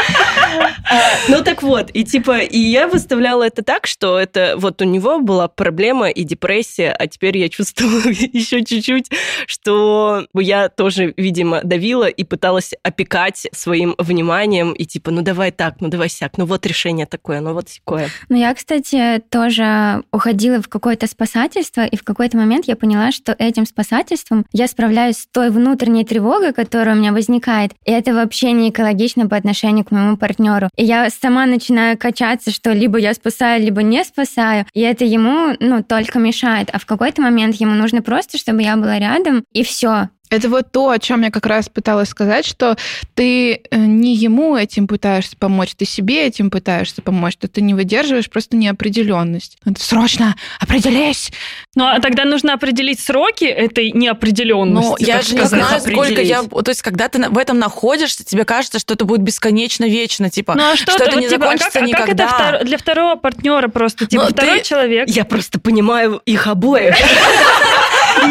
А, 0.89 0.95
Ну 1.27 1.43
так 1.43 1.61
вот, 1.61 1.91
и 1.93 2.03
типа, 2.03 2.39
и 2.39 2.57
я 2.57 2.87
выставляла 2.87 3.43
это 3.43 3.63
так, 3.63 3.85
что 3.85 4.17
это 4.17 4.55
вот 4.57 4.81
у 4.81 4.85
него 4.85 5.19
была 5.19 5.47
проблема 5.47 6.09
и 6.09 6.23
депрессия, 6.23 6.91
а 6.91 7.07
теперь 7.07 7.37
я 7.37 7.49
чувствую 7.49 8.01
еще 8.33 8.63
чуть-чуть, 8.63 9.09
что 9.45 10.25
я 10.33 10.69
тоже, 10.69 11.13
видимо, 11.17 11.61
давила 11.63 12.07
и 12.07 12.23
пыталась 12.23 12.73
опекать 12.83 13.47
своим 13.51 13.95
вниманием 13.97 14.73
и 14.73 14.85
типа, 14.85 15.11
ну 15.11 15.21
давай 15.21 15.51
так, 15.51 15.75
ну 15.79 15.89
давай 15.89 16.09
сяк, 16.09 16.37
ну 16.37 16.45
вот 16.45 16.65
решение 16.65 17.05
такое, 17.05 17.41
ну 17.41 17.53
вот 17.53 17.67
такое. 17.67 18.09
Ну, 18.29 18.37
я, 18.37 18.53
кстати, 18.53 19.21
тоже 19.29 20.03
уходила 20.11 20.61
в 20.61 20.67
какое-то 20.67 21.07
спасательство, 21.07 21.85
и 21.85 21.95
в 21.95 22.03
какой-то 22.03 22.37
момент 22.37 22.65
я 22.67 22.75
поняла, 22.75 23.11
что 23.11 23.35
этим 23.37 23.65
спасательством 23.65 24.45
я 24.51 24.67
справляюсь 24.67 25.17
с 25.17 25.27
той 25.27 25.49
внутренней 25.51 26.05
тревогой, 26.05 26.53
которая 26.53 26.95
у 26.95 26.99
меня 26.99 27.13
возникает, 27.13 27.73
и 27.85 27.91
это 27.91 28.13
вообще 28.13 28.51
не 28.51 28.69
экологично 28.69 29.27
по 29.27 29.35
отношению 29.35 29.85
к 29.85 29.91
моему 29.91 30.17
партнеру. 30.17 30.69
Я 30.81 31.09
сама 31.09 31.45
начинаю 31.45 31.97
качаться, 31.97 32.51
что 32.51 32.71
либо 32.71 32.97
я 32.97 33.13
спасаю, 33.13 33.61
либо 33.61 33.83
не 33.83 34.01
спасаю, 34.05 34.65
и 34.73 34.79
это 34.79 35.03
ему, 35.03 35.57
ну, 35.59 35.83
только 35.83 36.19
мешает. 36.19 36.69
А 36.71 36.79
в 36.79 36.85
какой-то 36.85 37.21
момент 37.21 37.55
ему 37.55 37.73
нужно 37.73 38.01
просто, 38.01 38.37
чтобы 38.37 38.63
я 38.63 38.77
была 38.77 38.97
рядом, 38.97 39.43
и 39.51 39.63
все. 39.63 40.07
Это 40.29 40.47
вот 40.49 40.71
то, 40.71 40.89
о 40.89 40.99
чем 40.99 41.23
я 41.23 41.31
как 41.31 41.45
раз 41.47 41.69
пыталась 41.69 42.09
сказать, 42.09 42.45
что 42.45 42.75
ты 43.15 43.53
э, 43.53 43.77
не 43.77 44.15
ему 44.15 44.55
этим 44.55 44.87
пытаешься 44.87 45.35
помочь, 45.37 45.71
ты 45.75 45.85
себе 45.85 46.27
этим 46.27 46.51
пытаешься 46.51 47.01
помочь, 47.01 47.33
что 47.33 47.47
ты 47.47 47.61
не 47.61 47.73
выдерживаешь 47.73 48.29
просто 48.29 48.55
неопределенность. 48.55 49.57
Это 49.65 49.81
срочно 49.83 50.35
определись! 50.59 51.31
Ну, 51.75 51.85
а 51.85 51.99
тогда 51.99 52.25
нужно 52.25 52.53
определить 52.53 52.99
сроки 52.99 53.45
этой 53.45 53.91
неопределенности. 53.91 54.87
Ну, 54.89 54.95
я 54.99 55.21
же 55.21 55.33
не 55.35 55.45
знаю, 55.45 55.79
сколько 55.81 56.21
я... 56.21 56.43
То 56.43 56.69
есть, 56.69 56.81
когда 56.83 57.07
ты 57.09 57.17
на- 57.19 57.29
в 57.29 57.37
этом 57.37 57.57
находишься, 57.57 58.23
тебе 58.23 58.45
кажется, 58.45 58.77
что 58.79 58.93
это 58.93 59.05
будет 59.05 59.21
бесконечно 59.21 59.85
вечно, 59.85 60.29
типа, 60.29 60.53
Ну, 60.55 60.71
а 60.71 60.75
что, 60.75 60.91
что 60.91 60.99
ты- 60.99 61.03
это 61.05 61.15
вот, 61.15 61.21
не 61.21 61.29
типа, 61.29 61.45
а 61.45 61.57
закончится 61.57 61.79
как, 61.79 61.89
а 61.89 61.91
как 61.91 62.09
это 62.09 62.23
никогда. 62.23 62.51
втор- 62.59 62.63
для 62.65 62.77
второго 62.77 63.15
партнера 63.15 63.67
просто? 63.67 64.05
Типа, 64.05 64.23
Ну, 64.25 64.29
второй 64.29 64.59
ты- 64.59 64.65
человек. 64.65 65.09
Я 65.09 65.25
просто 65.25 65.59
понимаю 65.59 66.21
их 66.25 66.45
обоих. 66.47 66.95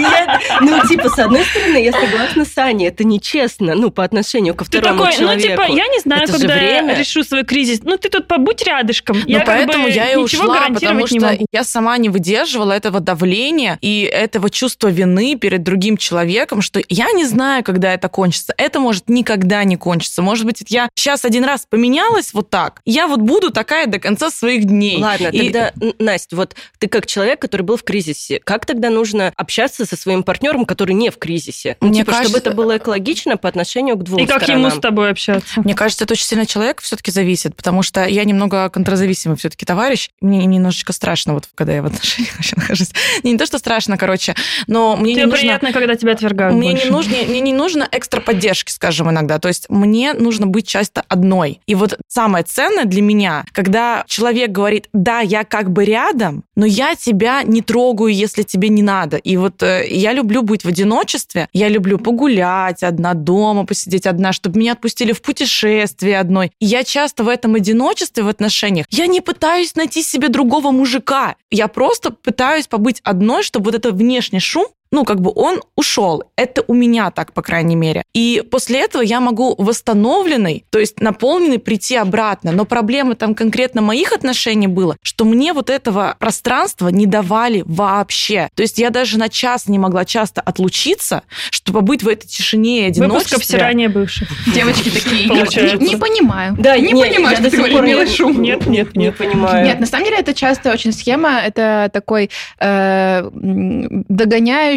Я- 0.00 0.40
Ну, 0.60 0.86
типа, 0.88 1.08
с 1.08 1.18
одной 1.18 1.44
стороны, 1.44 1.76
я 1.78 1.92
согласна 1.92 2.44
с 2.44 2.56
Аней, 2.58 2.88
это 2.88 3.04
нечестно, 3.04 3.74
ну, 3.74 3.90
по 3.90 4.04
отношению 4.04 4.54
ко 4.54 4.64
Ты 4.64 4.78
второму 4.78 5.00
такой, 5.04 5.16
человеку. 5.16 5.60
ну, 5.60 5.66
типа, 5.66 5.76
я 5.76 5.86
не 5.88 6.00
знаю, 6.00 6.22
Это 6.24 6.32
же 6.32 6.38
когда 6.38 6.54
время. 6.54 6.92
я 6.92 6.98
решу 6.98 7.24
свой 7.24 7.44
кризис. 7.44 7.80
Ну, 7.82 7.96
ты 7.96 8.08
тут 8.08 8.26
побудь 8.26 8.62
рядышком. 8.62 9.18
Ну, 9.20 9.24
я 9.26 9.38
как 9.40 9.46
поэтому 9.48 9.84
бы 9.84 9.90
я 9.90 10.12
и 10.12 10.16
ушла, 10.16 10.46
гарантировать 10.54 10.80
потому 10.80 11.00
не 11.00 11.06
что 11.06 11.20
могу. 11.20 11.46
я 11.52 11.64
сама 11.64 11.96
не 11.98 12.08
выдерживала 12.08 12.72
этого 12.72 13.00
давления 13.00 13.78
и 13.80 14.02
этого 14.02 14.50
чувства 14.50 14.88
вины 14.88 15.36
перед 15.36 15.62
другим 15.62 15.96
человеком, 15.96 16.62
что 16.62 16.80
я 16.88 17.10
не 17.12 17.24
знаю, 17.24 17.62
когда 17.64 17.92
это 17.94 18.08
кончится. 18.08 18.54
Это 18.56 18.80
может 18.80 19.08
никогда 19.08 19.64
не 19.64 19.76
кончиться. 19.76 20.22
Может 20.22 20.44
быть, 20.46 20.62
я 20.68 20.88
сейчас 20.94 21.24
один 21.24 21.44
раз 21.44 21.66
поменялась 21.68 22.32
вот 22.34 22.50
так, 22.50 22.80
я 22.84 23.06
вот 23.06 23.20
буду 23.20 23.50
такая 23.50 23.86
до 23.86 23.98
конца 23.98 24.30
своих 24.30 24.64
дней. 24.64 25.00
Ладно, 25.02 25.28
И- 25.28 25.38
тогда, 25.50 25.72
Настя, 25.98 26.36
вот 26.36 26.54
ты 26.78 26.88
как 26.88 27.06
человек, 27.06 27.40
который 27.40 27.62
был 27.62 27.76
в 27.76 27.82
кризисе, 27.84 28.40
как 28.44 28.66
тогда 28.66 28.90
нужно 28.90 29.32
общаться 29.36 29.67
со 29.74 29.96
своим 29.96 30.22
партнером, 30.22 30.64
который 30.64 30.92
не 30.94 31.10
в 31.10 31.18
кризисе? 31.18 31.76
Ну, 31.80 31.88
Мне 31.88 32.00
типа, 32.00 32.12
кажется- 32.12 32.28
чтобы 32.30 32.46
это 32.46 32.56
было 32.56 32.76
экологично 32.76 33.36
по 33.36 33.48
отношению 33.48 33.96
к 33.96 34.02
двум 34.04 34.20
И 34.22 34.26
как 34.26 34.42
сторонам. 34.42 34.66
ему 34.70 34.76
с 34.76 34.80
тобой 34.80 35.10
общаться? 35.10 35.60
Мне 35.62 35.74
кажется, 35.74 36.04
это 36.04 36.14
очень 36.14 36.24
сильно 36.26 36.46
человек 36.46 36.80
все-таки 36.80 37.10
зависит, 37.10 37.54
потому 37.56 37.82
что 37.82 38.04
я 38.06 38.24
немного 38.24 38.68
контрзависимый 38.70 39.36
все-таки 39.36 39.64
товарищ. 39.66 40.10
Мне 40.20 40.44
немножечко 40.46 40.92
страшно, 40.92 41.34
вот 41.34 41.48
когда 41.54 41.72
я 41.74 41.82
в 41.82 41.86
отношениях 41.86 42.34
вообще 42.34 42.56
нахожусь. 42.56 42.90
Не, 43.22 43.32
не 43.32 43.38
то, 43.38 43.46
что 43.46 43.58
страшно, 43.58 43.96
короче, 43.96 44.34
но 44.66 44.96
мне 44.96 45.12
Тебе 45.14 45.22
не 45.24 45.30
нужно... 45.30 45.38
приятно, 45.40 45.72
когда 45.72 45.94
тебя 45.94 46.12
отвергают 46.12 46.54
Мне 46.54 46.70
больше. 46.72 46.84
не, 46.86 46.90
нужно, 46.90 47.16
мне 47.28 47.40
не 47.40 47.52
нужно 47.52 47.88
экстра 47.90 48.20
поддержки, 48.20 48.70
скажем, 48.70 49.10
иногда. 49.10 49.38
То 49.38 49.48
есть 49.48 49.66
мне 49.68 50.12
нужно 50.14 50.46
быть 50.46 50.66
часто 50.66 51.04
одной. 51.08 51.60
И 51.66 51.74
вот 51.74 51.98
самое 52.08 52.44
ценное 52.44 52.84
для 52.84 53.02
меня, 53.02 53.44
когда 53.52 54.04
человек 54.06 54.50
говорит, 54.50 54.88
да, 54.92 55.20
я 55.20 55.44
как 55.44 55.70
бы 55.70 55.84
рядом, 55.84 56.44
но 56.56 56.66
я 56.66 56.94
тебя 56.94 57.42
не 57.42 57.62
трогаю, 57.62 58.12
если 58.14 58.42
тебе 58.42 58.68
не 58.68 58.82
надо. 58.82 59.16
И 59.16 59.36
вот 59.36 59.57
э, 59.62 59.86
я 59.88 60.12
люблю 60.12 60.42
быть 60.42 60.64
в 60.64 60.68
одиночестве, 60.68 61.48
я 61.52 61.68
люблю 61.68 61.98
погулять 61.98 62.82
одна, 62.82 63.14
дома 63.14 63.64
посидеть 63.64 64.06
одна, 64.06 64.32
чтобы 64.32 64.58
меня 64.58 64.72
отпустили 64.72 65.12
в 65.12 65.22
путешествие 65.22 66.18
одной. 66.18 66.52
И 66.60 66.66
я 66.66 66.84
часто 66.84 67.24
в 67.24 67.28
этом 67.28 67.54
одиночестве 67.54 68.22
в 68.22 68.28
отношениях, 68.28 68.86
я 68.90 69.06
не 69.06 69.20
пытаюсь 69.20 69.74
найти 69.74 70.02
себе 70.02 70.28
другого 70.28 70.70
мужика. 70.70 71.36
Я 71.50 71.68
просто 71.68 72.10
пытаюсь 72.10 72.66
побыть 72.66 73.00
одной, 73.04 73.42
чтобы 73.42 73.66
вот 73.66 73.74
этот 73.74 73.94
внешний 73.94 74.40
шум 74.40 74.66
ну, 74.90 75.04
как 75.04 75.20
бы 75.20 75.32
он 75.34 75.60
ушел. 75.76 76.24
Это 76.36 76.62
у 76.66 76.74
меня 76.74 77.10
так, 77.10 77.32
по 77.32 77.42
крайней 77.42 77.76
мере. 77.76 78.02
И 78.14 78.42
после 78.50 78.80
этого 78.80 79.02
я 79.02 79.20
могу 79.20 79.54
восстановленный, 79.58 80.64
то 80.70 80.78
есть 80.78 81.00
наполненный 81.00 81.58
прийти 81.58 81.96
обратно. 81.96 82.52
Но 82.52 82.64
проблема 82.64 83.14
там 83.14 83.34
конкретно 83.34 83.80
моих 83.82 84.12
отношений 84.12 84.66
была, 84.66 84.96
что 85.02 85.24
мне 85.24 85.52
вот 85.52 85.70
этого 85.70 86.16
пространства 86.18 86.88
не 86.88 87.06
давали 87.06 87.62
вообще. 87.66 88.48
То 88.54 88.62
есть 88.62 88.78
я 88.78 88.90
даже 88.90 89.18
на 89.18 89.28
час 89.28 89.68
не 89.68 89.78
могла 89.78 90.04
часто 90.04 90.40
отлучиться, 90.40 91.22
чтобы 91.50 91.82
быть 91.82 92.02
в 92.02 92.08
этой 92.08 92.26
тишине 92.26 92.88
и 92.88 92.92
Выпуск 92.92 92.98
одиночестве. 93.02 93.36
обсирания 93.36 93.88
бывших. 93.88 94.28
Девочки 94.54 94.90
такие, 94.90 95.26
не, 95.26 95.88
не 95.88 95.96
понимаю. 95.96 96.56
Да, 96.58 96.76
не 96.78 96.92
нет, 96.92 97.08
понимаю, 97.14 97.36
что 97.36 97.50
ты 97.50 97.56
говоришь, 97.56 97.80
милый 97.80 98.06
шум. 98.08 98.40
Нет, 98.42 98.66
нет, 98.66 98.94
Не 98.96 99.12
понимаю. 99.12 99.64
Нет, 99.64 99.80
на 99.80 99.86
самом 99.86 100.04
деле 100.04 100.18
это 100.18 100.34
часто 100.34 100.72
очень 100.72 100.92
схема, 100.92 101.40
это 101.40 101.90
такой 101.92 102.30
э, 102.58 103.22
м, 103.22 104.04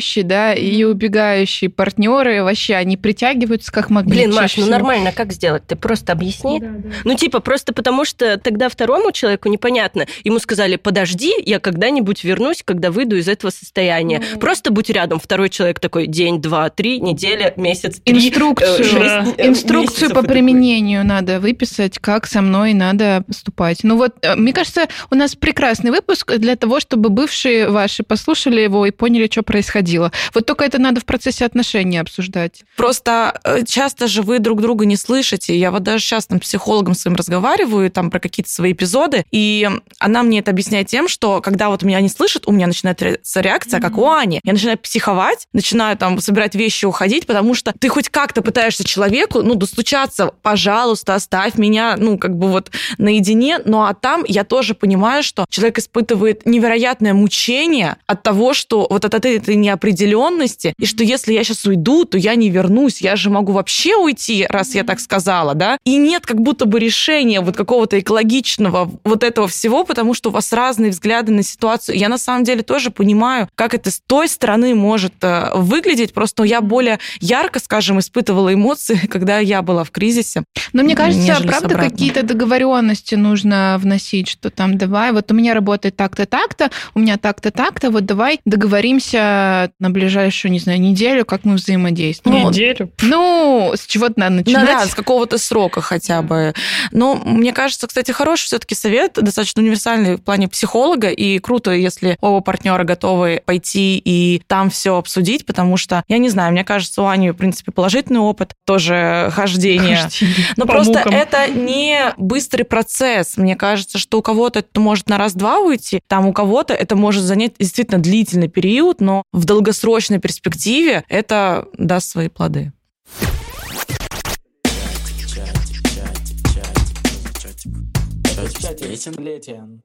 догоняющий, 0.02 0.24
да, 0.24 0.54
и 0.54 0.84
убегающий 0.84 1.70
партнеры 1.70 2.43
вообще, 2.43 2.76
они 2.76 2.97
притягиваются 2.97 3.72
как 3.72 3.89
магнит. 3.89 4.16
Блин, 4.16 4.34
Маш, 4.34 4.58
ну 4.58 4.66
нормально, 4.68 5.12
как 5.12 5.32
сделать? 5.32 5.64
Ты 5.68 5.76
просто 5.76 6.12
объясни. 6.14 6.62
Ну, 7.04 7.16
типа, 7.16 7.39
просто 7.39 7.74
потому 7.74 8.06
что 8.06 8.38
тогда 8.38 8.70
второму 8.70 9.12
человеку 9.12 9.49
непонятно. 9.49 10.06
Ему 10.24 10.39
сказали, 10.39 10.76
подожди, 10.76 11.34
я 11.45 11.60
когда-нибудь 11.60 12.24
вернусь, 12.24 12.64
когда 12.64 12.91
выйду 12.91 13.18
из 13.18 13.28
этого 13.28 13.52
состояния. 13.52 14.22
Просто 14.39 14.72
будь 14.72 14.89
рядом. 14.89 15.20
Второй 15.20 15.49
человек 15.49 15.80
такой, 15.80 16.08
день, 16.08 16.41
два, 16.41 16.70
три, 16.70 16.99
неделя, 16.99 17.54
месяц, 17.58 17.99
три, 18.04 18.28
Инструкцию, 18.28 18.80
э, 18.80 18.84
шесть, 18.84 18.95
Да. 18.95 19.26
э, 19.38 19.47
инструкцию 19.47 20.10
по 20.10 20.20
И 20.20 20.22
такой, 20.22 20.30
применению 20.30 21.06
надо 21.06 21.39
выписать, 21.39 21.99
как 21.99 22.26
со 22.28 22.41
мной 22.41 22.74
надо 22.74 23.24
поступать. 23.28 23.80
Ну 23.84 23.97
вот, 23.97 24.16
э, 24.22 24.36
мне 24.36 24.54
кажется, 24.54 24.88
у 25.10 25.16
нас 25.16 25.36
прекрасный 25.36 25.91
выпуск 25.91 26.34
для 26.38 26.56
того, 26.56 26.80
чтобы 26.80 27.10
бывшие 27.10 27.70
ваши 27.70 28.04
послушали 28.04 28.62
его 28.62 28.86
и 28.86 28.91
поняли, 28.91 29.28
что 29.32 29.43
происходило. 29.43 29.91
Вот 30.00 30.46
только 30.46 30.64
это 30.64 30.80
надо 30.80 31.02
в 31.02 31.06
процессе 31.06 31.46
отношений 31.46 31.98
обсуждать. 31.98 32.64
Просто 32.76 33.39
э, 33.44 33.64
часто 33.66 34.08
же 34.08 34.22
вы 34.22 34.39
друг 34.39 34.62
друга 34.62 34.86
не 34.86 34.96
слышите. 34.96 35.58
Я 35.58 35.72
вот 35.72 35.84
даже 35.84 36.04
сейчас 36.04 36.28
там 36.28 36.39
психологом 36.39 36.94
своим 36.94 37.16
разговариваю 37.16 37.92
там 37.92 38.10
про 38.10 38.20
какие-то 38.20 38.52
свои 38.52 38.74
эпизоды, 38.74 39.26
и 39.32 39.70
она 40.00 40.24
мне 40.24 40.39
это 40.39 40.52
объясняет 40.52 40.88
тем, 40.88 41.08
что 41.08 41.42
когда 41.42 41.70
вот 41.70 41.84
меня 41.84 42.02
не 42.02 42.10
слышат, 42.10 42.44
у 42.48 42.52
меня 42.52 42.68
начинается 42.68 43.42
реакция, 43.42 43.80
как 43.80 43.98
у 43.98 44.10
Ани. 44.10 44.39
Я 44.44 44.54
начинаю 44.54 44.78
психовать, 44.78 45.48
начинаю 45.54 45.98
там 45.98 46.20
собирать 46.20 46.56
вещи, 46.56 46.86
уходить, 46.86 47.28
потому 47.28 47.54
что 47.54 47.74
ты 47.80 47.89
хоть 47.89 48.10
как-то 48.10 48.42
пытаешься 48.42 48.84
человеку, 48.84 49.42
ну, 49.42 49.56
достучаться, 49.56 50.32
пожалуйста, 50.42 51.16
оставь 51.16 51.56
меня, 51.56 51.96
ну, 51.98 52.18
как 52.18 52.38
бы 52.38 52.50
вот 52.50 52.72
наедине, 52.98 53.60
ну, 53.66 53.84
а 53.84 53.94
там 53.94 54.24
я 54.28 54.44
тоже 54.44 54.74
понимаю, 54.74 55.24
что 55.24 55.46
человек 55.50 55.80
испытывает 55.80 56.46
невероятное 56.46 57.14
мучение 57.14 57.98
от 58.08 58.24
того, 58.24 58.54
что 58.54 58.88
вот 58.89 59.06
от 59.06 59.14
этой, 59.14 59.38
этой 59.38 59.56
неопределенности, 59.82 60.74
и 60.78 60.86
что 60.86 61.04
если 61.04 61.34
я 61.34 61.44
сейчас 61.44 61.66
уйду, 61.66 62.06
то 62.06 62.18
я 62.18 62.36
не 62.36 62.50
вернусь, 62.50 63.02
я 63.02 63.16
же 63.16 63.30
могу 63.30 63.52
вообще 63.54 63.96
уйти, 63.96 64.46
раз 64.50 64.76
я 64.76 64.84
так 64.84 65.00
сказала, 65.00 65.56
да? 65.56 65.78
И 65.86 65.98
нет 65.98 66.26
как 66.26 66.42
будто 66.42 66.66
бы 66.66 66.80
решения 66.80 67.42
вот 67.42 67.56
какого-то 67.56 68.00
экологичного 68.00 68.92
вот 69.04 69.24
этого 69.24 69.48
всего, 69.48 69.84
потому 69.84 70.14
что 70.14 70.30
у 70.30 70.34
вас 70.34 70.54
разные 70.54 70.92
взгляды 70.92 71.32
на 71.32 71.44
ситуацию. 71.44 71.98
Я 71.98 72.10
на 72.10 72.18
самом 72.18 72.44
деле 72.44 72.62
тоже 72.64 72.92
понимаю, 72.92 73.50
как 73.56 73.74
это 73.74 73.92
с 73.92 74.02
той 74.06 74.28
стороны 74.28 74.76
может 74.76 75.14
э, 75.22 75.52
выглядеть, 75.56 76.14
просто 76.14 76.44
я 76.44 76.62
более 76.62 77.00
ярко, 77.20 77.60
скажем, 77.60 78.00
испытывала 78.00 78.54
эмоции, 78.54 79.00
когда 79.10 79.40
я 79.40 79.62
была 79.62 79.84
в 79.84 79.92
кризисе. 79.92 80.44
Но 80.74 80.84
мне 80.84 80.96
кажется, 80.96 81.42
правда, 81.42 81.76
какие-то 81.76 82.24
договоренности 82.24 83.16
нужно 83.16 83.78
вносить, 83.80 84.28
что 84.28 84.50
там 84.50 84.78
давай, 84.78 85.12
вот 85.12 85.32
у 85.32 85.36
меня 85.36 85.54
работает 85.54 85.96
так-то, 85.96 86.26
так-то, 86.26 86.70
у 86.94 87.00
меня 87.00 87.18
так-то, 87.18 87.52
так-то, 87.52 87.90
вот 87.90 88.06
давай 88.06 88.40
договоримся 88.46 89.71
на 89.80 89.90
ближайшую, 89.90 90.52
не 90.52 90.60
знаю, 90.60 90.80
неделю, 90.82 91.26
как 91.26 91.44
мы 91.44 91.56
взаимодействуем. 91.56 92.48
Неделю. 92.50 92.92
Ну, 93.02 93.72
с 93.76 93.86
чего-то 93.86 94.14
надо 94.20 94.32
Ну 94.36 94.38
начинать. 94.40 94.66
да, 94.68 94.86
с 94.86 94.96
какого-то 94.96 95.38
срока 95.38 95.82
хотя 95.82 96.22
бы. 96.22 96.54
Но 96.92 97.16
мне 97.16 97.54
кажется, 97.54 97.88
кстати, 97.88 98.12
хороший 98.12 98.46
все-таки 98.46 98.76
совет, 98.76 99.14
достаточно 99.14 99.62
универсальный 99.62 100.16
в 100.18 100.22
плане 100.22 100.48
психолога, 100.48 101.10
и 101.10 101.40
круто, 101.40 101.72
если 101.72 102.18
оба 102.22 102.42
партнера 102.42 102.84
готовы 102.84 103.42
пойти 103.46 103.98
и 104.04 104.42
там 104.48 104.70
все 104.70 104.96
обсудить, 104.98 105.46
потому 105.46 105.78
что, 105.78 106.04
я 106.08 106.18
не 106.18 106.30
знаю, 106.30 106.52
мне 106.52 106.64
кажется, 106.64 107.02
у 107.02 107.06
Ани, 107.06 107.32
в 107.32 107.36
принципе, 107.36 107.72
положительный 107.72 108.20
опыт 108.20 108.54
тоже 108.66 109.30
хождения. 109.34 109.98
Хождение 109.98 110.48
Но 110.58 110.66
по 110.66 110.74
просто 110.74 111.00
мукам. 111.00 111.14
это 111.14 111.48
не 111.48 112.14
быстрый 112.18 112.64
процесс. 112.64 113.38
Мне 113.38 113.56
кажется, 113.56 113.98
что 113.98 114.20
у 114.20 114.22
кого-то 114.22 114.60
это 114.60 114.80
может 114.80 115.10
на 115.10 115.18
раз-два 115.18 115.60
уйти, 115.60 116.02
там 116.08 116.28
у 116.28 116.34
кого-то 116.34 116.74
это 116.74 116.96
может 116.96 117.24
занять 117.24 117.54
действительно 117.60 118.00
длительный 118.00 118.48
период, 118.48 119.02
но 119.02 119.24
в 119.32 119.46
долгосрочной 119.62 120.20
перспективе 120.20 121.03
это 121.07 121.68
даст 121.78 122.09
свои 122.09 122.30
плоды. 122.30 122.74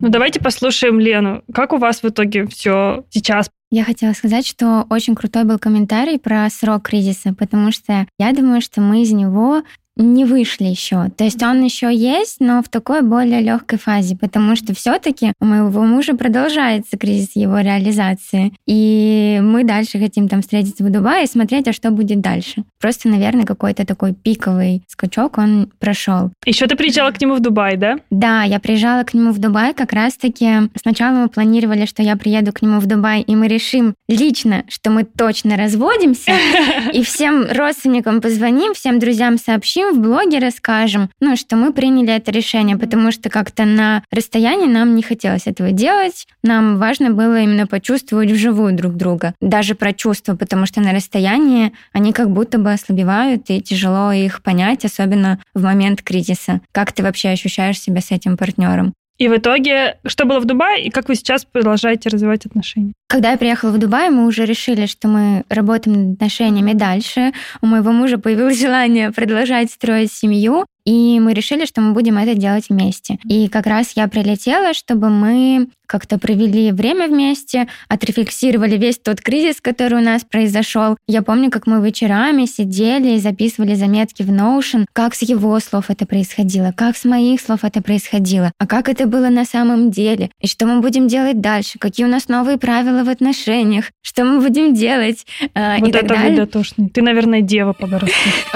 Ну, 0.01 0.09
давайте 0.09 0.41
послушаем 0.41 0.99
Лену. 0.99 1.43
Как 1.53 1.73
у 1.75 1.77
вас 1.77 2.03
в 2.03 2.09
итоге 2.09 2.47
все 2.47 3.05
сейчас? 3.11 3.51
Я 3.71 3.85
хотела 3.85 4.13
сказать, 4.13 4.47
что 4.47 4.87
очень 4.89 5.15
крутой 5.15 5.45
был 5.45 5.59
комментарий 5.59 6.19
про 6.19 6.49
срок 6.49 6.85
кризиса, 6.85 7.35
потому 7.35 7.71
что 7.73 8.07
я 8.19 8.33
думаю, 8.33 8.63
что 8.63 8.81
мы 8.81 9.03
из 9.03 9.13
него 9.13 9.63
не 9.97 10.25
вышли 10.25 10.65
еще. 10.65 11.09
То 11.17 11.25
есть 11.25 11.43
он 11.43 11.63
еще 11.65 11.95
есть, 11.95 12.37
но 12.41 12.63
в 12.63 12.69
такой 12.69 13.03
более 13.03 13.41
легкой 13.41 13.79
фазе, 13.79 14.17
потому 14.17 14.57
что 14.57 14.75
все-таки 14.75 15.33
у 15.41 15.45
моего 15.47 15.85
мужа 15.85 16.15
продолжается 16.15 16.99
кризис 16.99 17.31
его 17.35 17.61
реализации. 17.61 18.53
И 18.67 19.41
мы 19.43 19.65
дальше 19.65 19.99
хотим 19.99 20.29
там 20.29 20.43
встретиться 20.43 20.85
в 20.85 20.91
Дубае 20.91 21.25
и 21.25 21.29
смотреть, 21.29 21.69
а 21.69 21.73
что 21.73 21.91
будет 21.91 22.21
дальше. 22.21 22.65
Просто, 22.81 23.09
наверное, 23.09 23.45
какой-то 23.45 23.87
такой 23.87 24.13
пиковый 24.13 24.83
скачок 24.89 25.39
он 25.39 25.71
прошел. 25.79 26.31
Еще 26.45 26.67
ты 26.67 26.77
приезжала 26.77 27.11
к 27.11 27.21
нему 27.21 27.35
в 27.35 27.41
Дубай, 27.41 27.77
да? 27.77 27.97
Да, 28.11 28.43
я 28.43 28.61
приезжала 28.61 29.03
к 29.05 29.15
нему 29.15 29.33
в 29.33 29.39
Дубай 29.39 29.73
как 29.73 29.93
раз-таки. 29.93 30.71
Сначала 30.81 31.17
мы 31.17 31.29
планировали, 31.29 31.87
что 31.87 32.03
я 32.03 32.17
приеду 32.17 32.53
к 32.53 32.63
нему 32.63 32.81
в 32.81 32.87
Дубай, 32.87 33.23
и 33.23 33.35
мы 33.35 33.49
решим 33.49 33.95
лично, 34.09 34.65
что 34.69 34.91
мы 34.91 35.05
точно 35.05 35.57
разводимся, 35.57 36.33
и 36.93 37.03
всем 37.03 37.47
родственникам 37.51 38.21
позвоним, 38.21 38.75
всем 38.75 38.99
друзьям 38.99 39.39
сообщим, 39.39 39.86
в 39.93 40.01
блоге 40.01 40.39
расскажем, 40.39 41.11
ну, 41.21 41.37
что 41.37 41.57
мы 41.57 41.73
приняли 41.73 42.15
это 42.15 42.31
решение, 42.31 42.77
потому 42.77 43.13
что 43.13 43.31
как-то 43.31 43.65
на 43.65 44.03
расстоянии 44.11 44.67
нам 44.67 44.95
не 44.95 45.03
хотелось 45.03 45.47
этого 45.47 45.73
делать. 45.73 46.27
Нам 46.43 46.79
важно 46.79 47.11
было 47.11 47.41
именно 47.41 47.67
почувствовать 47.67 48.31
вживую 48.31 48.75
друг 48.75 48.95
друга. 48.95 49.35
Даже 49.41 49.75
про 49.75 49.93
чувства, 49.93 50.37
потому 50.37 50.67
что 50.67 50.81
на 50.81 50.93
расстоянии 50.93 51.73
они 51.93 52.13
как 52.13 52.31
будто 52.31 52.59
бы 52.59 52.73
ослабевают, 52.73 53.45
и 53.49 53.61
тяжело 53.61 54.13
их 54.13 54.43
понять, 54.43 54.85
особенно 54.85 55.41
в 55.55 55.63
момент 55.63 56.03
кризиса. 56.03 56.61
Как 56.73 56.93
ты 56.93 57.03
вообще 57.03 57.31
ощущаешь 57.31 57.81
себя 57.81 58.01
с 58.01 58.11
этим 58.11 58.37
партнером? 58.37 58.95
И 59.19 59.29
в 59.29 59.37
итоге, 59.37 59.97
что 60.05 60.27
было 60.27 60.41
в 60.41 60.45
Дубае, 60.45 60.85
и 60.85 60.91
как 60.91 61.09
вы 61.09 61.15
сейчас 61.15 61.47
продолжаете 61.47 62.11
развивать 62.11 62.45
отношения? 62.45 62.93
Когда 63.09 63.31
я 63.31 63.39
приехала 63.39 63.71
в 63.71 63.79
Дубай, 63.79 64.11
мы 64.11 64.27
уже 64.27 64.45
решили, 64.45 64.87
что 64.87 65.07
мы 65.07 65.45
работаем 65.49 66.11
над 66.11 66.15
отношениями 66.17 66.73
дальше. 66.73 67.33
У 67.61 67.67
моего 67.67 67.93
мужа 67.93 68.19
появилось 68.19 68.61
желание 68.61 69.13
продолжать 69.13 69.71
строить 69.71 70.13
семью, 70.13 70.67
и 70.87 71.19
мы 71.21 71.35
решили, 71.35 71.67
что 71.67 71.81
мы 71.81 71.93
будем 71.93 72.17
это 72.17 72.35
делать 72.35 72.67
вместе. 72.69 73.19
И 73.25 73.49
как 73.49 73.67
раз 73.67 73.93
я 73.97 74.07
прилетела, 74.09 74.73
чтобы 74.73 75.11
мы 75.11 75.69
как-то 75.87 76.19
провели 76.19 76.73
время 76.73 77.09
вместе, 77.09 77.69
отрефлексировали 77.89 78.77
весь 78.77 78.99
тот 78.99 79.21
кризис, 79.21 79.61
который 79.61 80.01
у 80.01 80.05
нас 80.05 80.25
произошел. 80.25 80.97
Я 81.07 81.23
помню, 81.23 81.51
как 81.51 81.67
мы 81.67 81.85
вечерами 81.85 82.45
сидели 82.47 83.17
и 83.17 83.21
записывали 83.21 83.75
заметки 83.75 84.23
в 84.23 84.31
Notion, 84.31 84.87
как 84.93 85.15
с 85.15 85.23
его 85.23 85.59
слов 85.61 85.91
это 85.91 86.07
происходило, 86.07 86.73
как 86.77 86.97
с 86.97 87.05
моих 87.05 87.41
слов 87.41 87.61
это 87.63 87.83
происходило, 87.83 88.53
а 88.59 88.67
как 88.67 88.89
это 88.89 89.07
было 89.07 89.29
на 89.29 89.45
самом 89.45 89.91
деле, 89.91 90.31
и 90.41 90.47
что 90.47 90.67
мы 90.67 90.81
будем 90.81 91.09
делать 91.09 91.41
дальше, 91.41 91.79
какие 91.79 92.07
у 92.07 92.11
нас 92.11 92.29
новые 92.29 92.59
правила 92.59 92.96
в 93.05 93.09
отношениях, 93.09 93.87
что 94.03 94.25
мы 94.25 94.41
будем 94.41 94.75
делать 94.75 95.27
э, 95.55 95.79
вот 95.81 95.89
и 95.89 95.93
так 95.93 96.03
это 96.05 96.15
далее. 96.15 96.31
вы 96.31 96.37
дотошный. 96.37 96.89
Ты, 96.89 97.03
наверное, 97.03 97.41
дева 97.41 97.73
по 97.73 97.87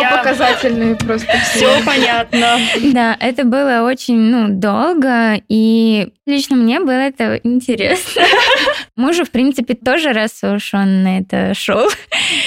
Я- 0.00 0.16
показательные 0.18 0.96
просто. 0.96 1.32
Все 1.54 1.68
понятно. 1.84 2.58
Да, 2.92 3.16
это 3.20 3.44
было 3.44 3.82
очень, 3.82 4.18
ну, 4.18 4.48
долго, 4.48 5.40
и 5.48 6.08
лично 6.26 6.56
мне 6.56 6.80
было 6.80 6.92
это 6.92 7.40
интересно. 7.44 8.22
Мужу, 8.96 9.24
в 9.24 9.30
принципе, 9.30 9.74
тоже 9.74 10.12
раз 10.12 10.40
уж 10.44 10.72
он 10.72 11.02
на 11.02 11.18
это 11.18 11.52
шел. 11.54 11.88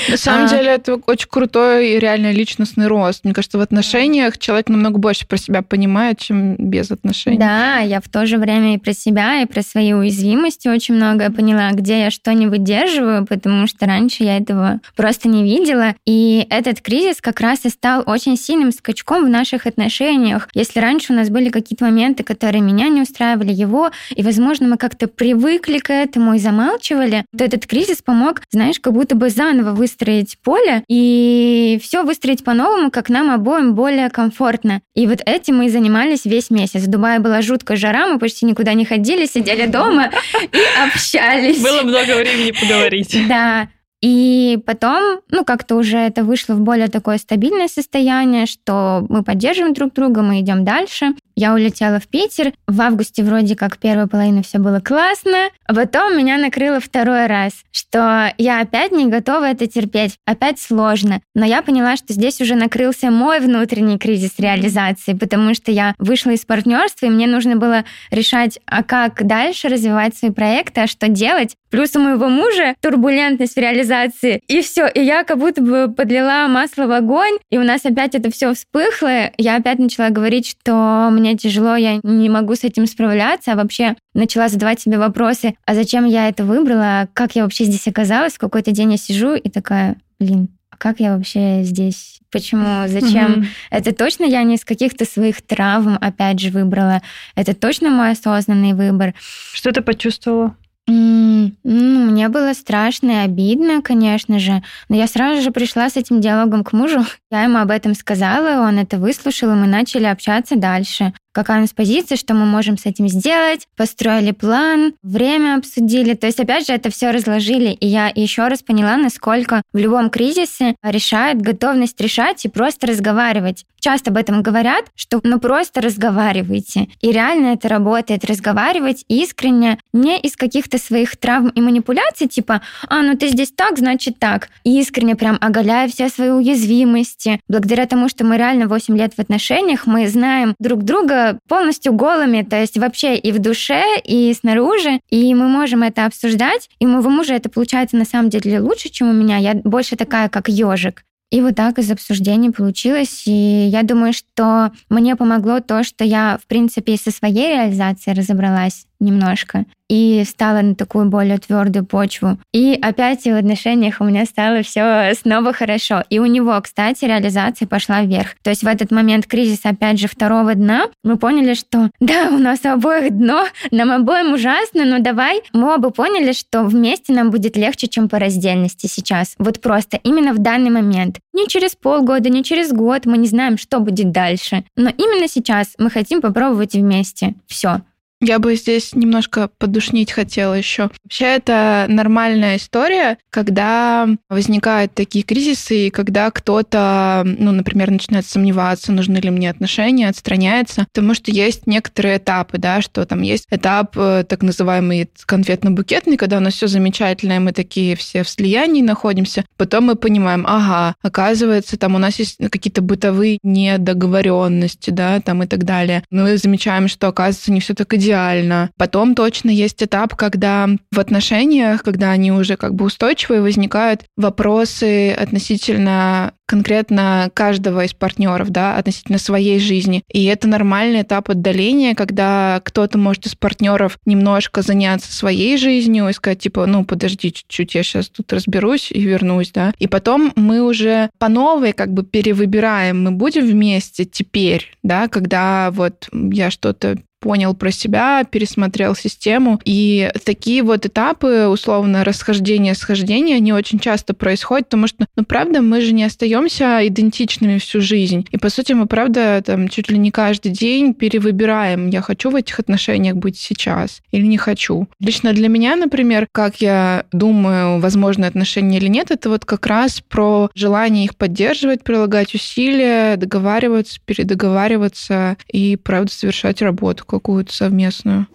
На 0.09 0.15
самом 0.15 0.45
А. 0.45 0.49
деле 0.49 0.69
это 0.71 0.95
очень 0.95 1.27
крутой 1.27 1.91
и 1.91 1.99
реально 1.99 2.31
личностный 2.31 2.87
рост. 2.87 3.25
Мне 3.25 3.33
кажется, 3.33 3.57
в 3.57 3.61
отношениях 3.61 4.37
человек 4.37 4.69
намного 4.69 4.97
больше 4.97 5.27
про 5.27 5.35
себя 5.35 5.61
понимает, 5.61 6.19
чем 6.19 6.55
без 6.55 6.89
отношений. 6.89 7.37
Да, 7.37 7.79
я 7.79 7.99
в 7.99 8.07
то 8.07 8.25
же 8.25 8.37
время 8.37 8.75
и 8.75 8.77
про 8.77 8.93
себя, 8.93 9.41
и 9.41 9.45
про 9.45 9.61
свои 9.61 9.91
уязвимости 9.91 10.69
очень 10.69 10.95
многое 10.95 11.31
поняла, 11.31 11.71
где 11.71 11.99
я 11.99 12.11
что 12.11 12.33
не 12.33 12.47
выдерживаю, 12.47 13.25
потому 13.25 13.67
что 13.67 13.85
раньше 13.85 14.23
я 14.23 14.37
этого 14.37 14.79
просто 14.95 15.27
не 15.27 15.43
видела. 15.43 15.95
И 16.05 16.47
этот 16.49 16.79
кризис 16.79 17.17
как 17.19 17.41
раз 17.41 17.65
и 17.65 17.69
стал 17.69 18.03
очень 18.05 18.37
сильным 18.37 18.71
скачком 18.71 19.25
в 19.25 19.29
наших 19.29 19.65
отношениях. 19.65 20.47
Если 20.53 20.79
раньше 20.79 21.11
у 21.11 21.15
нас 21.17 21.29
были 21.29 21.49
какие-то 21.49 21.83
моменты, 21.83 22.23
которые 22.23 22.61
меня 22.61 22.87
не 22.87 23.01
устраивали, 23.01 23.51
его, 23.51 23.91
и, 24.15 24.23
возможно, 24.23 24.67
мы 24.67 24.77
как-то 24.77 25.07
привыкли 25.09 25.79
к 25.79 25.91
этому 25.91 26.36
замалчивали, 26.39 27.25
то 27.37 27.43
этот 27.43 27.65
кризис 27.65 28.01
помог, 28.01 28.41
знаешь, 28.51 28.79
как 28.79 28.93
будто 28.93 29.15
бы 29.15 29.29
заново 29.29 29.71
выстроить 29.71 30.37
поле 30.43 30.83
и 30.87 31.79
все 31.81 32.03
выстроить 32.03 32.43
по-новому, 32.43 32.91
как 32.91 33.09
нам 33.09 33.31
обоим 33.31 33.75
более 33.75 34.09
комфортно. 34.09 34.81
И 34.95 35.07
вот 35.07 35.19
этим 35.25 35.57
мы 35.57 35.67
и 35.67 35.69
занимались 35.69 36.25
весь 36.25 36.49
месяц. 36.49 36.81
В 36.83 36.89
Дубае 36.89 37.19
была 37.19 37.41
жуткая 37.41 37.77
жара, 37.77 38.07
мы 38.07 38.19
почти 38.19 38.45
никуда 38.45 38.73
не 38.73 38.85
ходили, 38.85 39.25
сидели 39.25 39.65
дома 39.65 40.11
и 40.41 40.87
общались. 40.87 41.61
Было 41.61 41.83
много 41.83 42.15
времени 42.15 42.51
поговорить. 42.51 43.17
Да. 43.27 43.67
И 44.01 44.59
потом, 44.65 45.21
ну, 45.31 45.43
как-то 45.43 45.75
уже 45.75 45.97
это 45.97 46.23
вышло 46.23 46.53
в 46.53 46.61
более 46.61 46.87
такое 46.87 47.17
стабильное 47.17 47.67
состояние, 47.67 48.45
что 48.45 49.05
мы 49.09 49.23
поддерживаем 49.23 49.73
друг 49.73 49.93
друга, 49.93 50.21
мы 50.21 50.39
идем 50.39 50.63
дальше. 50.63 51.15
Я 51.37 51.53
улетела 51.53 51.99
в 51.99 52.07
Питер. 52.07 52.51
В 52.65 52.81
августе 52.81 53.23
вроде 53.23 53.55
как 53.55 53.77
первая 53.77 54.07
половина 54.07 54.41
все 54.41 54.57
было 54.57 54.79
классно, 54.79 55.49
а 55.67 55.75
потом 55.75 56.17
меня 56.17 56.35
накрыло 56.39 56.79
второй 56.79 57.27
раз, 57.27 57.53
что 57.71 58.33
я 58.39 58.59
опять 58.59 58.91
не 58.91 59.05
готова 59.05 59.51
это 59.51 59.67
терпеть, 59.67 60.17
опять 60.25 60.59
сложно. 60.59 61.21
Но 61.35 61.45
я 61.45 61.61
поняла, 61.61 61.95
что 61.95 62.11
здесь 62.13 62.41
уже 62.41 62.55
накрылся 62.55 63.11
мой 63.11 63.39
внутренний 63.39 63.99
кризис 63.99 64.31
реализации, 64.39 65.13
потому 65.13 65.53
что 65.53 65.71
я 65.71 65.93
вышла 65.99 66.31
из 66.31 66.43
партнерства, 66.43 67.05
и 67.05 67.11
мне 67.11 67.27
нужно 67.27 67.55
было 67.55 67.85
решать, 68.09 68.59
а 68.65 68.81
как 68.81 69.27
дальше 69.27 69.67
развивать 69.67 70.17
свои 70.17 70.31
проекты, 70.31 70.81
а 70.81 70.87
что 70.87 71.07
делать. 71.07 71.55
Плюс 71.69 71.95
у 71.95 71.99
моего 71.99 72.29
мужа 72.29 72.75
турбулентность 72.81 73.55
в 73.55 73.59
реализации. 73.59 74.41
И 74.47 74.61
все. 74.61 74.87
И 74.87 75.01
я 75.01 75.23
как 75.23 75.37
будто 75.37 75.61
бы 75.61 75.93
подлила 75.93 76.47
масло 76.47 76.87
в 76.87 76.91
огонь, 76.91 77.37
и 77.49 77.57
у 77.57 77.63
нас 77.63 77.85
опять 77.85 78.15
это 78.15 78.31
все 78.31 78.53
вспыхло. 78.53 79.31
Я 79.37 79.57
опять 79.57 79.79
начала 79.79 80.09
говорить, 80.09 80.47
что 80.47 81.09
мне 81.11 81.35
тяжело, 81.35 81.75
я 81.75 81.99
не 82.03 82.29
могу 82.29 82.55
с 82.55 82.63
этим 82.63 82.85
справляться, 82.87 83.53
а 83.53 83.55
вообще 83.55 83.95
начала 84.13 84.47
задавать 84.47 84.79
себе 84.79 84.97
вопросы, 84.97 85.55
а 85.65 85.75
зачем 85.75 86.05
я 86.05 86.29
это 86.29 86.43
выбрала, 86.43 87.07
как 87.13 87.35
я 87.35 87.43
вообще 87.43 87.65
здесь 87.65 87.87
оказалась. 87.87 88.33
В 88.33 88.39
какой-то 88.39 88.71
день 88.71 88.91
я 88.91 88.97
сижу 88.97 89.35
и 89.35 89.49
такая, 89.49 89.95
блин, 90.19 90.49
а 90.69 90.77
как 90.77 90.99
я 90.99 91.15
вообще 91.15 91.63
здесь? 91.63 92.19
Почему? 92.31 92.87
Зачем? 92.87 93.31
Мгм. 93.31 93.47
Это 93.71 93.93
точно 93.93 94.25
я 94.25 94.43
не 94.43 94.55
из 94.55 94.65
каких-то 94.65 95.05
своих 95.05 95.41
травм, 95.41 95.97
опять 95.99 96.39
же, 96.39 96.49
выбрала. 96.49 97.01
Это 97.35 97.53
точно 97.53 97.89
мой 97.89 98.11
осознанный 98.11 98.73
выбор. 98.73 99.13
Что 99.53 99.71
ты 99.71 99.81
почувствовала? 99.81 100.55
Ну, 100.89 101.51
мне 101.63 102.29
было 102.29 102.53
страшно 102.53 103.11
и 103.11 103.25
обидно, 103.25 103.81
конечно 103.81 104.39
же, 104.39 104.63
но 104.87 104.95
я 104.95 105.07
сразу 105.07 105.41
же 105.41 105.51
пришла 105.51 105.89
с 105.89 105.97
этим 105.97 106.21
диалогом 106.21 106.63
к 106.63 106.71
мужу. 106.71 107.05
Я 107.29 107.43
ему 107.43 107.57
об 107.57 107.71
этом 107.71 107.93
сказала, 107.93 108.65
он 108.65 108.79
это 108.79 108.97
выслушал, 108.97 109.51
и 109.51 109.55
мы 109.55 109.67
начали 109.67 110.05
общаться 110.05 110.55
дальше. 110.55 111.13
Какая 111.37 111.59
у 111.59 111.61
нас 111.61 111.69
позиция, 111.71 112.15
что 112.15 112.33
мы 112.33 112.47
можем 112.47 112.79
с 112.79 112.87
этим 112.87 113.07
сделать, 113.07 113.67
построили 113.75 114.31
план, 114.31 114.95
время 115.03 115.57
обсудили. 115.57 116.15
То 116.15 116.25
есть, 116.25 116.39
опять 116.39 116.65
же, 116.65 116.73
это 116.73 116.89
все 116.89 117.11
разложили, 117.11 117.69
и 117.69 117.85
я 117.85 118.11
еще 118.13 118.47
раз 118.47 118.63
поняла, 118.63 118.97
насколько 118.97 119.61
в 119.71 119.77
любом 119.77 120.09
кризисе 120.09 120.75
решает 120.81 121.39
готовность 121.39 122.01
решать 122.01 122.43
и 122.43 122.49
просто 122.49 122.87
разговаривать. 122.87 123.65
Часто 123.79 124.09
об 124.09 124.17
этом 124.17 124.41
говорят, 124.41 124.85
что 124.95 125.21
ну 125.23 125.39
просто 125.39 125.81
разговаривайте. 125.81 126.87
И 127.01 127.11
реально 127.11 127.53
это 127.53 127.69
работает, 127.69 128.25
разговаривать 128.25 129.05
искренне, 129.07 129.77
не 129.93 130.19
из 130.19 130.35
каких-то 130.35 130.77
своих 130.77 131.15
травм 131.15 131.49
и 131.49 131.61
манипуляций, 131.61 132.27
типа, 132.27 132.61
а, 132.87 133.01
ну 133.01 133.15
ты 133.15 133.27
здесь 133.29 133.51
так, 133.51 133.77
значит 133.77 134.17
так. 134.19 134.49
И 134.63 134.79
искренне 134.79 135.15
прям 135.15 135.37
оголяя 135.39 135.87
все 135.87 136.09
свои 136.09 136.29
уязвимости. 136.29 137.39
Благодаря 137.47 137.85
тому, 137.85 138.09
что 138.09 138.25
мы 138.25 138.37
реально 138.37 138.67
8 138.67 138.97
лет 138.97 139.13
в 139.13 139.19
отношениях, 139.19 139.85
мы 139.85 140.07
знаем 140.07 140.55
друг 140.59 140.83
друга 140.83 141.26
полностью 141.47 141.93
голыми, 141.93 142.43
то 142.43 142.59
есть 142.59 142.77
вообще 142.77 143.17
и 143.17 143.31
в 143.31 143.39
душе, 143.39 143.83
и 144.03 144.33
снаружи, 144.33 144.99
и 145.09 145.33
мы 145.33 145.47
можем 145.47 145.83
это 145.83 146.05
обсуждать, 146.05 146.69
и 146.79 146.85
у 146.85 146.89
моего 146.89 147.09
мужа 147.09 147.33
это 147.33 147.49
получается 147.49 147.97
на 147.97 148.05
самом 148.05 148.29
деле 148.29 148.59
лучше, 148.59 148.89
чем 148.89 149.09
у 149.09 149.13
меня. 149.13 149.37
Я 149.37 149.55
больше 149.55 149.95
такая, 149.95 150.29
как 150.29 150.49
ежик. 150.49 151.03
И 151.29 151.41
вот 151.41 151.55
так 151.55 151.77
из 151.77 151.91
обсуждений 151.91 152.51
получилось. 152.51 153.23
И 153.25 153.31
я 153.31 153.83
думаю, 153.83 154.13
что 154.13 154.71
мне 154.89 155.15
помогло 155.17 155.59
то, 155.59 155.83
что 155.83 156.05
я, 156.05 156.39
в 156.41 156.47
принципе, 156.47 156.95
со 156.95 157.11
своей 157.11 157.53
реализацией 157.53 158.15
разобралась 158.15 158.85
немножко 158.99 159.65
и 159.89 160.23
стала 160.27 160.61
на 160.61 160.75
такую 160.75 161.05
более 161.09 161.37
твердую 161.37 161.85
почву. 161.85 162.37
И 162.53 162.77
опять 162.81 163.23
в 163.23 163.35
отношениях 163.35 163.97
у 163.99 164.03
меня 164.03 164.25
стало 164.25 164.61
все 164.63 165.13
снова 165.15 165.53
хорошо. 165.53 166.03
И 166.09 166.19
у 166.19 166.25
него, 166.25 166.59
кстати, 166.61 167.05
реализация 167.05 167.67
пошла 167.67 168.01
вверх. 168.01 168.35
То 168.43 168.49
есть 168.49 168.63
в 168.63 168.67
этот 168.67 168.91
момент 168.91 169.27
кризиса, 169.27 169.69
опять 169.69 169.99
же, 169.99 170.07
второго 170.07 170.55
дна, 170.55 170.87
мы 171.03 171.17
поняли, 171.17 171.53
что 171.53 171.89
да, 171.99 172.29
у 172.31 172.37
нас 172.37 172.65
обоих 172.65 173.15
дно, 173.17 173.45
нам 173.71 173.91
обоим 173.91 174.33
ужасно, 174.33 174.85
но 174.85 174.99
давай. 174.99 175.41
Мы 175.53 175.73
оба 175.73 175.89
поняли, 175.89 176.33
что 176.33 176.63
вместе 176.63 177.13
нам 177.13 177.29
будет 177.29 177.55
легче, 177.55 177.87
чем 177.87 178.09
по 178.09 178.19
раздельности 178.19 178.87
сейчас. 178.87 179.35
Вот 179.37 179.61
просто 179.61 179.99
именно 180.03 180.33
в 180.33 180.39
данный 180.39 180.69
момент. 180.69 181.19
Не 181.33 181.47
через 181.47 181.75
полгода, 181.75 182.29
не 182.29 182.43
через 182.43 182.71
год, 182.71 183.05
мы 183.05 183.17
не 183.17 183.27
знаем, 183.27 183.57
что 183.57 183.79
будет 183.79 184.11
дальше. 184.11 184.63
Но 184.75 184.89
именно 184.89 185.27
сейчас 185.27 185.73
мы 185.77 185.89
хотим 185.89 186.21
попробовать 186.21 186.73
вместе. 186.73 187.35
Все. 187.47 187.81
Я 188.19 188.39
бы 188.39 188.55
здесь 188.55 188.95
немножко 188.95 189.49
подушнить 189.59 190.11
хотела 190.11 190.55
еще. 190.55 190.89
Вообще 191.03 191.25
это 191.25 191.85
нормальная 191.87 192.57
история, 192.57 193.19
когда 193.29 194.07
возникают 194.27 194.95
такие 194.95 195.23
кризисы, 195.23 195.87
и 195.87 195.89
когда 195.91 196.31
кто-то, 196.31 197.21
ну, 197.23 197.51
например, 197.51 197.91
начинает 197.91 198.25
сомневаться, 198.25 198.91
нужны 198.91 199.17
ли 199.17 199.29
мне 199.29 199.51
отношения, 199.51 200.09
отстраняется, 200.09 200.87
потому 200.91 201.13
что 201.13 201.29
есть 201.29 201.67
некоторые 201.67 202.17
этапы, 202.17 202.57
да, 202.57 202.81
что 202.81 203.05
там 203.05 203.21
есть 203.21 203.45
этап 203.51 203.95
э, 203.95 204.25
так 204.27 204.41
называемый 204.41 205.07
конфетно-букетный, 205.27 206.17
когда 206.17 206.37
у 206.37 206.41
нас 206.41 206.55
все 206.55 206.65
замечательно, 206.65 207.33
и 207.33 207.39
мы 207.39 207.51
такие 207.51 207.95
все 207.95 208.23
в 208.23 208.29
слиянии 208.29 208.81
находимся. 208.81 209.45
Потом 209.57 209.85
мы 209.85 209.95
понимаем, 209.95 210.43
ага, 210.47 210.95
оказывается, 211.03 211.77
там 211.77 211.93
у 211.93 211.99
нас 211.99 212.17
есть 212.17 212.37
какие-то 212.49 212.81
бытовые 212.81 213.37
недоговоренности, 213.43 214.89
да, 214.89 215.19
там 215.19 215.43
и 215.43 215.47
так 215.47 215.65
далее. 215.65 216.03
Мы 216.09 216.35
замечаем, 216.37 216.87
что, 216.87 217.09
оказывается, 217.09 217.51
не 217.51 217.59
все 217.59 217.75
так 217.75 217.93
идеально 217.93 218.06
идеально. 218.07 218.69
Потом 218.77 219.15
точно 219.15 219.49
есть 219.49 219.83
этап, 219.83 220.15
когда 220.15 220.69
в 220.91 220.99
отношениях, 220.99 221.83
когда 221.83 222.11
они 222.11 222.31
уже 222.31 222.55
как 222.55 222.73
бы 222.73 222.85
устойчивые, 222.85 223.41
возникают 223.41 224.05
вопросы 224.15 225.11
относительно 225.11 226.33
конкретно 226.47 227.29
каждого 227.33 227.83
из 227.83 227.93
партнеров, 227.93 228.49
да, 228.49 228.77
относительно 228.77 229.17
своей 229.17 229.59
жизни. 229.59 230.03
И 230.11 230.23
это 230.25 230.47
нормальный 230.47 231.01
этап 231.01 231.29
отдаления, 231.29 231.93
когда 231.93 232.61
кто-то 232.63 232.97
может 232.97 233.25
из 233.25 233.35
партнеров 233.35 233.97
немножко 234.05 234.61
заняться 234.61 235.11
своей 235.11 235.57
жизнью 235.57 236.07
и 236.07 236.13
сказать, 236.13 236.39
типа, 236.39 236.65
ну, 236.65 236.85
подожди 236.85 237.33
чуть-чуть, 237.33 237.75
я 237.75 237.83
сейчас 237.83 238.07
тут 238.07 238.31
разберусь 238.31 238.91
и 238.91 239.01
вернусь, 239.01 239.51
да. 239.51 239.73
И 239.77 239.87
потом 239.87 240.31
мы 240.37 240.61
уже 240.61 241.09
по 241.19 241.27
новой 241.27 241.73
как 241.73 241.91
бы 241.91 242.03
перевыбираем, 242.03 243.03
мы 243.03 243.11
будем 243.11 243.45
вместе 243.45 244.05
теперь, 244.05 244.71
да, 244.83 245.09
когда 245.09 245.69
вот 245.71 246.07
я 246.13 246.49
что-то 246.49 246.95
понял 247.19 247.53
про 247.53 247.71
себя, 247.71 248.23
пересмотрел 248.23 248.95
систему. 248.95 249.59
И 249.65 250.11
такие 250.23 250.63
вот 250.63 250.85
этапы, 250.85 251.47
условно, 251.47 252.03
расхождения, 252.03 252.73
схождения, 252.73 253.37
они 253.37 253.53
очень 253.53 253.79
часто 253.79 254.13
происходят, 254.13 254.67
потому 254.67 254.87
что, 254.87 255.05
ну, 255.15 255.25
правда, 255.25 255.61
мы 255.61 255.81
же 255.81 255.93
не 255.93 256.03
остаемся 256.03 256.85
идентичными 256.87 257.57
всю 257.57 257.81
жизнь. 257.81 258.27
И, 258.31 258.37
по 258.37 258.49
сути, 258.49 258.73
мы, 258.73 258.85
правда, 258.85 259.41
там, 259.45 259.67
чуть 259.67 259.89
ли 259.89 259.97
не 259.97 260.11
каждый 260.11 260.51
день 260.51 260.93
перевыбираем, 260.93 261.89
я 261.89 262.01
хочу 262.01 262.29
в 262.29 262.35
этих 262.35 262.59
отношениях 262.59 263.15
быть 263.15 263.37
сейчас 263.37 264.01
или 264.11 264.25
не 264.25 264.37
хочу. 264.37 264.87
Лично 264.99 265.33
для 265.33 265.47
меня, 265.47 265.75
например, 265.75 266.27
как 266.31 266.57
я 266.57 267.05
думаю, 267.11 267.79
возможны 267.79 268.25
отношения 268.25 268.77
или 268.77 268.87
нет, 268.87 269.11
это 269.11 269.29
вот 269.29 269.45
как 269.45 269.65
раз 269.65 270.01
про 270.01 270.49
желание 270.53 271.05
их 271.05 271.15
поддерживать, 271.15 271.83
прилагать 271.83 272.35
усилия, 272.35 273.15
договариваться, 273.15 273.99
передоговариваться 274.05 275.37
и, 275.51 275.75
правда, 275.75 276.11
совершать 276.11 276.61
работу 276.61 277.05
какую-то 277.07 277.53
совместную. 277.53 278.27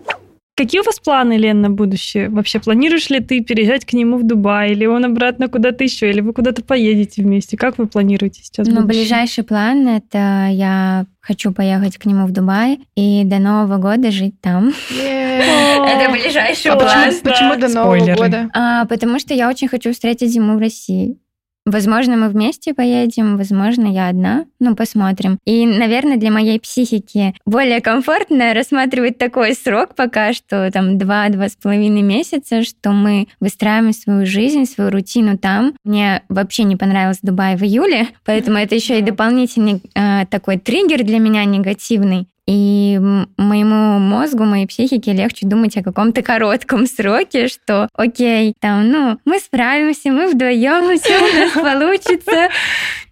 Какие 0.55 0.83
у 0.83 0.85
вас 0.85 1.01
планы, 1.01 1.39
Лен, 1.39 1.63
на 1.63 1.71
будущее? 1.71 2.29
Вообще, 2.29 2.61
планируешь 2.61 3.09
ли 3.09 3.21
ты 3.21 3.41
переезжать 3.41 3.87
к 3.87 3.95
нему 3.95 4.19
в 4.19 4.23
Дубай, 4.23 4.73
или 4.73 4.85
он 4.85 5.03
обратно 5.07 5.49
куда-то 5.49 5.83
еще, 5.83 6.11
или 6.11 6.21
вы 6.21 6.35
куда-то 6.35 6.63
поедете 6.63 7.23
вместе? 7.23 7.57
Как 7.57 7.79
вы 7.79 7.87
планируете 7.87 8.43
сейчас? 8.43 8.69
Ну, 8.69 8.83
будущее? 8.83 9.03
ближайший 9.03 9.45
план— 9.45 9.89
это 9.89 10.49
я 10.51 11.07
хочу 11.21 11.53
поехать 11.53 11.97
к 11.97 12.05
нему 12.05 12.27
в 12.27 12.33
Дубай 12.33 12.81
и 12.95 13.23
до 13.25 13.39
Нового 13.39 13.79
года 13.79 14.11
жить 14.11 14.35
там. 14.43 14.75
Это 14.91 16.13
ближайший 16.13 16.71
А 16.71 16.77
план. 16.77 17.15
почему, 17.23 17.57
до 17.57 17.69
Нового 17.69 18.15
года? 18.15 18.51
А, 18.53 18.85
потому 18.85 19.19
что 19.19 19.33
я 19.33 19.49
очень 19.49 19.69
хочу 19.69 19.93
встретить 19.93 20.31
зиму 20.31 20.57
в 20.57 20.61
России. 20.61 21.17
Возможно, 21.65 22.17
мы 22.17 22.29
вместе 22.29 22.75
поедем, 22.75 23.37
возможно, 23.37 23.87
я 23.87 24.09
одна. 24.09 24.47
Ну, 24.59 24.75
посмотрим. 24.75 25.39
И, 25.45 25.65
наверное, 25.65 26.17
для 26.17 26.31
моей 26.31 26.59
психики 26.59 27.35
более 27.47 27.81
комфортно 27.81 28.53
рассматривать 28.53 29.19
такой 29.19 29.55
срок 29.55 29.95
пока 29.95 30.33
что, 30.33 30.71
там, 30.73 30.99
два-два 30.99 31.49
с 31.49 31.55
половиной 31.55 32.03
месяца, 32.03 32.65
что 32.65 32.91
мы 32.91 33.29
выстраиваем 33.39 33.93
свою 33.93 34.27
жизнь, 34.27 34.67
свою 34.67 34.91
рутину 34.91 35.39
там. 35.39 35.75
Мне 35.85 36.23
вообще 36.29 36.65
не 36.65 36.77
понравился 36.77 37.21
Дубай 37.23 37.57
в 37.57 37.63
июле, 37.63 38.09
поэтому 38.25 38.59
это 38.59 38.75
еще 38.75 38.99
и 38.99 39.03
дополнительный 39.03 39.81
э, 39.95 40.27
такой 40.27 40.59
триггер 40.59 41.05
для 41.05 41.19
меня 41.19 41.45
негативный. 41.45 42.27
И 42.49 42.99
моему 43.37 44.01
мозгу, 44.01 44.43
моей 44.43 44.67
психике 44.67 45.13
легче 45.13 45.47
думать 45.47 45.77
о 45.77 45.83
каком-то 45.83 46.23
коротком 46.23 46.87
сроке, 46.87 47.47
что 47.47 47.89
окей, 47.95 48.55
там, 48.61 48.91
ну, 48.91 49.19
мы 49.25 49.39
справимся, 49.39 50.11
мы 50.11 50.27
вдвоем, 50.27 50.99
все 51.01 51.19
у 51.19 51.39
нас 51.39 51.53
получится. 51.55 52.49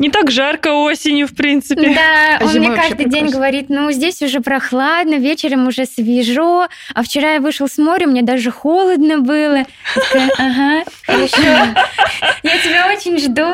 Не 0.01 0.11
так 0.11 0.33
жарко 0.33 0.73
осенью, 0.73 1.29
в 1.29 1.35
принципе. 1.37 1.95
Да, 1.95 2.39
А 2.41 2.45
он 2.45 2.55
мне 2.55 2.75
каждый 2.75 3.05
день 3.05 3.11
прекрасно. 3.27 3.31
говорит, 3.37 3.67
ну, 3.69 3.93
здесь 3.93 4.21
уже 4.21 4.41
прохладно, 4.41 5.15
вечером 5.15 5.69
уже 5.69 5.87
свежо, 5.87 6.67
а 6.95 7.03
вчера 7.05 7.35
я 7.35 7.41
вышел 7.41 7.69
с 7.69 7.79
моря, 7.79 8.09
мне 8.09 8.23
даже 8.23 8.51
холодно 8.51 9.21
было. 9.21 9.65
Такая, 9.95 10.31
ага, 10.39 10.85
хорошо, 11.07 11.43
я 12.43 12.59
тебя 12.59 12.93
очень 12.93 13.17
жду. 13.19 13.47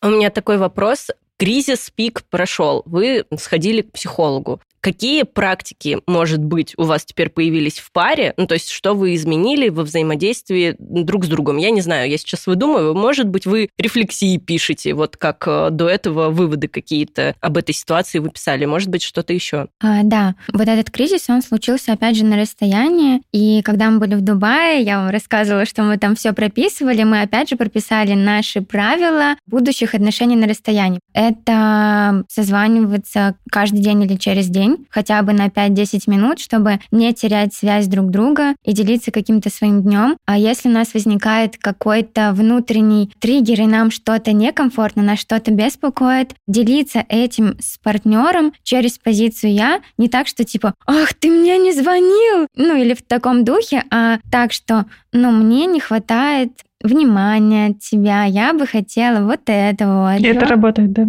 У 0.00 0.08
меня 0.08 0.30
такой 0.30 0.56
вопрос. 0.56 1.08
Кризис 1.38 1.90
пик 1.90 2.24
прошел. 2.30 2.82
Вы 2.84 3.24
сходили 3.38 3.82
к 3.82 3.92
психологу. 3.92 4.60
Какие 4.80 5.24
практики, 5.24 5.98
может 6.06 6.42
быть, 6.42 6.74
у 6.76 6.84
вас 6.84 7.04
теперь 7.04 7.30
появились 7.30 7.78
в 7.78 7.90
паре? 7.92 8.34
Ну, 8.36 8.46
то 8.46 8.54
есть, 8.54 8.70
что 8.70 8.94
вы 8.94 9.14
изменили 9.14 9.68
во 9.68 9.82
взаимодействии 9.82 10.76
друг 10.78 11.24
с 11.24 11.28
другом? 11.28 11.56
Я 11.56 11.70
не 11.70 11.80
знаю, 11.80 12.10
я 12.10 12.18
сейчас 12.18 12.46
выдумываю. 12.46 12.94
Может 12.94 13.28
быть, 13.28 13.46
вы 13.46 13.70
рефлексии 13.78 14.38
пишете, 14.38 14.94
вот 14.94 15.16
как 15.16 15.44
э, 15.46 15.68
до 15.70 15.88
этого 15.88 16.30
выводы 16.30 16.68
какие-то 16.68 17.34
об 17.40 17.56
этой 17.56 17.74
ситуации 17.74 18.18
вы 18.18 18.30
писали. 18.30 18.64
Может 18.64 18.88
быть, 18.88 19.02
что-то 19.02 19.32
еще. 19.32 19.68
А, 19.80 20.02
да, 20.02 20.34
вот 20.52 20.68
этот 20.68 20.90
кризис, 20.90 21.28
он 21.28 21.42
случился, 21.42 21.92
опять 21.92 22.16
же, 22.16 22.24
на 22.24 22.36
расстоянии. 22.36 23.22
И 23.32 23.62
когда 23.62 23.90
мы 23.90 23.98
были 23.98 24.14
в 24.14 24.20
Дубае, 24.20 24.82
я 24.82 24.98
вам 24.98 25.10
рассказывала, 25.10 25.64
что 25.64 25.82
мы 25.82 25.98
там 25.98 26.14
все 26.14 26.32
прописывали, 26.32 27.02
мы 27.02 27.22
опять 27.22 27.48
же 27.50 27.56
прописали 27.56 28.14
наши 28.14 28.60
правила 28.60 29.34
будущих 29.46 29.94
отношений 29.94 30.36
на 30.36 30.46
расстоянии. 30.46 31.00
Это 31.12 32.24
созваниваться 32.28 33.36
каждый 33.50 33.80
день 33.80 34.02
или 34.02 34.16
через 34.16 34.48
день, 34.48 34.67
хотя 34.90 35.22
бы 35.22 35.32
на 35.32 35.48
5-10 35.48 36.02
минут, 36.06 36.38
чтобы 36.40 36.80
не 36.90 37.12
терять 37.14 37.54
связь 37.54 37.86
друг 37.86 38.10
друга 38.10 38.54
и 38.64 38.72
делиться 38.72 39.10
каким-то 39.10 39.50
своим 39.50 39.82
днем. 39.82 40.16
А 40.26 40.38
если 40.38 40.68
у 40.68 40.72
нас 40.72 40.94
возникает 40.94 41.56
какой-то 41.56 42.32
внутренний 42.32 43.10
триггер, 43.18 43.62
и 43.62 43.66
нам 43.66 43.90
что-то 43.90 44.32
некомфортно, 44.32 45.02
нас 45.02 45.18
что-то 45.18 45.50
беспокоит, 45.50 46.34
делиться 46.46 47.04
этим 47.08 47.56
с 47.60 47.78
партнером 47.78 48.52
через 48.62 48.98
позицию 48.98 49.52
я, 49.52 49.80
не 49.96 50.08
так, 50.08 50.26
что 50.26 50.44
типа, 50.44 50.74
ах, 50.86 51.14
ты 51.14 51.30
мне 51.30 51.58
не 51.58 51.72
звонил, 51.72 52.46
ну 52.56 52.76
или 52.76 52.94
в 52.94 53.02
таком 53.02 53.44
духе, 53.44 53.84
а 53.90 54.18
так, 54.30 54.52
что, 54.52 54.86
ну, 55.12 55.30
мне 55.30 55.66
не 55.66 55.80
хватает 55.80 56.52
внимания 56.82 57.68
от 57.68 57.80
тебя, 57.80 58.24
я 58.24 58.52
бы 58.52 58.66
хотела 58.66 59.24
вот 59.24 59.40
это 59.46 59.86
вот. 59.88 60.20
И 60.20 60.26
это 60.26 60.46
работает, 60.46 60.92
да. 60.92 61.06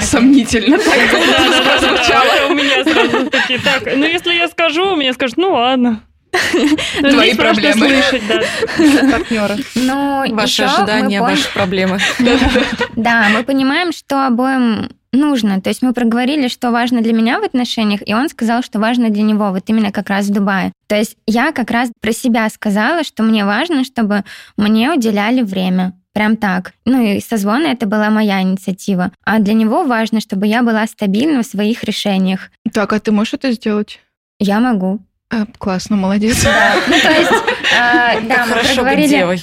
Сомнительно 0.00 0.78
так 0.78 0.94
прозвучало. 1.10 2.50
у 2.50 2.54
меня 2.54 2.84
сразу 2.84 3.30
такие, 3.30 3.58
так, 3.58 3.82
ну 3.94 4.04
если 4.04 4.34
я 4.34 4.48
скажу, 4.48 4.94
мне 4.96 5.12
скажут, 5.12 5.36
ну 5.36 5.52
ладно. 5.52 6.00
Ну, 7.00 7.10
Твои 7.10 7.34
проблемы. 7.34 7.88
слышать, 7.88 8.22
да. 8.28 8.40
Партнеры. 9.10 9.56
Ну, 9.74 10.24
Ваши 10.34 10.64
ожидания, 10.64 11.18
пон- 11.20 11.30
ваши 11.30 11.52
проблемы. 11.52 11.98
Да, 12.96 13.28
мы 13.32 13.42
понимаем, 13.42 13.92
что 13.92 14.26
обоим 14.26 14.90
нужно. 15.12 15.60
То 15.60 15.70
есть 15.70 15.82
мы 15.82 15.92
проговорили, 15.92 16.48
что 16.48 16.70
важно 16.70 17.00
для 17.00 17.12
меня 17.12 17.40
в 17.40 17.44
отношениях, 17.44 18.00
и 18.04 18.14
он 18.14 18.28
сказал, 18.28 18.62
что 18.62 18.78
важно 18.78 19.10
для 19.10 19.22
него, 19.22 19.50
вот 19.50 19.64
именно 19.66 19.92
как 19.92 20.08
раз 20.10 20.26
в 20.26 20.32
Дубае. 20.32 20.72
То 20.88 20.96
есть 20.96 21.16
я 21.26 21.52
как 21.52 21.70
раз 21.70 21.90
про 22.00 22.12
себя 22.12 22.48
сказала, 22.50 23.04
что 23.04 23.22
мне 23.22 23.44
важно, 23.44 23.84
чтобы 23.84 24.24
мне 24.56 24.92
уделяли 24.92 25.42
время. 25.42 25.92
Прям 26.16 26.38
так. 26.38 26.72
Ну 26.86 27.02
и 27.02 27.20
созвоны 27.20 27.66
это 27.66 27.84
была 27.84 28.08
моя 28.08 28.40
инициатива. 28.40 29.12
А 29.22 29.38
для 29.38 29.52
него 29.52 29.84
важно, 29.84 30.20
чтобы 30.20 30.46
я 30.46 30.62
была 30.62 30.86
стабильна 30.86 31.42
в 31.42 31.46
своих 31.46 31.84
решениях. 31.84 32.50
Так, 32.72 32.94
а 32.94 33.00
ты 33.00 33.12
можешь 33.12 33.34
это 33.34 33.52
сделать? 33.52 34.00
Я 34.38 34.60
могу. 34.60 35.00
А, 35.28 35.44
классно, 35.58 35.96
молодец. 35.96 36.42
Ну, 36.42 37.00
то 37.00 37.10
есть, 37.10 37.30
а, 37.78 38.18
да, 38.22 38.46
мы 38.46 38.64
проговорили... 38.64 39.38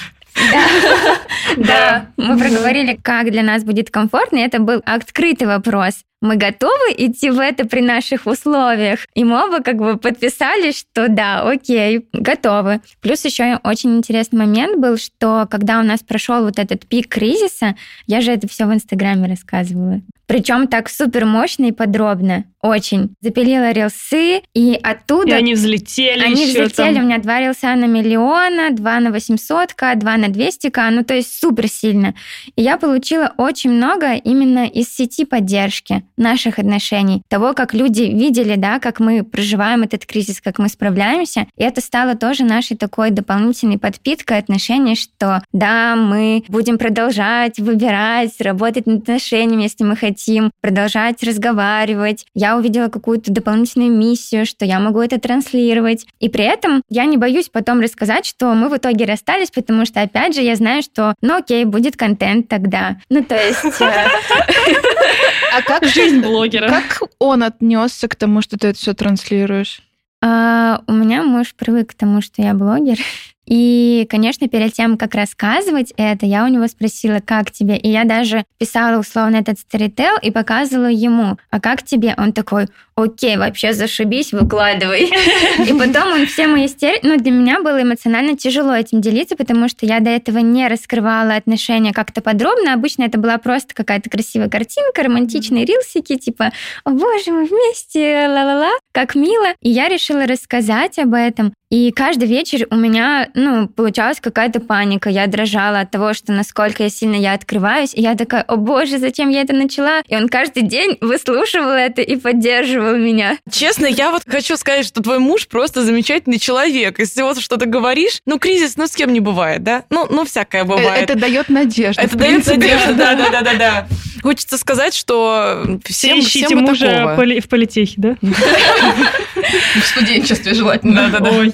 Да, 1.57 2.07
мы 2.17 2.39
проговорили, 2.39 2.97
как 3.03 3.29
для 3.29 3.43
нас 3.43 3.63
будет 3.63 3.91
комфортно, 3.91 4.37
и 4.37 4.41
это 4.41 4.57
был 4.57 4.81
открытый 4.83 5.45
вопрос. 5.45 6.01
Мы 6.23 6.37
готовы 6.37 6.93
идти 6.95 7.29
в 7.29 7.37
это 7.37 7.67
при 7.67 7.81
наших 7.81 8.27
условиях? 8.27 8.99
И 9.13 9.25
мы 9.25 9.43
оба 9.45 9.61
как 9.61 9.75
бы 9.75 9.97
подписали, 9.97 10.71
что 10.71 11.09
да, 11.09 11.41
окей, 11.41 12.07
готовы. 12.13 12.79
Плюс 13.01 13.25
еще 13.25 13.59
очень 13.65 13.97
интересный 13.97 14.39
момент 14.39 14.79
был, 14.79 14.95
что 14.95 15.45
когда 15.51 15.81
у 15.81 15.83
нас 15.83 15.99
прошел 15.99 16.45
вот 16.45 16.59
этот 16.59 16.87
пик 16.87 17.09
кризиса, 17.09 17.75
я 18.07 18.21
же 18.21 18.31
это 18.31 18.47
все 18.47 18.65
в 18.65 18.73
Инстаграме 18.73 19.27
рассказывала. 19.27 19.99
Причем 20.25 20.67
так 20.67 20.89
супер 20.89 21.25
мощно 21.25 21.65
и 21.65 21.71
подробно. 21.73 22.45
Очень. 22.61 23.13
Запилила 23.19 23.71
рилсы, 23.71 24.41
и 24.53 24.79
оттуда... 24.81 25.31
И 25.31 25.33
они 25.33 25.53
взлетели 25.53 26.23
Они 26.23 26.47
еще 26.47 26.63
взлетели, 26.63 26.95
там. 26.95 27.03
у 27.03 27.07
меня 27.07 27.17
два 27.17 27.41
рилса 27.41 27.75
на 27.75 27.85
миллиона, 27.85 28.71
два 28.71 29.01
на 29.01 29.09
800к, 29.09 29.95
два 29.97 30.15
на 30.15 30.27
200к, 30.27 30.89
ну 30.91 31.03
то 31.03 31.13
есть 31.13 31.37
супер 31.37 31.67
сильно. 31.67 32.15
И 32.55 32.61
я 32.61 32.77
получила 32.77 33.33
очень 33.37 33.71
много 33.71 34.13
именно 34.13 34.65
из 34.65 34.95
сети 34.95 35.25
поддержки 35.25 36.03
наших 36.17 36.59
отношений, 36.59 37.21
того, 37.27 37.53
как 37.53 37.73
люди 37.73 38.03
видели, 38.03 38.55
да, 38.55 38.79
как 38.79 38.99
мы 38.99 39.23
проживаем 39.23 39.83
этот 39.83 40.05
кризис, 40.05 40.41
как 40.41 40.59
мы 40.59 40.69
справляемся. 40.69 41.47
И 41.57 41.63
это 41.63 41.81
стало 41.81 42.15
тоже 42.15 42.43
нашей 42.43 42.77
такой 42.77 43.11
дополнительной 43.11 43.79
подпиткой 43.79 44.39
отношений, 44.39 44.95
что 44.95 45.43
да, 45.51 45.95
мы 45.95 46.43
будем 46.47 46.77
продолжать 46.77 47.59
выбирать, 47.59 48.39
работать 48.39 48.85
над 48.85 49.03
отношениями, 49.03 49.63
если 49.63 49.83
мы 49.83 49.95
хотим, 49.95 50.51
продолжать 50.61 51.23
разговаривать. 51.23 52.25
Я 52.33 52.57
увидела 52.57 52.89
какую-то 52.89 53.31
дополнительную 53.31 53.91
миссию, 53.91 54.45
что 54.45 54.65
я 54.65 54.79
могу 54.79 55.01
это 55.01 55.19
транслировать. 55.19 56.05
И 56.19 56.29
при 56.29 56.45
этом 56.45 56.81
я 56.89 57.05
не 57.05 57.17
боюсь 57.17 57.49
потом 57.49 57.79
рассказать, 57.79 58.25
что 58.25 58.53
мы 58.53 58.69
в 58.69 58.77
итоге 58.77 59.05
расстались, 59.05 59.51
потому 59.51 59.85
что, 59.85 60.01
опять 60.01 60.35
же, 60.35 60.41
я 60.41 60.55
знаю, 60.55 60.81
что, 60.83 61.15
ну 61.21 61.37
окей, 61.37 61.65
будет 61.65 61.97
контент 61.97 62.47
тогда. 62.47 62.97
Ну, 63.09 63.23
то 63.23 63.35
есть... 63.35 63.81
э, 63.81 64.07
А 65.55 65.61
как 65.61 65.85
Жизнь 66.03 66.21
блогера. 66.25 66.67
Как 66.67 67.01
он 67.19 67.43
отнесся 67.43 68.07
к 68.07 68.15
тому, 68.15 68.41
что 68.41 68.57
ты 68.57 68.69
это 68.69 68.77
все 68.77 68.93
транслируешь? 68.93 69.81
А, 70.21 70.81
у 70.87 70.93
меня 70.93 71.23
муж 71.23 71.53
привык 71.55 71.91
к 71.91 71.93
тому, 71.93 72.21
что 72.21 72.41
я 72.41 72.53
блогер. 72.53 72.97
И, 73.45 74.07
конечно, 74.09 74.47
перед 74.47 74.73
тем, 74.73 74.97
как 74.97 75.15
рассказывать 75.15 75.93
это, 75.97 76.25
я 76.25 76.45
у 76.45 76.47
него 76.47 76.67
спросила, 76.67 77.19
как 77.23 77.51
тебе? 77.51 77.77
И 77.77 77.89
я 77.89 78.05
даже 78.05 78.45
писала 78.57 78.99
условно 78.99 79.37
этот 79.37 79.59
сторител 79.59 80.15
и 80.21 80.31
показывала 80.31 80.87
ему, 80.87 81.37
а 81.49 81.59
как 81.59 81.83
тебе? 81.83 82.15
Он 82.17 82.31
такой, 82.31 82.67
окей, 82.95 83.37
вообще 83.37 83.73
зашибись, 83.73 84.31
выкладывай. 84.31 85.11
И 85.59 85.73
потом 85.73 86.13
он 86.13 86.25
все 86.25 86.47
мои 86.47 86.67
истерики... 86.67 87.05
Ну, 87.05 87.17
для 87.17 87.31
меня 87.31 87.61
было 87.61 87.81
эмоционально 87.81 88.37
тяжело 88.37 88.73
этим 88.73 89.01
делиться, 89.01 89.35
потому 89.35 89.67
что 89.67 89.85
я 89.85 89.99
до 89.99 90.09
этого 90.09 90.39
не 90.39 90.67
раскрывала 90.67 91.35
отношения 91.35 91.91
как-то 91.91 92.21
подробно. 92.21 92.73
Обычно 92.73 93.03
это 93.03 93.17
была 93.17 93.37
просто 93.37 93.73
какая-то 93.73 94.09
красивая 94.09 94.49
картинка, 94.49 95.03
романтичные 95.03 95.65
рилсики, 95.65 96.17
типа, 96.17 96.51
о 96.83 96.91
боже, 96.91 97.31
мы 97.31 97.45
вместе, 97.45 98.27
ла-ла-ла, 98.27 98.71
как 98.93 99.15
мило. 99.15 99.47
И 99.61 99.69
я 99.69 99.89
решила 99.89 100.25
рассказать 100.25 100.99
об 100.99 101.13
этом. 101.13 101.53
И 101.69 101.91
каждый 101.91 102.27
вечер 102.27 102.67
у 102.69 102.75
меня, 102.75 103.29
ну, 103.33 103.67
получалась 103.67 104.19
какая-то 104.19 104.59
паника. 104.59 105.09
Я 105.09 105.27
дрожала 105.27 105.81
от 105.81 105.91
того, 105.91 106.13
что 106.13 106.31
насколько 106.31 106.83
я 106.83 106.89
сильно 106.89 107.15
я 107.15 107.33
открываюсь. 107.33 107.93
И 107.93 108.01
я 108.01 108.15
такая, 108.15 108.43
о 108.43 108.57
боже, 108.57 108.99
зачем 108.99 109.29
я 109.29 109.41
это 109.41 109.53
начала? 109.53 110.01
И 110.07 110.15
он 110.15 110.29
каждый 110.29 110.63
день 110.63 110.97
выслушивал 111.01 111.71
это 111.71 112.01
и 112.01 112.15
поддерживал 112.15 112.95
меня. 112.95 113.37
Честно, 113.51 113.85
я 113.85 114.11
вот 114.11 114.23
хочу 114.27 114.57
сказать, 114.57 114.85
что 114.85 115.01
твой 115.01 115.19
муж 115.19 115.47
просто 115.47 115.83
замечательный 115.83 116.39
человек. 116.39 116.99
Если 116.99 117.21
вот 117.21 117.39
что-то 117.39 117.65
говоришь, 117.65 118.19
ну, 118.25 118.39
кризис, 118.39 118.77
ну, 118.77 118.87
с 118.87 118.95
кем 118.95 119.13
не 119.13 119.19
бывает, 119.19 119.63
да? 119.63 119.83
Ну, 119.89 120.07
ну 120.09 120.25
всякое 120.25 120.63
бывает. 120.63 121.09
Это 121.09 121.19
дает 121.19 121.49
надежду. 121.49 122.01
Это 122.01 122.17
дает 122.17 122.45
надежду, 122.45 122.95
да, 122.95 123.15
да, 123.15 123.29
да, 123.29 123.41
да, 123.41 123.53
да. 123.53 123.87
Хочется 124.21 124.57
сказать, 124.57 124.93
что 124.93 125.79
Все 125.83 125.93
всем, 125.93 126.19
ищите 126.19 126.45
всем 126.45 126.59
мужа 126.59 127.15
поли- 127.17 127.41
в 127.41 127.49
политехе, 127.49 127.95
да? 127.97 128.15
В 128.21 129.85
студенчестве 129.85 130.53
желательно. 130.53 131.09
Да, 131.09 131.19
да, 131.19 131.31
да. 131.31 131.37
Ой. 131.37 131.53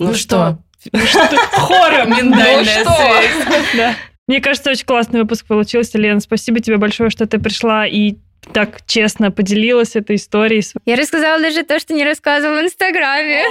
Ну 0.00 0.14
что? 0.14 0.58
Хором. 1.52 2.10
Миндальная 2.10 2.84
Ну 2.84 2.90
что? 2.90 2.94
связь. 3.74 3.94
Мне 4.26 4.40
кажется, 4.40 4.70
очень 4.70 4.84
классный 4.84 5.22
выпуск 5.22 5.46
получился, 5.46 5.98
Лен. 5.98 6.20
Спасибо 6.20 6.60
тебе 6.60 6.76
большое, 6.76 7.10
что 7.10 7.26
ты 7.26 7.38
пришла 7.38 7.86
и 7.86 8.16
так 8.52 8.84
честно 8.86 9.30
поделилась 9.30 9.96
этой 9.96 10.16
историей. 10.16 10.62
Я 10.84 10.96
рассказала 10.96 11.40
даже 11.40 11.62
то, 11.64 11.78
что 11.78 11.94
не 11.94 12.04
рассказывала 12.04 12.60
в 12.60 12.64
Инстаграме. 12.64 13.42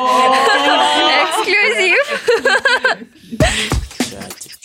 Эксклюзив. 1.23 3.16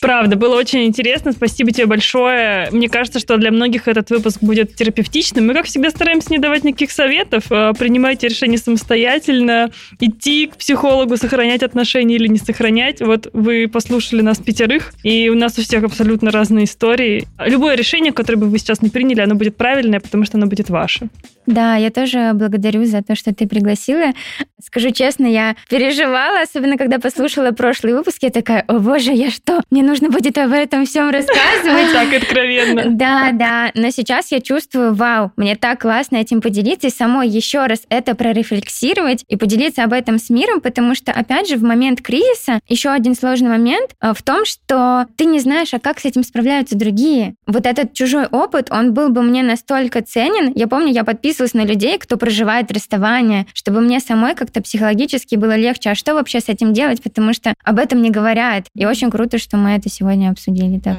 Правда, 0.02 0.34
было 0.34 0.56
очень 0.56 0.82
интересно. 0.84 1.30
Спасибо 1.30 1.70
тебе 1.70 1.86
большое. 1.86 2.68
Мне 2.72 2.88
кажется, 2.88 3.20
что 3.20 3.36
для 3.36 3.52
многих 3.52 3.86
этот 3.86 4.10
выпуск 4.10 4.38
будет 4.40 4.74
терапевтичным. 4.74 5.46
Мы, 5.46 5.54
как 5.54 5.66
всегда, 5.66 5.90
стараемся 5.90 6.32
не 6.32 6.38
давать 6.38 6.64
никаких 6.64 6.90
советов. 6.90 7.44
а 7.50 7.72
Принимайте 7.72 8.26
решения 8.26 8.58
самостоятельно. 8.58 9.70
Идти 10.00 10.48
к 10.48 10.56
психологу, 10.56 11.16
сохранять 11.16 11.62
отношения 11.62 12.16
или 12.16 12.26
не 12.26 12.38
сохранять. 12.38 13.00
Вот 13.00 13.30
вы 13.32 13.68
послушали 13.68 14.22
нас 14.22 14.38
пятерых, 14.38 14.92
и 15.04 15.28
у 15.28 15.36
нас 15.36 15.56
у 15.56 15.62
всех 15.62 15.84
абсолютно 15.84 16.32
разные 16.32 16.64
истории. 16.64 17.28
Любое 17.38 17.76
решение, 17.76 18.12
которое 18.12 18.38
бы 18.38 18.48
вы 18.48 18.58
сейчас 18.58 18.82
не 18.82 18.88
приняли, 18.88 19.20
оно 19.20 19.36
будет 19.36 19.56
правильное, 19.56 20.00
потому 20.00 20.24
что 20.24 20.36
оно 20.36 20.46
будет 20.46 20.68
ваше. 20.68 21.10
Да, 21.46 21.76
я 21.76 21.90
тоже 21.90 22.32
благодарю 22.34 22.84
за 22.86 23.02
то, 23.02 23.14
что 23.14 23.32
ты 23.32 23.46
пригласила. 23.46 24.12
Скажу 24.60 24.90
честно, 24.90 25.26
я 25.26 25.54
переживала, 25.68 26.40
особенно 26.40 26.76
когда 26.76 26.98
послушала 26.98 27.52
прошлый 27.52 27.94
выпуск. 27.94 28.18
Я 28.22 28.30
такая, 28.30 28.64
о 28.66 28.78
боже, 28.78 29.12
я 29.12 29.30
что? 29.30 29.60
Мне 29.70 29.82
нужно 29.82 29.91
будет 30.00 30.38
об 30.38 30.52
этом 30.52 30.86
всем 30.86 31.10
рассказывать. 31.10 31.92
Так 31.92 32.22
откровенно. 32.22 32.84
Да, 32.86 33.30
да, 33.32 33.70
но 33.74 33.90
сейчас 33.90 34.32
я 34.32 34.40
чувствую, 34.40 34.94
вау, 34.94 35.32
мне 35.36 35.56
так 35.56 35.82
классно 35.82 36.16
этим 36.16 36.40
поделиться 36.40 36.88
и 36.88 36.90
самой 36.90 37.28
еще 37.28 37.66
раз 37.66 37.82
это 37.88 38.14
прорефлексировать 38.14 39.24
и 39.28 39.36
поделиться 39.36 39.84
об 39.84 39.92
этом 39.92 40.18
с 40.18 40.30
миром, 40.30 40.60
потому 40.60 40.94
что, 40.94 41.12
опять 41.12 41.48
же, 41.48 41.56
в 41.56 41.62
момент 41.62 42.00
кризиса 42.00 42.60
еще 42.68 42.90
один 42.90 43.14
сложный 43.14 43.50
момент 43.50 43.90
э, 44.00 44.12
в 44.14 44.22
том, 44.22 44.44
что 44.44 45.06
ты 45.16 45.24
не 45.24 45.40
знаешь, 45.40 45.74
а 45.74 45.78
как 45.78 46.00
с 46.00 46.04
этим 46.04 46.24
справляются 46.24 46.76
другие. 46.76 47.34
Вот 47.46 47.66
этот 47.66 47.92
чужой 47.92 48.26
опыт, 48.26 48.68
он 48.70 48.94
был 48.94 49.10
бы 49.10 49.22
мне 49.22 49.42
настолько 49.42 50.02
ценен. 50.02 50.52
Я 50.54 50.66
помню, 50.66 50.92
я 50.92 51.04
подписывалась 51.04 51.54
на 51.54 51.64
людей, 51.64 51.98
кто 51.98 52.16
проживает 52.16 52.70
расставание, 52.72 53.46
чтобы 53.54 53.80
мне 53.80 54.00
самой 54.00 54.34
как-то 54.34 54.62
психологически 54.62 55.36
было 55.36 55.56
легче. 55.56 55.90
А 55.90 55.94
что 55.94 56.14
вообще 56.14 56.40
с 56.40 56.48
этим 56.48 56.72
делать? 56.72 57.02
Потому 57.02 57.32
что 57.32 57.54
об 57.64 57.78
этом 57.78 58.02
не 58.02 58.10
говорят. 58.10 58.66
И 58.74 58.86
очень 58.86 59.10
круто, 59.10 59.38
что 59.38 59.56
мы 59.56 59.74
это 59.82 59.90
сегодня 59.90 60.30
обсудили 60.30 60.78
так. 60.78 60.98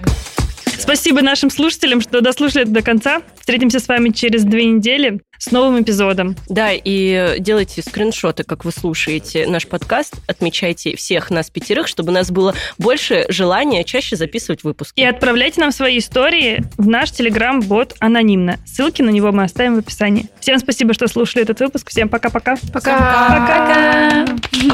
Спасибо 0.77 1.21
нашим 1.21 1.49
слушателям, 1.49 2.01
что 2.01 2.19
дослушали 2.19 2.63
это 2.63 2.71
до 2.71 2.81
конца. 2.81 3.21
Встретимся 3.39 3.79
с 3.79 3.87
вами 3.87 4.09
через 4.09 4.43
две 4.43 4.65
недели 4.65 5.21
с 5.37 5.51
новым 5.51 5.81
эпизодом. 5.81 6.35
Да, 6.49 6.71
и 6.73 7.37
делайте 7.39 7.81
скриншоты, 7.81 8.43
как 8.43 8.65
вы 8.65 8.71
слушаете 8.73 9.47
наш 9.47 9.65
подкаст, 9.67 10.15
отмечайте 10.27 10.97
всех 10.97 11.29
нас 11.29 11.49
пятерых, 11.49 11.87
чтобы 11.87 12.09
у 12.09 12.13
нас 12.13 12.31
было 12.31 12.53
больше 12.77 13.25
желания 13.29 13.85
чаще 13.85 14.17
записывать 14.17 14.65
выпуски. 14.65 14.99
И 14.99 15.05
отправляйте 15.05 15.61
нам 15.61 15.71
свои 15.71 15.99
истории 15.99 16.65
в 16.77 16.87
наш 16.87 17.11
телеграм-бот 17.11 17.95
анонимно. 17.99 18.57
Ссылки 18.65 19.01
на 19.01 19.09
него 19.09 19.31
мы 19.31 19.43
оставим 19.43 19.75
в 19.75 19.79
описании. 19.79 20.27
Всем 20.41 20.59
спасибо, 20.59 20.93
что 20.93 21.07
слушали 21.07 21.43
этот 21.43 21.61
выпуск. 21.61 21.89
Всем 21.89 22.09
пока-пока. 22.09 22.57
Пока. 22.73 24.25
Что 24.27 24.51
за 24.51 24.67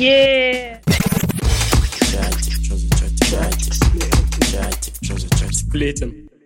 чатик? 0.00 1.39
Чатик, 3.30 3.74
сплетен. 3.74 4.26
Чатик, 4.50 4.94
что 5.02 5.18
за 5.18 5.28
чатик? 5.28 5.52
Сплетен. 5.52 6.29